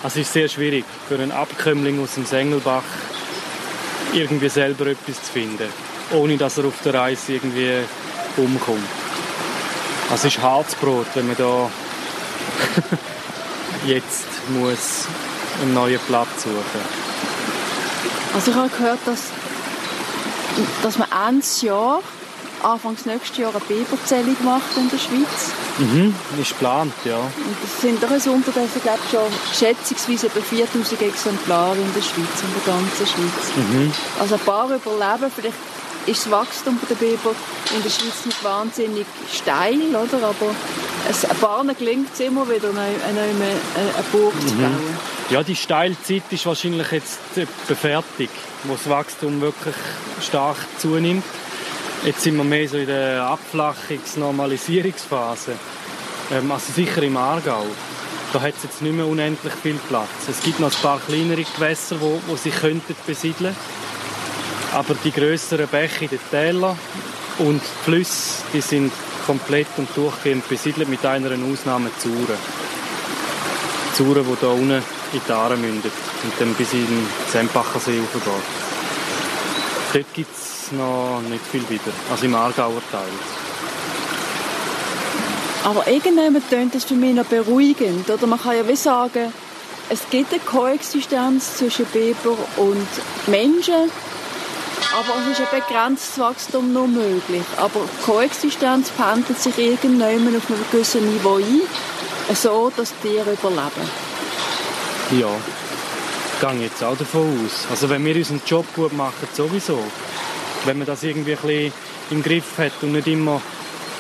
Also 0.03 0.21
es 0.21 0.27
ist 0.27 0.33
sehr 0.33 0.49
schwierig 0.49 0.85
für 1.09 1.15
einen 1.15 1.33
Abkömmling 1.33 2.03
aus 2.03 2.15
dem 2.15 2.25
Sengelbach 2.25 2.85
irgendwie 4.13 4.49
selber 4.49 4.87
etwas 4.87 5.23
zu 5.23 5.33
finden, 5.33 5.69
ohne 6.13 6.37
dass 6.37 6.59
er 6.59 6.67
auf 6.67 6.81
der 6.85 6.95
Reise 6.95 7.35
irgendwie 7.35 7.85
umkommt. 8.37 8.89
Also 10.11 10.27
es 10.27 10.35
ist 10.35 10.43
Harzbrot, 10.43 11.07
wenn 11.15 11.29
man 11.29 11.37
da 11.37 11.71
jetzt 13.87 14.27
muss 14.49 15.07
einen 15.63 15.75
neuen 15.75 16.01
Platz 16.07 16.43
suchen. 16.43 16.81
Also 18.35 18.51
ich 18.51 18.57
habe 18.57 18.69
gehört, 18.69 18.99
dass, 19.07 19.25
dass 20.83 20.99
man 20.99 21.09
Ende 21.29 21.47
Jahr, 21.61 22.01
Anfangs 22.63 23.07
nächstes 23.07 23.39
Jahr 23.39 23.53
eine 23.53 23.61
Biberzählung 23.61 24.37
macht 24.45 24.77
in 24.77 24.91
der 24.91 24.99
Schweiz. 24.99 25.51
Mhm, 25.79 26.15
ist 26.39 26.51
geplant, 26.51 26.93
ja. 27.07 27.17
Und 27.17 27.57
das 27.63 27.81
sind 27.81 28.03
doch 28.03 28.11
unterdessen, 28.11 28.83
glaube 28.83 28.99
ich, 29.03 29.11
schon 29.11 29.59
schätzungsweise 29.59 30.27
etwa 30.27 30.41
4000 30.41 31.01
Exemplare 31.01 31.77
in 31.77 31.95
der 31.95 32.03
Schweiz, 32.03 32.43
in 32.43 32.53
der 32.55 32.75
ganzen 32.75 33.07
Schweiz. 33.07 33.57
Mhm. 33.57 33.93
Also 34.21 34.35
ein 34.35 34.41
paar 34.43 34.67
überleben, 34.67 35.33
vielleicht 35.35 35.57
ist 36.11 36.27
das 36.27 36.33
Wachstum 36.33 36.79
der 36.89 36.97
Biber 36.97 37.35
in 37.75 37.83
der 37.83 37.91
Schweiz 37.91 38.27
nicht 38.27 38.43
wahnsinnig 38.43 39.07
steil, 39.33 39.79
oder? 39.91 40.27
aber 40.27 40.55
es, 41.09 41.25
paar 41.41 41.65
gelingt 41.75 42.13
es 42.13 42.21
immer 42.21 42.49
wieder, 42.49 42.71
eine, 42.71 42.81
eine, 42.81 43.21
eine 43.21 44.05
Burg 44.11 44.35
zu 44.41 44.55
bauen. 44.57 44.73
Mhm. 44.73 44.97
Ja, 45.31 45.45
die 45.45 45.55
Steilzeit 45.55 46.25
ist 46.31 46.47
wahrscheinlich 46.47 46.91
jetzt 46.91 47.21
fertig, 47.65 48.31
wo 48.65 48.75
das 48.75 48.89
Wachstum 48.89 49.41
wirklich 49.41 49.77
stark 50.21 50.57
zunimmt. 50.79 51.25
Jetzt 52.05 52.23
sind 52.23 52.37
wir 52.37 52.45
mehr 52.45 52.69
so 52.69 52.77
in 52.77 52.87
der 52.87 53.23
Abflachungs-, 53.23 54.19
Normalisierungsphase. 54.19 55.53
Ähm, 56.33 56.51
also 56.51 56.73
sicher 56.73 57.03
im 57.03 57.17
Aargau. 57.17 57.67
Da 58.33 58.41
hat 58.41 58.55
es 58.57 58.65
jetzt 58.65 58.83
nicht 58.83 58.95
mehr 58.95 59.07
unendlich 59.07 59.53
viel 59.53 59.79
Platz. 59.89 60.09
Es 60.29 60.43
gibt 60.43 60.59
noch 60.61 60.73
ein 60.73 60.83
paar 60.83 61.01
kleinere 61.01 61.45
Gewässer, 61.45 62.01
wo, 62.01 62.21
wo 62.27 62.37
sie 62.37 62.51
könnten 62.51 62.97
besiedeln 63.07 63.55
aber 64.73 64.95
die 65.05 65.13
größeren 65.13 65.69
Bäche 65.69 66.05
in 66.05 66.11
den 66.11 66.21
Tälern 66.31 66.79
und 67.39 67.61
die 67.61 67.85
Flüsse, 67.85 68.43
die 68.53 68.61
sind 68.61 68.93
komplett 69.27 69.69
und 69.77 69.89
durchgehend 69.95 70.49
besiedelt, 70.49 70.89
mit 70.89 71.05
einer 71.05 71.31
Ausnahme 71.51 71.91
Zuren. 71.99 72.39
Zuren, 73.95 74.25
die 74.25 74.37
hier 74.39 74.49
unten 74.51 74.83
in 75.13 75.21
die 75.27 75.33
Aare 75.33 75.57
mündet 75.57 75.93
und 76.23 76.33
dann 76.39 76.55
bis 76.55 76.73
in 76.73 76.87
den 76.87 77.07
Sempacher 77.31 77.81
See 77.81 78.01
hochgeht. 78.01 78.23
Dort 79.93 80.15
gibt 80.15 80.35
es 80.35 80.73
noch 80.73 81.21
nicht 81.29 81.45
viel 81.47 81.69
wieder, 81.69 81.93
also 82.11 82.27
im 82.27 82.35
Aargauer 82.35 82.83
Teil. 82.93 83.03
Aber 85.65 85.87
irgendjemand 85.87 86.49
tönt 86.49 86.75
das 86.75 86.85
für 86.85 86.95
mich 86.95 87.15
noch 87.15 87.27
beruhigend. 87.27 88.09
Oder 88.09 88.27
man 88.27 88.41
kann 88.41 88.57
ja 88.57 88.67
wie 88.67 88.77
sagen, 88.77 89.33
es 89.89 90.01
gibt 90.11 90.33
eine 90.33 90.41
Koexistenz 90.41 91.57
zwischen 91.57 91.85
Biber 91.87 92.37
und 92.57 92.89
Menschen 93.27 93.91
aber 94.93 95.21
es 95.21 95.39
ist 95.39 95.41
ein 95.41 95.61
begrenztes 95.61 96.19
Wachstum 96.19 96.73
noch 96.73 96.87
möglich. 96.87 97.45
Aber 97.57 97.81
Koexistenz 98.05 98.91
pendelt 98.91 99.39
sich 99.39 99.57
irgendwann 99.59 100.37
auf 100.37 100.51
einem 100.51 100.65
gewissen 100.71 101.15
Niveau 101.15 101.37
ein, 101.37 102.35
so 102.35 102.73
dass 102.77 102.93
die 103.03 103.09
Tiere 103.09 103.33
überleben. 103.33 103.91
Ja, 105.19 105.29
ich 106.35 106.49
gehe 106.49 106.65
jetzt 106.65 106.83
auch 106.83 106.97
davon 106.97 107.45
aus. 107.45 107.67
Also 107.71 107.89
wenn 107.89 108.05
wir 108.05 108.17
unseren 108.17 108.43
Job 108.47 108.67
gut 108.75 108.93
machen, 108.93 109.29
sowieso. 109.33 109.79
Wenn 110.65 110.79
man 110.79 110.87
das 110.87 111.03
irgendwie 111.03 111.33
ein 111.33 111.39
bisschen 111.39 111.73
im 112.11 112.23
Griff 112.23 112.59
hat 112.59 112.73
und 112.83 112.93
nicht 112.93 113.07
immer 113.07 113.41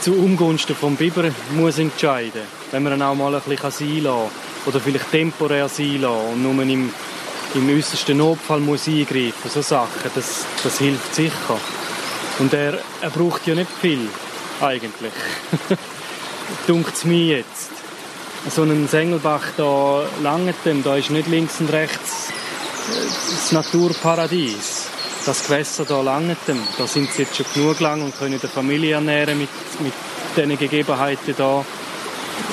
zu 0.00 0.12
Ungunsten 0.12 0.74
vom 0.74 0.96
Biber 0.96 1.30
muss 1.54 1.78
entscheiden. 1.78 2.42
Wenn 2.70 2.82
man 2.82 2.94
ihn 2.94 3.02
auch 3.02 3.14
mal 3.14 3.34
ein 3.34 3.40
bisschen 3.42 3.70
sein 3.70 4.02
lassen 4.04 4.30
oder 4.66 4.80
vielleicht 4.80 5.10
temporär 5.10 5.68
sein 5.68 6.04
und 6.04 6.42
nur 6.42 6.62
im 6.62 6.92
im 7.54 7.68
äußersten 7.68 8.16
Notfall 8.16 8.60
muss 8.60 8.86
eingreifen, 8.86 9.50
so 9.52 9.62
Sachen, 9.62 10.10
das, 10.14 10.46
das 10.62 10.78
hilft 10.78 11.14
sicher. 11.14 11.58
Und 12.38 12.54
er, 12.54 12.78
er 13.00 13.10
braucht 13.10 13.46
ja 13.46 13.54
nicht 13.54 13.70
viel, 13.80 14.08
eigentlich. 14.60 15.12
Dunkt 16.66 16.94
es 16.94 17.04
mir 17.04 17.38
jetzt. 17.38 17.70
So 18.48 18.62
ein 18.62 18.88
Sengelbach 18.88 19.42
da 19.56 20.02
Langetem, 20.22 20.82
da 20.82 20.96
ist 20.96 21.10
nicht 21.10 21.28
links 21.28 21.60
und 21.60 21.70
rechts 21.72 22.28
äh, 22.30 23.06
das 23.30 23.52
Naturparadies. 23.52 24.86
Das 25.26 25.44
Gewässer 25.44 25.84
da 25.84 26.00
Langetem, 26.00 26.58
da 26.78 26.86
sind 26.86 27.12
sie 27.12 27.22
jetzt 27.22 27.36
schon 27.36 27.44
genug 27.52 27.80
lang 27.80 28.00
und 28.00 28.18
können 28.18 28.40
die 28.40 28.48
Familie 28.48 28.94
ernähren 28.94 29.38
mit, 29.38 29.50
mit 29.80 29.92
diesen 30.34 30.58
Gegebenheiten 30.58 31.34
da. 31.36 31.64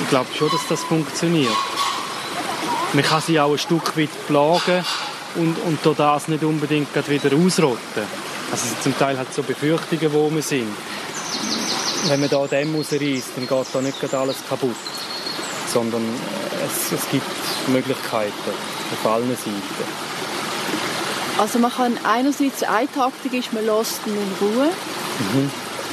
Ich 0.02 0.08
glaube 0.10 0.28
schon, 0.36 0.50
dass 0.50 0.66
das 0.68 0.84
funktioniert 0.84 1.56
man 2.92 3.04
kann 3.04 3.20
sie 3.20 3.38
auch 3.38 3.52
ein 3.52 3.58
Stück 3.58 3.96
weit 3.96 4.26
plagen 4.26 4.84
und, 5.36 5.56
und 5.66 5.84
durch 5.84 5.96
das 5.96 6.28
nicht 6.28 6.42
unbedingt 6.42 6.94
wieder 7.08 7.36
ausrotten. 7.36 8.02
Also 8.50 8.66
zum 8.82 8.98
Teil 8.98 9.18
hat 9.18 9.32
so 9.32 9.42
Befürchtungen, 9.42 10.12
wo 10.12 10.30
wir 10.30 10.42
sind. 10.42 10.74
Wenn 12.06 12.20
man 12.20 12.30
da 12.30 12.46
Dämme 12.46 12.78
rausreißt, 12.78 13.32
dann 13.36 13.46
geht 13.46 13.66
da 13.72 13.80
nicht 13.80 14.14
alles 14.14 14.36
kaputt, 14.48 14.76
sondern 15.66 16.02
es, 16.64 16.92
es 16.92 17.10
gibt 17.10 17.26
Möglichkeiten 17.68 18.32
auf 18.92 19.12
allen 19.12 19.36
Seiten. 19.36 20.08
Also 21.38 21.58
man 21.58 21.70
kann 21.70 21.98
einerseits, 22.04 22.62
eine 22.62 22.90
Taktik 22.90 23.34
ist, 23.34 23.52
man 23.52 23.66
lässt 23.66 24.00
ihn 24.06 24.14
in 24.14 24.46
Ruhe 24.46 24.70
mhm. 25.34 25.50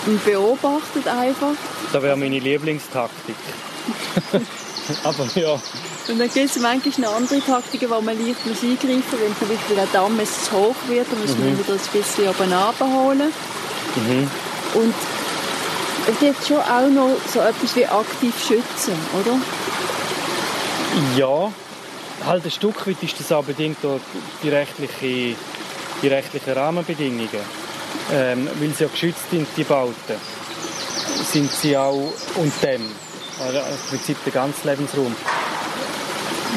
und 0.07 0.25
beobachtet 0.25 1.07
einfach. 1.07 1.53
Das 1.91 2.01
wäre 2.01 2.15
meine 2.15 2.39
Lieblingstaktik. 2.39 3.35
Aber 5.03 5.27
ja, 5.35 5.59
und 6.07 6.19
dann 6.19 6.29
gibt 6.29 6.55
es 6.55 6.61
manchmal 6.61 7.09
noch 7.09 7.15
andere 7.15 7.41
Taktiken, 7.41 7.89
wo 7.89 8.01
man 8.01 8.17
leicht 8.17 8.45
muss 8.45 8.61
eingreifen 8.61 9.01
muss. 9.11 9.19
Wenn 9.19 9.37
zum 9.37 9.47
Beispiel 9.47 9.75
der 9.75 9.87
Damm 9.91 10.19
zu 10.19 10.51
hoch 10.51 10.75
wird, 10.87 11.07
dann 11.11 11.19
muss 11.19 11.35
mhm. 11.35 11.45
man 11.45 11.59
wieder 11.59 11.73
ein 11.73 11.79
bisschen 11.91 12.29
oben 12.29 12.53
abholen. 12.53 13.33
Mhm. 13.95 14.31
Und 14.75 14.93
es 16.07 16.19
gibt 16.19 16.45
schon 16.45 16.57
auch 16.57 16.89
noch 16.89 17.15
so 17.31 17.39
etwas 17.39 17.75
wie 17.75 17.85
aktiv 17.85 18.35
schützen, 18.39 18.93
oder? 19.19 19.39
Ja, 21.17 21.51
halt 22.25 22.45
ein 22.45 22.51
Stück 22.51 22.85
weit 22.87 23.01
ist 23.01 23.19
das 23.19 23.31
auch 23.31 23.43
bedingt 23.43 23.77
durch 23.81 24.01
die 24.43 24.49
rechtlichen, 24.49 25.35
die 26.01 26.07
rechtlichen 26.07 26.53
Rahmenbedingungen. 26.53 27.65
Ähm, 28.13 28.47
weil 28.59 28.69
sie 28.71 28.83
ja 28.83 28.89
geschützt 28.89 29.31
sind, 29.31 29.47
die 29.57 29.63
Bauten, 29.63 30.15
sind 31.31 31.51
sie 31.51 31.75
auch 31.75 32.13
und 32.35 32.53
dem, 32.61 32.83
also 33.39 33.57
im 33.57 33.89
Prinzip 33.89 34.17
der 34.25 34.33
ganze 34.33 34.67
Lebensraum 34.67 35.15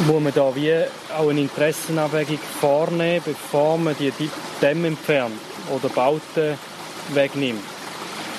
muss 0.07 0.23
man 0.23 0.33
da 0.35 0.55
wie 0.55 0.75
auch 1.17 1.29
eine 1.29 1.41
Interessenabwägung 1.41 2.39
vornehmen, 2.61 3.23
bevor 3.25 3.79
man 3.79 3.97
die 3.99 4.13
Dämme 4.61 4.89
entfernt 4.89 5.35
oder 5.71 5.89
Bauten 5.89 6.59
wegnimmt. 7.15 7.63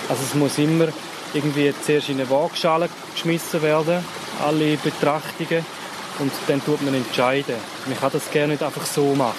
Also 0.07 0.23
es 0.23 0.35
muss 0.35 0.57
immer 0.57 0.87
irgendwie 1.33 1.73
zuerst 1.85 2.09
in 2.09 2.19
eine 2.19 2.29
Waagschale 2.29 2.89
geschmissen 3.13 3.61
werden, 3.61 4.03
alle 4.45 4.77
Betrachtungen, 4.77 5.65
und 6.19 6.31
dann 6.47 6.63
tut 6.63 6.81
man 6.81 6.93
entscheiden. 6.93 7.55
Man 7.85 7.97
kann 7.97 8.11
das 8.11 8.29
gerne 8.29 8.53
nicht 8.53 8.63
einfach 8.63 8.85
so 8.85 9.15
machen. 9.15 9.35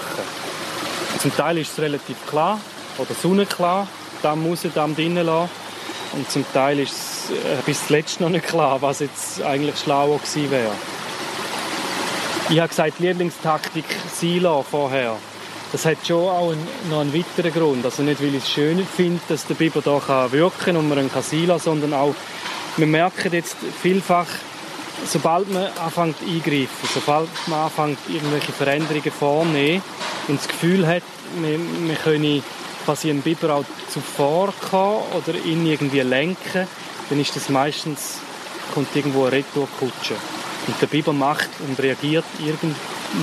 Zum 1.21 1.35
Teil 1.37 1.59
ist 1.59 1.73
es 1.73 1.79
relativ 1.79 2.17
klar 2.27 2.59
oder 2.97 3.15
sonnenklar, 3.15 3.87
Damm 4.23 4.43
muss 4.43 4.63
Damm 4.75 4.95
drinnen 4.95 5.27
lassen. 5.27 5.51
Und 6.13 6.31
zum 6.31 6.45
Teil 6.53 6.81
ist 6.81 6.93
es 6.93 7.31
äh, 7.31 7.63
bis 7.65 7.87
zuletzt 7.87 8.21
noch 8.21 8.31
nicht 8.31 8.47
klar, 8.47 8.83
was 8.83 8.99
jetzt 8.99 9.43
eigentlich 9.43 9.79
schlauer 9.79 10.19
gewesen 10.19 10.51
wäre. 10.51 10.73
Ich 12.51 12.59
habe 12.59 12.69
gesagt, 12.69 12.99
Lieblingstaktik 12.99 13.85
Silo 14.13 14.65
vorher. 14.69 15.17
Das 15.71 15.87
hat 15.87 16.05
schon 16.05 16.29
auch 16.29 16.51
einen, 16.51 16.67
noch 16.91 16.99
einen 16.99 17.15
weiteren 17.15 17.53
Grund. 17.53 17.85
Also 17.85 18.03
nicht, 18.03 18.21
weil 18.21 18.35
ich 18.35 18.43
es 18.43 18.51
schön 18.51 18.85
finde, 18.85 19.21
dass 19.29 19.47
der 19.47 19.55
Biber 19.55 19.81
hier 20.33 20.53
kann 20.65 20.77
und 20.77 20.89
man 20.89 20.99
ihn 20.99 21.13
kann 21.13 21.23
sein 21.23 21.57
sondern 21.61 21.95
auch, 21.95 22.13
wir 22.77 22.89
merken 22.89 23.33
jetzt 23.33 23.55
vielfach, 23.81 24.27
sobald 25.07 25.49
man 25.53 25.67
anfängt 25.81 26.17
eingreifen, 26.23 26.89
sobald 26.93 27.29
man 27.47 27.61
anfängt 27.61 27.99
irgendwelche 28.09 28.51
Veränderungen 28.51 29.13
vornehmen 29.13 29.83
und 30.27 30.41
das 30.41 30.49
Gefühl 30.49 30.85
hat, 30.89 31.05
wir, 31.41 31.57
wir 31.57 31.95
können 31.95 32.43
quasi 32.85 33.11
einen 33.11 33.23
Biber 33.23 33.55
auch 33.55 33.65
zuvor 33.89 34.53
kommen 34.69 35.05
oder 35.17 35.39
ihn 35.39 35.65
irgendwie 35.67 36.01
lenken, 36.01 36.67
dann 37.11 37.21
ist 37.21 37.37
das 37.37 37.49
meistens, 37.49 38.19
kommt 38.75 38.89
irgendwo 38.97 39.27
eine 39.27 39.37
Retourkutsche. 39.37 40.17
Und 40.67 40.81
der 40.81 40.87
Biber 40.87 41.13
macht 41.13 41.49
und 41.67 41.79
reagiert 41.81 42.25
irgend 42.39 42.77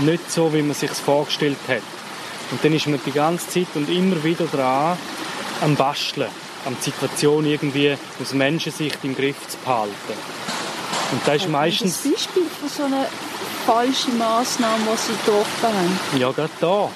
nicht 0.03 0.31
so, 0.31 0.53
wie 0.53 0.61
man 0.61 0.75
sich 0.75 0.91
vorgestellt 0.91 1.57
hat. 1.67 1.83
Und 2.51 2.63
dann 2.63 2.73
ist 2.73 2.87
man 2.87 2.99
die 3.05 3.11
ganze 3.11 3.47
Zeit 3.47 3.67
und 3.75 3.89
immer 3.89 4.23
wieder 4.23 4.45
dran 4.45 4.97
am 5.61 5.75
Basteln, 5.75 6.29
am 6.65 6.75
die 6.79 6.83
Situation 6.85 7.45
irgendwie 7.45 7.95
aus 8.21 8.33
Menschensicht 8.33 8.97
im 9.03 9.15
Griff 9.15 9.35
zu 9.47 9.57
behalten. 9.57 9.93
Und 11.11 11.21
das 11.25 11.37
ist 11.37 11.49
meistens... 11.49 12.05
Ein 12.05 12.11
Beispiel 12.11 12.43
für 12.59 12.69
so 12.69 12.83
eine 12.83 13.07
falsche 13.65 14.11
Massnahme, 14.11 14.83
die 14.93 14.97
Sie 14.97 15.17
getroffen 15.17 15.63
haben? 15.63 16.19
Ja, 16.19 16.31
gerade 16.31 16.49
da. 16.59 16.89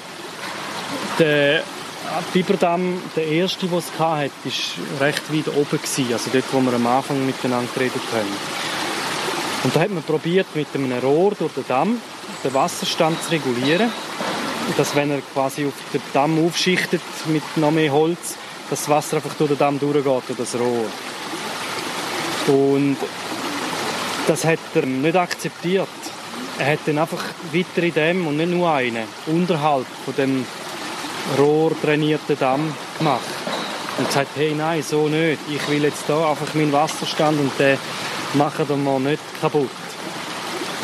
Der 1.20 1.64
Biberdamm, 2.34 3.02
der 3.16 3.28
erste, 3.28 3.68
den 3.68 3.78
es 3.78 3.86
hatte, 3.98 4.00
war 4.00 5.08
recht 5.08 5.34
weit 5.34 5.48
oben. 5.56 5.80
Also 6.14 6.30
dort, 6.34 6.46
wo 6.52 6.60
wir 6.62 6.74
am 6.74 6.88
Anfang 6.88 7.26
miteinander 7.26 7.70
geredet 7.74 8.02
haben. 8.12 8.71
Und 9.64 9.76
da 9.76 9.82
hat 9.82 9.92
man 9.92 10.04
probiert, 10.04 10.48
mit 10.56 10.68
einem 10.74 10.92
Rohr 11.00 11.34
durch 11.38 11.54
den 11.54 11.66
Damm 11.68 12.02
den 12.44 12.54
Wasserstand 12.54 13.22
zu 13.24 13.32
regulieren. 13.32 13.92
Dass, 14.78 14.96
wenn 14.96 15.12
er 15.12 15.22
quasi 15.34 15.66
auf 15.66 15.74
den 15.94 16.02
Damm 16.14 16.46
aufschichtet 16.46 17.02
mit 17.26 17.44
noch 17.58 17.72
mehr 17.72 17.92
Holz, 17.92 18.36
dass 18.70 18.80
das 18.80 18.90
Wasser 18.90 19.18
einfach 19.18 19.34
durch 19.34 19.50
den 19.50 19.60
Damm 19.60 19.80
durchgeht, 19.80 20.06
durch 20.06 20.38
das 20.38 20.56
Rohr. 20.56 20.86
Und 22.48 22.98
das 24.28 24.46
hat 24.46 24.60
er 24.76 24.86
nicht 24.86 25.16
akzeptiert. 25.16 25.88
Er 26.58 26.74
hat 26.74 26.80
dann 26.86 27.00
einfach 27.00 27.24
weitere 27.52 27.92
Dämme 27.92 28.30
und 28.30 28.38
nicht 28.38 28.52
nur 28.52 28.72
einen, 28.72 29.04
unterhalb 29.28 29.86
von 30.06 30.16
dem 30.16 30.46
rohrtrainierten 31.38 32.38
Damm 32.40 32.74
gemacht. 32.98 33.22
Und 33.98 34.08
gesagt, 34.08 34.30
hey, 34.36 34.54
nein, 34.56 34.84
so 34.84 35.08
nicht. 35.08 35.40
Ich 35.50 35.68
will 35.70 35.84
jetzt 35.84 36.04
da 36.08 36.30
einfach 36.30 36.54
meinen 36.54 36.72
Wasserstand 36.72 37.40
und 37.40 37.52
den 37.60 37.78
machen 38.34 38.68
wir 38.68 38.78
mal 38.78 39.00
nicht 39.00 39.22
kaputt. 39.40 39.70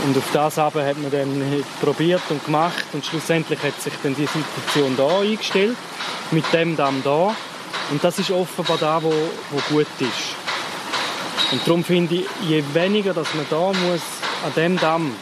Und 0.05 0.17
auf 0.17 0.29
das 0.31 0.59
aber 0.59 0.85
hat 0.85 0.97
man 0.97 1.11
dann 1.11 1.63
probiert 1.81 2.21
und 2.29 2.43
gemacht 2.45 2.85
und 2.93 3.05
schlussendlich 3.05 3.61
hat 3.63 3.81
sich 3.81 3.93
dann 4.03 4.15
die 4.15 4.27
Situation 4.27 4.95
da 4.95 5.19
eingestellt 5.19 5.77
mit 6.31 6.45
dem 6.53 6.75
Damm 6.75 7.01
da 7.03 7.35
und 7.89 8.03
das 8.03 8.19
ist 8.19 8.31
offenbar 8.31 8.77
da, 8.77 9.01
wo, 9.01 9.11
wo 9.11 9.59
gut 9.69 9.87
ist. 9.99 10.35
Und 11.51 11.65
darum 11.65 11.83
finde 11.83 12.15
ich, 12.15 12.25
je 12.47 12.63
weniger, 12.73 13.13
dass 13.13 13.33
man 13.33 13.45
da 13.49 13.71
muss 13.71 14.01
an 14.45 14.53
dem 14.55 14.77
Damm 14.77 15.15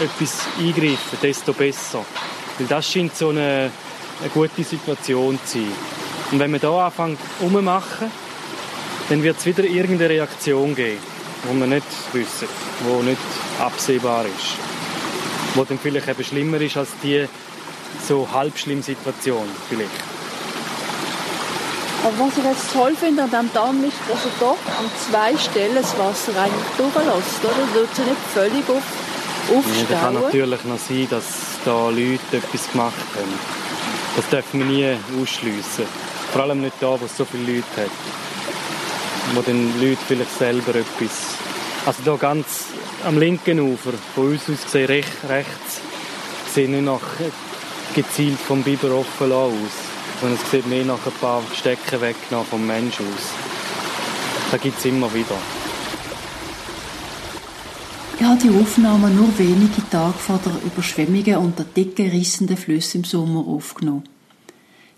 etwas 0.00 0.46
eingreifen, 0.58 1.18
desto 1.20 1.52
besser. 1.52 2.04
Weil 2.58 2.66
das 2.68 2.90
scheint 2.90 3.16
so 3.16 3.30
eine, 3.30 3.70
eine 4.20 4.30
gute 4.32 4.62
Situation 4.62 5.38
zu 5.44 5.58
sein. 5.58 5.72
Und 6.30 6.38
wenn 6.38 6.52
wir 6.52 6.60
da 6.60 6.86
anfangen 6.86 7.18
umzumachen, 7.40 8.10
dann 9.08 9.22
wird 9.22 9.38
es 9.38 9.46
wieder 9.46 9.64
irgendeine 9.64 10.10
Reaktion 10.10 10.74
geben, 10.74 10.98
die 11.50 11.60
wir 11.60 11.66
nicht 11.66 11.86
wissen, 12.12 12.48
die 12.80 13.04
nicht 13.04 13.20
absehbar 13.60 14.24
ist. 14.24 14.56
Die 15.54 15.64
dann 15.64 15.78
vielleicht 15.78 16.08
eben 16.08 16.24
schlimmer 16.24 16.60
ist 16.60 16.76
als 16.76 16.90
die 17.02 17.26
so 18.06 18.28
halb 18.32 18.56
schlimme 18.58 18.82
Situation 18.82 19.48
vielleicht. 19.68 19.90
Aber 22.04 22.18
was 22.18 22.38
ich 22.38 22.44
jetzt 22.44 22.72
toll 22.72 22.94
finde 22.94 23.22
an 23.24 23.30
diesem 23.30 23.52
Damm 23.52 23.84
ist, 23.84 23.96
dass 24.08 24.24
er 24.24 24.30
doch 24.38 24.58
an 24.78 24.90
zwei 25.10 25.36
Stellen 25.36 25.74
das 25.74 25.98
Wasser 25.98 26.32
eigentlich 26.40 26.70
durchlässt. 26.76 27.42
Oder? 27.42 27.74
Wird 27.74 27.98
nicht 27.98 28.20
völlig 28.32 28.68
auf, 28.68 28.82
aufstauen. 29.56 29.86
Ja, 29.90 29.98
kann 29.98 30.14
natürlich 30.14 30.64
noch 30.64 30.78
sein, 30.78 31.06
dass 31.10 31.24
da 31.64 31.88
Leute 31.88 32.36
etwas 32.36 32.70
gemacht 32.70 32.94
haben. 33.16 33.66
Das 34.14 34.28
dürfen 34.28 34.60
wir 34.60 34.66
nie 34.66 34.96
ausschliessen. 35.20 35.84
Vor 36.32 36.42
allem 36.42 36.60
nicht 36.60 36.76
da, 36.80 37.00
wo 37.00 37.04
es 37.04 37.16
so 37.16 37.24
viele 37.24 37.56
Leute 37.56 37.66
hat. 37.76 37.90
Wo 39.34 39.42
dann 39.42 39.80
Leute 39.80 40.00
vielleicht 40.06 40.38
selber 40.38 40.74
etwas... 40.74 41.36
Also 41.84 42.02
da 42.04 42.16
ganz 42.16 42.66
am 43.04 43.18
linken 43.18 43.60
Ufer, 43.60 43.92
von 44.14 44.32
uns 44.32 44.42
aus 44.50 44.64
gesehen 44.64 44.86
recht, 44.86 45.12
rechts, 45.28 45.80
sieht 46.52 46.68
nicht 46.68 46.84
nach 46.84 47.00
gezielt 47.94 48.38
vom 48.38 48.62
Biber 48.62 48.92
offen 48.92 49.32
aus. 49.32 49.52
Sondern 50.20 50.38
es 50.42 50.50
sieht 50.50 50.66
mehr 50.66 50.84
nach 50.84 51.04
ein 51.06 51.12
paar 51.20 51.42
Stecken 51.54 52.00
weggenommen 52.00 52.48
vom 52.48 52.66
Mensch 52.66 53.00
aus. 53.00 53.30
Das 54.50 54.60
gibt 54.60 54.78
es 54.78 54.84
immer 54.84 55.12
wieder. 55.12 55.36
Ich 58.18 58.24
habe 58.24 58.40
die 58.40 58.48
Aufnahmen 58.48 59.14
nur 59.14 59.38
wenige 59.38 59.88
Tage 59.90 60.14
vor 60.18 60.40
der 60.44 60.54
Überschwemmungen 60.64 61.36
und 61.36 61.58
der 61.58 61.66
dicken, 61.66 62.08
rissenden 62.10 62.56
Flüsse 62.56 62.98
im 62.98 63.04
Sommer 63.04 63.46
aufgenommen. 63.46 64.04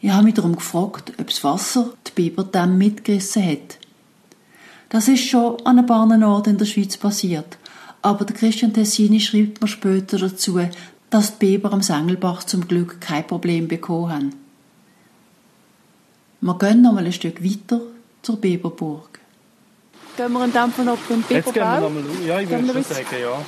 Ich 0.00 0.10
habe 0.10 0.22
mich 0.22 0.34
darum 0.34 0.54
gefragt, 0.54 1.12
ob 1.18 1.26
das 1.26 1.42
Wasser 1.42 1.90
die 2.06 2.12
Biberdämme 2.12 2.74
mitgerissen 2.74 3.44
hat. 3.44 3.77
Das 4.90 5.06
ist 5.08 5.28
schon 5.28 5.56
an 5.66 5.78
ein 5.78 5.86
paar 5.86 6.08
Orten 6.08 6.50
in 6.50 6.58
der 6.58 6.64
Schweiz 6.64 6.96
passiert, 6.96 7.58
aber 8.00 8.24
der 8.24 8.34
Christian 8.34 8.72
Tessini 8.72 9.20
schreibt 9.20 9.60
mir 9.60 9.68
später 9.68 10.18
dazu, 10.18 10.60
dass 11.10 11.38
die 11.38 11.58
Biber 11.58 11.72
am 11.72 11.82
Sengelbach 11.82 12.44
zum 12.44 12.66
Glück 12.66 13.00
kein 13.00 13.26
Problem 13.26 13.68
bekommen 13.68 14.10
haben. 14.12 14.32
Wir 16.40 16.54
gehen 16.58 16.82
noch 16.82 16.92
mal 16.92 17.04
ein 17.04 17.12
Stück 17.12 17.44
weiter 17.44 17.80
zur 18.22 18.36
Biberburg. 18.36 19.18
Gehen 20.16 20.32
wir 20.32 20.48
dann 20.48 20.72
von 20.72 20.88
ab 20.88 20.98
dem 21.08 21.24
Jetzt 21.28 21.28
gehen 21.28 21.44
wir 21.44 21.52
Biberbau? 21.52 21.80
nochmal 21.80 22.04
Ja, 22.26 22.40
ich 22.40 22.48
würde 22.48 22.72
schon 22.72 22.82
sagen, 22.82 23.06
ja. 23.20 23.40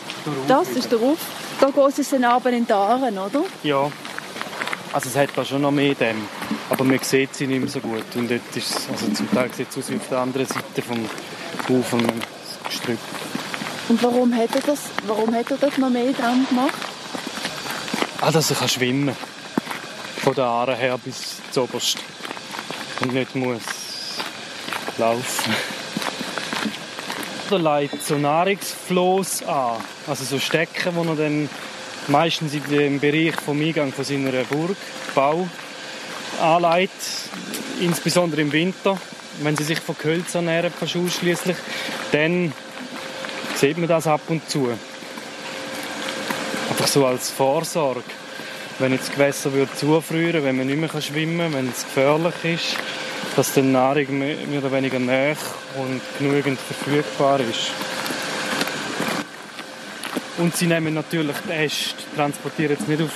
Das 0.47 0.69
ist 0.71 0.91
der 0.91 0.99
Ruf. 0.99 1.19
Da 1.61 1.71
geht 1.71 1.99
es 1.99 2.11
dann 2.11 2.25
runter 2.25 2.51
in 2.53 2.67
die 2.67 2.73
Aaren, 2.73 3.19
oder? 3.19 3.45
Ja. 3.63 3.91
Also 4.93 5.09
es 5.09 5.17
hat 5.17 5.31
da 5.37 5.45
schon 5.45 5.63
noch 5.63 5.71
mehr 5.71 5.95
Dämme. 5.95 6.21
Aber 6.71 6.85
man 6.85 6.99
sieht 7.01 7.35
sie 7.35 7.47
nicht 7.47 7.61
mehr 7.61 7.69
so 7.69 7.81
gut. 7.81 8.05
Und 8.15 8.31
dort 8.31 8.57
ist 8.57 8.89
also 8.91 9.09
zum 9.13 9.31
Teil 9.33 9.51
sieht 9.53 9.69
es 9.71 9.77
aus 9.77 9.91
wie 9.91 9.97
auf 9.97 10.09
der 10.09 10.19
anderen 10.19 10.47
Seite 10.47 10.83
vom 10.83 11.05
Ufer 11.69 11.99
das 11.99 12.65
Gestrüpp. 12.65 12.99
Und 13.89 14.03
warum 14.03 14.35
hat 14.35 14.55
er 14.55 14.63
das, 14.63 14.81
warum 15.07 15.35
hat 15.35 15.51
er 15.51 15.57
dort 15.57 15.77
noch 15.79 15.91
mehr 15.91 16.13
dran 16.13 16.47
gemacht? 16.49 16.73
Ah, 18.21 18.31
dass 18.31 18.51
er 18.51 18.57
kann 18.57 18.69
schwimmen 18.69 19.17
Von 20.23 20.35
der 20.35 20.45
Aare 20.45 20.77
her 20.77 20.97
bis 21.05 21.39
zuoberst. 21.51 21.99
Und 23.01 23.15
nicht 23.15 23.35
muss 23.35 23.63
laufen. 24.99 25.55
Er 27.51 27.59
leitet 27.59 28.05
so 28.05 28.17
Nahrungsfloss 28.17 29.43
an. 29.43 29.83
Also 30.07 30.25
so 30.25 30.39
Stecken, 30.39 30.95
die 30.95 31.09
er 31.09 31.17
dann 31.17 31.49
meistens 32.07 32.55
in 32.55 32.63
dem 32.71 33.01
Bereich 33.01 33.35
vom 33.45 33.61
Eingang 33.61 33.93
von 33.93 34.05
seiner 34.05 34.45
Burg, 34.45 34.77
Bau, 35.17 35.49
anleitet. 36.41 36.91
Insbesondere 37.81 38.41
im 38.41 38.53
Winter, 38.53 38.99
wenn 39.43 39.57
sie 39.57 39.65
sich 39.65 39.81
von 39.81 39.97
Gehölz 39.97 40.35
ernähren, 40.35 40.73
fast 40.73 40.97
ausschließlich. 40.97 41.57
Dann 42.13 42.53
sieht 43.55 43.79
man 43.79 43.89
das 43.89 44.07
ab 44.07 44.23
und 44.29 44.49
zu. 44.49 44.71
Einfach 46.71 46.87
so 46.87 47.07
als 47.07 47.31
Vorsorge. 47.31 48.03
Wenn 48.79 48.93
jetzt 48.93 49.09
das 49.09 49.15
Gewässer 49.15 49.53
würde 49.53 49.75
zufrieren, 49.75 50.45
wenn 50.45 50.57
man 50.57 50.67
nicht 50.67 50.79
mehr 50.79 51.03
schwimmen 51.03 51.53
kann, 51.53 51.53
wenn 51.53 51.69
es 51.69 51.85
gefährlich 51.85 52.35
ist, 52.45 52.77
dass 53.37 53.53
die 53.53 53.63
Nahrung 53.63 54.19
mehr 54.19 54.37
oder 54.59 54.73
weniger 54.73 54.99
nah 54.99 55.37
und 55.77 56.01
genügend 56.19 56.59
verfügbar 56.59 57.41
ist. 57.41 57.73
Und 60.39 60.57
sie 60.57 60.67
nehmen 60.67 60.95
natürlich 60.95 61.37
die 61.47 61.53
Äste, 61.53 61.97
transportieren 62.17 62.73
jetzt 62.79 62.89
nicht 62.89 63.03
auf 63.03 63.11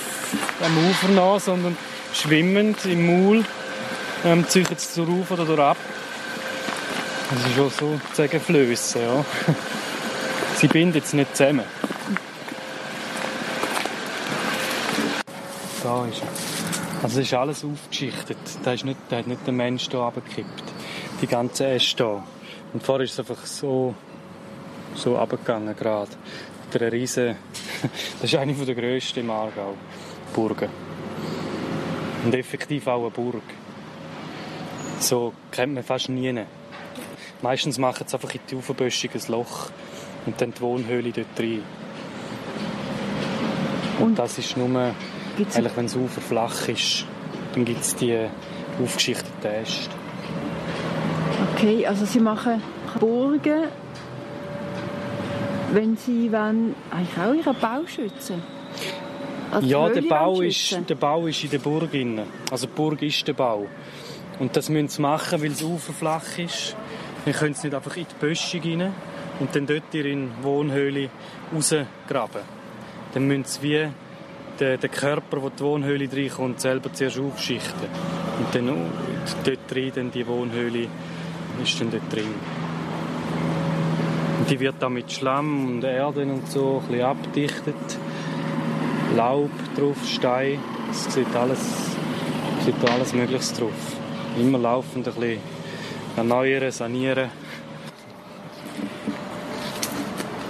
am 0.63 0.77
Ufer 0.89 1.07
nach, 1.09 1.39
sondern 1.39 1.75
schwimmend 2.15 2.85
im 2.85 3.05
Maul, 3.05 3.45
ähm, 4.23 4.45
es 4.51 4.93
zur 4.93 5.07
Ufer 5.07 5.35
oder 5.35 5.45
durch 5.45 5.59
ab. 5.59 5.77
Das 7.29 7.39
ist 7.39 7.55
schon 7.55 7.69
so 7.69 7.99
sagen 8.13 8.39
Flössen, 8.39 9.01
ja. 9.01 9.25
Sie 10.57 10.67
binden 10.67 11.01
es 11.03 11.13
nicht 11.13 11.35
zusammen. 11.35 11.65
Da 15.83 16.05
ist 16.05 16.21
er. 16.21 17.03
Also 17.03 17.19
es 17.19 17.27
ist 17.27 17.33
alles 17.33 17.63
aufgeschichtet. 17.63 18.37
Da, 18.63 18.73
ist 18.73 18.85
nicht, 18.85 18.99
da 19.09 19.17
hat 19.17 19.27
nicht 19.27 19.45
der 19.45 19.53
Mensch 19.53 19.87
hier 19.89 19.99
runtergekippt. 19.99 20.63
Die 21.21 21.27
ganze 21.27 21.67
Äste 21.67 22.03
hier. 22.03 22.23
Und 22.73 22.83
vorher 22.83 23.05
ist 23.05 23.13
es 23.13 23.19
einfach 23.19 23.45
so, 23.45 23.93
so 24.95 25.17
runtergegangen 25.17 25.75
gerade. 25.75 26.11
Mit 26.71 26.81
einer 26.81 26.91
riesen... 26.91 27.35
Das 28.21 28.31
ist 28.31 28.39
eine 28.39 28.53
der 28.53 28.73
grössten 28.73 29.19
im 29.19 29.29
Aargau. 29.29 29.75
Burgen. 30.33 30.84
Und 32.25 32.33
effektiv 32.35 32.87
auch 32.87 33.01
eine 33.01 33.09
Burg. 33.11 33.43
So 34.99 35.33
kennt 35.51 35.75
man 35.75 35.83
fast 35.83 36.09
nie. 36.09 36.33
Meistens 37.41 37.77
machen 37.77 38.05
sie 38.07 38.15
einfach 38.15 38.33
in 38.33 38.41
die 38.49 38.55
Aufböschung 38.55 39.11
ein 39.13 39.21
Loch 39.31 39.69
und 40.25 40.41
dann 40.41 40.51
die 40.53 40.61
Wohnhöhle 40.61 41.11
dort 41.11 41.27
rein. 41.39 41.61
Und, 43.99 44.05
Und- 44.07 44.19
das 44.19 44.37
ist 44.39 44.57
nur, 44.57 44.93
Gibt's- 45.37 45.55
eigentlich 45.55 45.77
wenn 45.77 45.85
das 45.85 45.95
Ufer 45.95 46.21
flach 46.21 46.67
ist, 46.67 47.05
dann 47.53 47.65
gibt 47.65 47.81
es 47.81 47.95
die 47.95 48.17
aufgeschichteten 48.81 49.51
Äste. 49.51 49.91
Okay, 51.53 51.85
also 51.85 52.05
sie 52.05 52.19
machen 52.19 52.61
Burgen, 52.99 53.65
wenn 55.71 55.95
sie 55.97 56.31
wollen, 56.31 56.75
eigentlich 56.91 57.17
auch 57.17 57.33
ihren 57.33 57.59
Bau 57.59 57.85
schützen. 57.85 58.41
Also 59.55 59.67
Ja, 59.69 59.87
der 59.87 60.01
Bau, 60.01 60.41
ist, 60.41 60.77
der 60.89 60.95
Bau 60.95 61.27
ist 61.27 61.41
in 61.41 61.49
der 61.49 61.59
Burg 61.59 61.89
drin. 61.89 62.21
Also 62.51 62.67
die 62.67 62.73
Burg 62.73 63.01
ist 63.01 63.25
der 63.25 63.33
Bau. 63.33 63.67
Und 64.37 64.53
das 64.57 64.67
müssen 64.67 64.89
sie 64.89 65.01
machen, 65.01 65.41
weil 65.41 65.49
das 65.49 65.63
Ufer 65.63 65.93
flach 65.93 66.37
ist. 66.37 66.75
Wir 67.23 67.31
können 67.31 67.53
es 67.53 67.63
nicht 67.63 67.73
einfach 67.73 67.95
in 67.95 68.05
die 68.05 68.15
Böschung 68.19 68.61
rein 68.61 68.93
und 69.39 69.55
dann 69.55 69.65
dort 69.65 69.95
in 69.95 70.03
die 70.03 70.43
Wohnhöhle 70.43 71.09
rausgraben. 71.53 72.41
Dann 73.13 73.27
müssen 73.27 73.45
sie 73.45 73.61
wie 73.61 73.87
den, 74.59 74.77
den 74.77 74.91
Körper, 74.91 75.37
der 75.37 75.45
in 75.45 75.55
die 75.57 75.63
Wohnhöhle 75.63 76.09
reinkommt, 76.11 76.59
selber 76.59 76.91
zuerst 76.91 77.17
aufschichten. 77.17 77.87
Und 78.39 78.53
dann 78.53 78.69
uh, 78.69 78.89
dort 79.45 79.71
drin, 79.71 79.91
dann 79.95 80.11
die 80.11 80.27
Wohnhöhle 80.27 80.89
ist 81.63 81.79
dann 81.79 81.91
dort 81.91 82.13
drin. 82.13 82.35
Und 84.39 84.49
die 84.49 84.59
wird 84.59 84.75
dann 84.79 84.91
mit 84.91 85.09
Schlamm 85.09 85.77
und 85.77 85.83
Erde 85.85 86.23
und 86.23 86.51
so 86.51 86.81
ein 86.81 86.87
bisschen 86.89 87.05
abdichtet. 87.05 88.04
Laub 89.15 89.49
drauf, 89.77 89.97
Stein. 90.05 90.59
Es 90.91 91.13
sieht 91.13 91.35
alles 91.35 91.95
gibt 92.65 92.83
da 92.83 92.93
alles 92.93 93.13
Mögliches 93.13 93.53
drauf. 93.53 93.71
Immer 94.39 94.57
laufend 94.57 95.07
ein 95.07 95.13
bisschen 95.13 95.39
erneuern, 96.17 96.71
sanieren. 96.71 97.29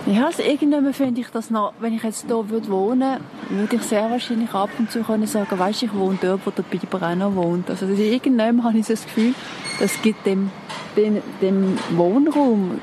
Ja, 0.06 0.28
also 0.28 0.44
irgendwann 0.44 0.94
finde 0.94 1.22
ich 1.22 1.28
das 1.30 1.50
noch, 1.50 1.74
wenn 1.80 1.94
ich 1.94 2.04
jetzt 2.04 2.28
hier 2.28 2.50
würde 2.50 2.70
wohnen 2.70 3.20
würde, 3.50 3.76
ich 3.76 3.82
sehr 3.82 4.10
wahrscheinlich 4.10 4.54
ab 4.54 4.70
und 4.78 4.92
zu 4.92 5.02
können 5.02 5.26
sagen, 5.26 5.58
weißt 5.58 5.84
ich 5.84 5.94
wohne 5.94 6.18
dort, 6.22 6.46
wo 6.46 6.52
der 6.52 6.64
Biber 6.64 7.02
auch 7.02 7.16
noch 7.16 7.36
wohnt. 7.36 7.70
Also 7.70 7.88
irgendwann 7.88 8.64
habe 8.64 8.78
ich 8.78 8.86
das 8.86 9.04
Gefühl, 9.04 9.34
das 9.80 10.00
gibt 10.04 10.26
dem, 10.26 10.52
dem, 10.96 11.22
dem 11.42 11.78
Wohnraum 11.92 12.80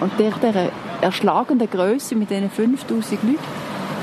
und 0.00 0.18
der, 0.18 0.30
der 0.30 0.72
erschlagenden 1.02 1.70
Größe 1.70 2.16
mit 2.16 2.30
diesen 2.30 2.50
5000 2.50 3.22
Leuten, 3.22 3.38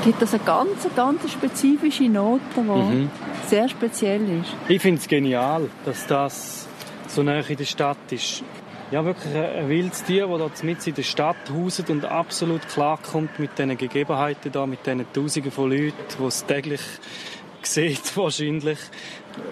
gibt 0.06 0.22
das 0.22 0.34
eine 0.34 0.44
ganz, 0.44 0.86
ganz 0.94 1.32
spezifische 1.32 2.04
Note, 2.04 2.40
die 2.56 2.60
mhm. 2.60 3.10
sehr 3.48 3.68
speziell 3.68 4.22
ist. 4.40 4.54
Ich 4.68 4.80
finde 4.80 5.00
es 5.00 5.08
genial, 5.08 5.68
dass 5.84 6.06
das 6.06 6.68
so 7.08 7.24
nah 7.24 7.40
in 7.40 7.56
der 7.56 7.64
Stadt 7.64 7.98
ist 8.10 8.44
ja, 8.92 9.04
wirklich 9.04 9.34
ein 9.34 9.68
wildes 9.68 10.04
Tier, 10.04 10.28
das 10.28 10.60
da 10.60 10.64
mit 10.64 10.86
in 10.86 10.94
der 10.94 11.02
Stadt 11.02 11.50
hauset 11.52 11.90
und 11.90 12.04
absolut 12.04 12.68
klarkommt 12.68 13.40
mit 13.40 13.58
diesen 13.58 13.76
Gegebenheiten 13.76 14.52
da, 14.52 14.64
mit 14.64 14.86
diesen 14.86 15.12
Tausenden 15.12 15.50
von 15.50 15.70
Leuten, 15.70 15.94
die 16.16 16.24
es 16.24 16.46
täglich 16.46 16.80
sieht 17.62 18.16
wahrscheinlich. 18.16 18.78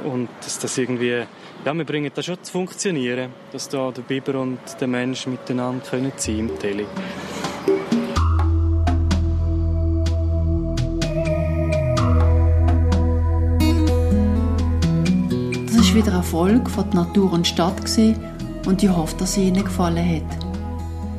Und 0.04 0.28
dass 0.40 0.60
das 0.60 0.78
irgendwie, 0.78 1.24
ja, 1.64 1.74
wir 1.74 1.84
bringen 1.84 2.12
das 2.14 2.26
schon 2.26 2.40
zu 2.44 2.52
funktionieren, 2.52 3.32
dass 3.50 3.68
da 3.68 3.90
der 3.90 4.02
Biber 4.02 4.38
und 4.38 4.60
der 4.80 4.86
Mensch 4.86 5.26
miteinander 5.26 5.84
können 5.84 6.12
sein 6.16 6.38
im 6.38 6.58
Tele. 6.60 6.86
Ist 15.94 16.06
wieder 16.06 16.14
ein 16.14 16.18
Erfolg 16.18 16.68
von 16.68 16.90
der 16.90 17.02
Natur 17.02 17.32
und 17.32 17.46
Stadt 17.46 17.80
und 18.66 18.82
ich 18.82 18.90
hoffe, 18.90 19.14
dass 19.16 19.30
es 19.30 19.38
Ihnen 19.38 19.62
gefallen 19.62 20.16
hat. 20.16 20.38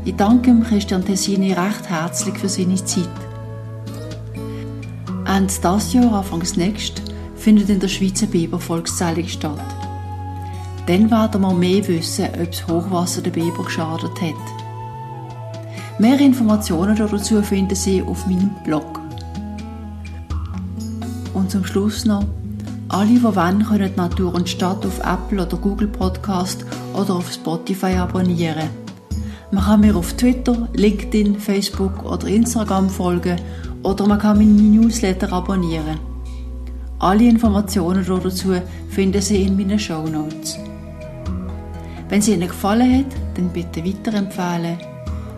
Ich 0.04 0.18
danke 0.18 0.54
Christian 0.68 1.06
Tessini 1.06 1.54
recht 1.54 1.88
herzlich 1.88 2.38
für 2.38 2.50
seine 2.50 2.76
Zeit. 2.76 3.08
Ende 5.26 5.54
dieses 5.54 5.94
Jahr, 5.94 6.12
Anfangs 6.12 6.58
nächst, 6.58 7.02
findet 7.38 7.70
in 7.70 7.80
der 7.80 7.88
Schweiz 7.88 8.22
eine 8.22 8.32
Bibervolkszählung 8.32 9.30
statt. 9.30 9.64
Dann 10.88 11.10
werden 11.10 11.40
wir 11.40 11.54
mehr 11.54 11.88
wissen, 11.88 12.28
ob 12.34 12.52
das 12.52 12.68
Hochwasser 12.68 13.22
der 13.22 13.32
Biber 13.32 13.64
geschadet 13.64 14.22
hat. 14.22 16.00
Mehr 16.00 16.20
Informationen 16.20 16.98
dazu 16.98 17.42
finden 17.42 17.76
Sie 17.76 18.04
auf 18.04 18.28
meinem 18.28 18.52
Blog. 18.66 19.00
Und 21.34 21.50
zum 21.50 21.64
Schluss 21.64 22.04
noch, 22.04 22.26
alle, 22.90 23.08
die 23.08 23.24
wollen, 23.24 23.66
können 23.66 23.96
Natur 23.96 24.34
und 24.34 24.48
Stadt 24.48 24.86
auf 24.86 25.00
Apple 25.00 25.46
oder 25.46 25.58
Google 25.58 25.88
Podcast 25.88 26.66
oder 26.94 27.16
auf 27.16 27.32
Spotify 27.32 27.96
abonnieren. 27.96 28.70
Man 29.52 29.64
kann 29.64 29.82
mir 29.82 29.96
auf 29.96 30.14
Twitter, 30.14 30.68
LinkedIn, 30.74 31.40
Facebook 31.40 32.04
oder 32.06 32.28
Instagram 32.28 32.90
folgen 32.90 33.40
oder 33.84 34.06
man 34.08 34.20
kann 34.20 34.38
meine 34.38 34.52
Newsletter 34.52 35.32
abonnieren. 35.32 36.00
Alle 37.00 37.26
Informationen 37.26 38.06
dazu 38.06 38.56
finden 38.90 39.22
Sie 39.22 39.44
in 39.44 39.58
meinen 39.58 39.80
Show 39.80 40.08
Notes. 40.08 40.58
Wenn 42.10 42.20
es 42.20 42.28
Ihnen 42.28 42.48
gefallen 42.48 43.00
hat, 43.00 43.16
dann 43.36 43.50
bitte 43.50 43.84
weiterempfehlen. 43.84 44.78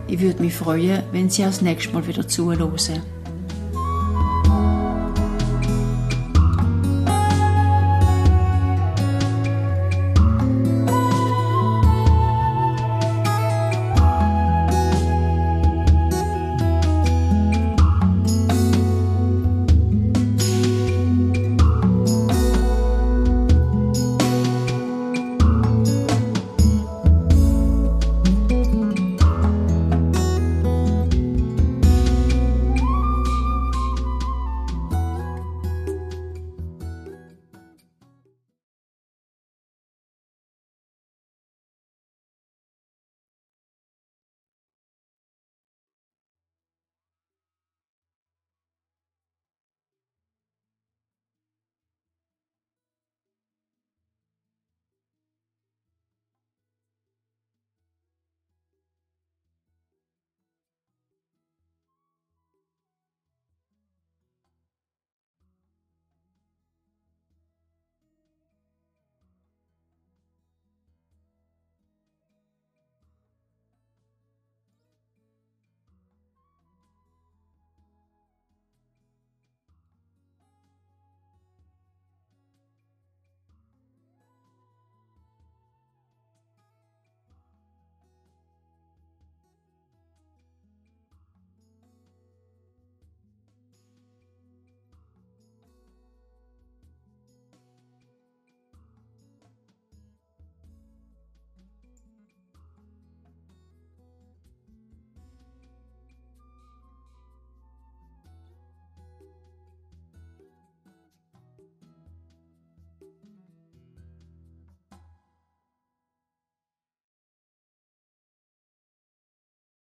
Ich 0.07 0.19
würde 0.19 0.41
mich 0.41 0.53
freuen, 0.53 1.03
wenn 1.11 1.29
Sie 1.29 1.43
auch 1.43 1.47
das 1.47 1.61
nächste 1.61 1.93
Mal 1.93 2.07
wieder 2.07 2.27
zuhören. 2.27 3.01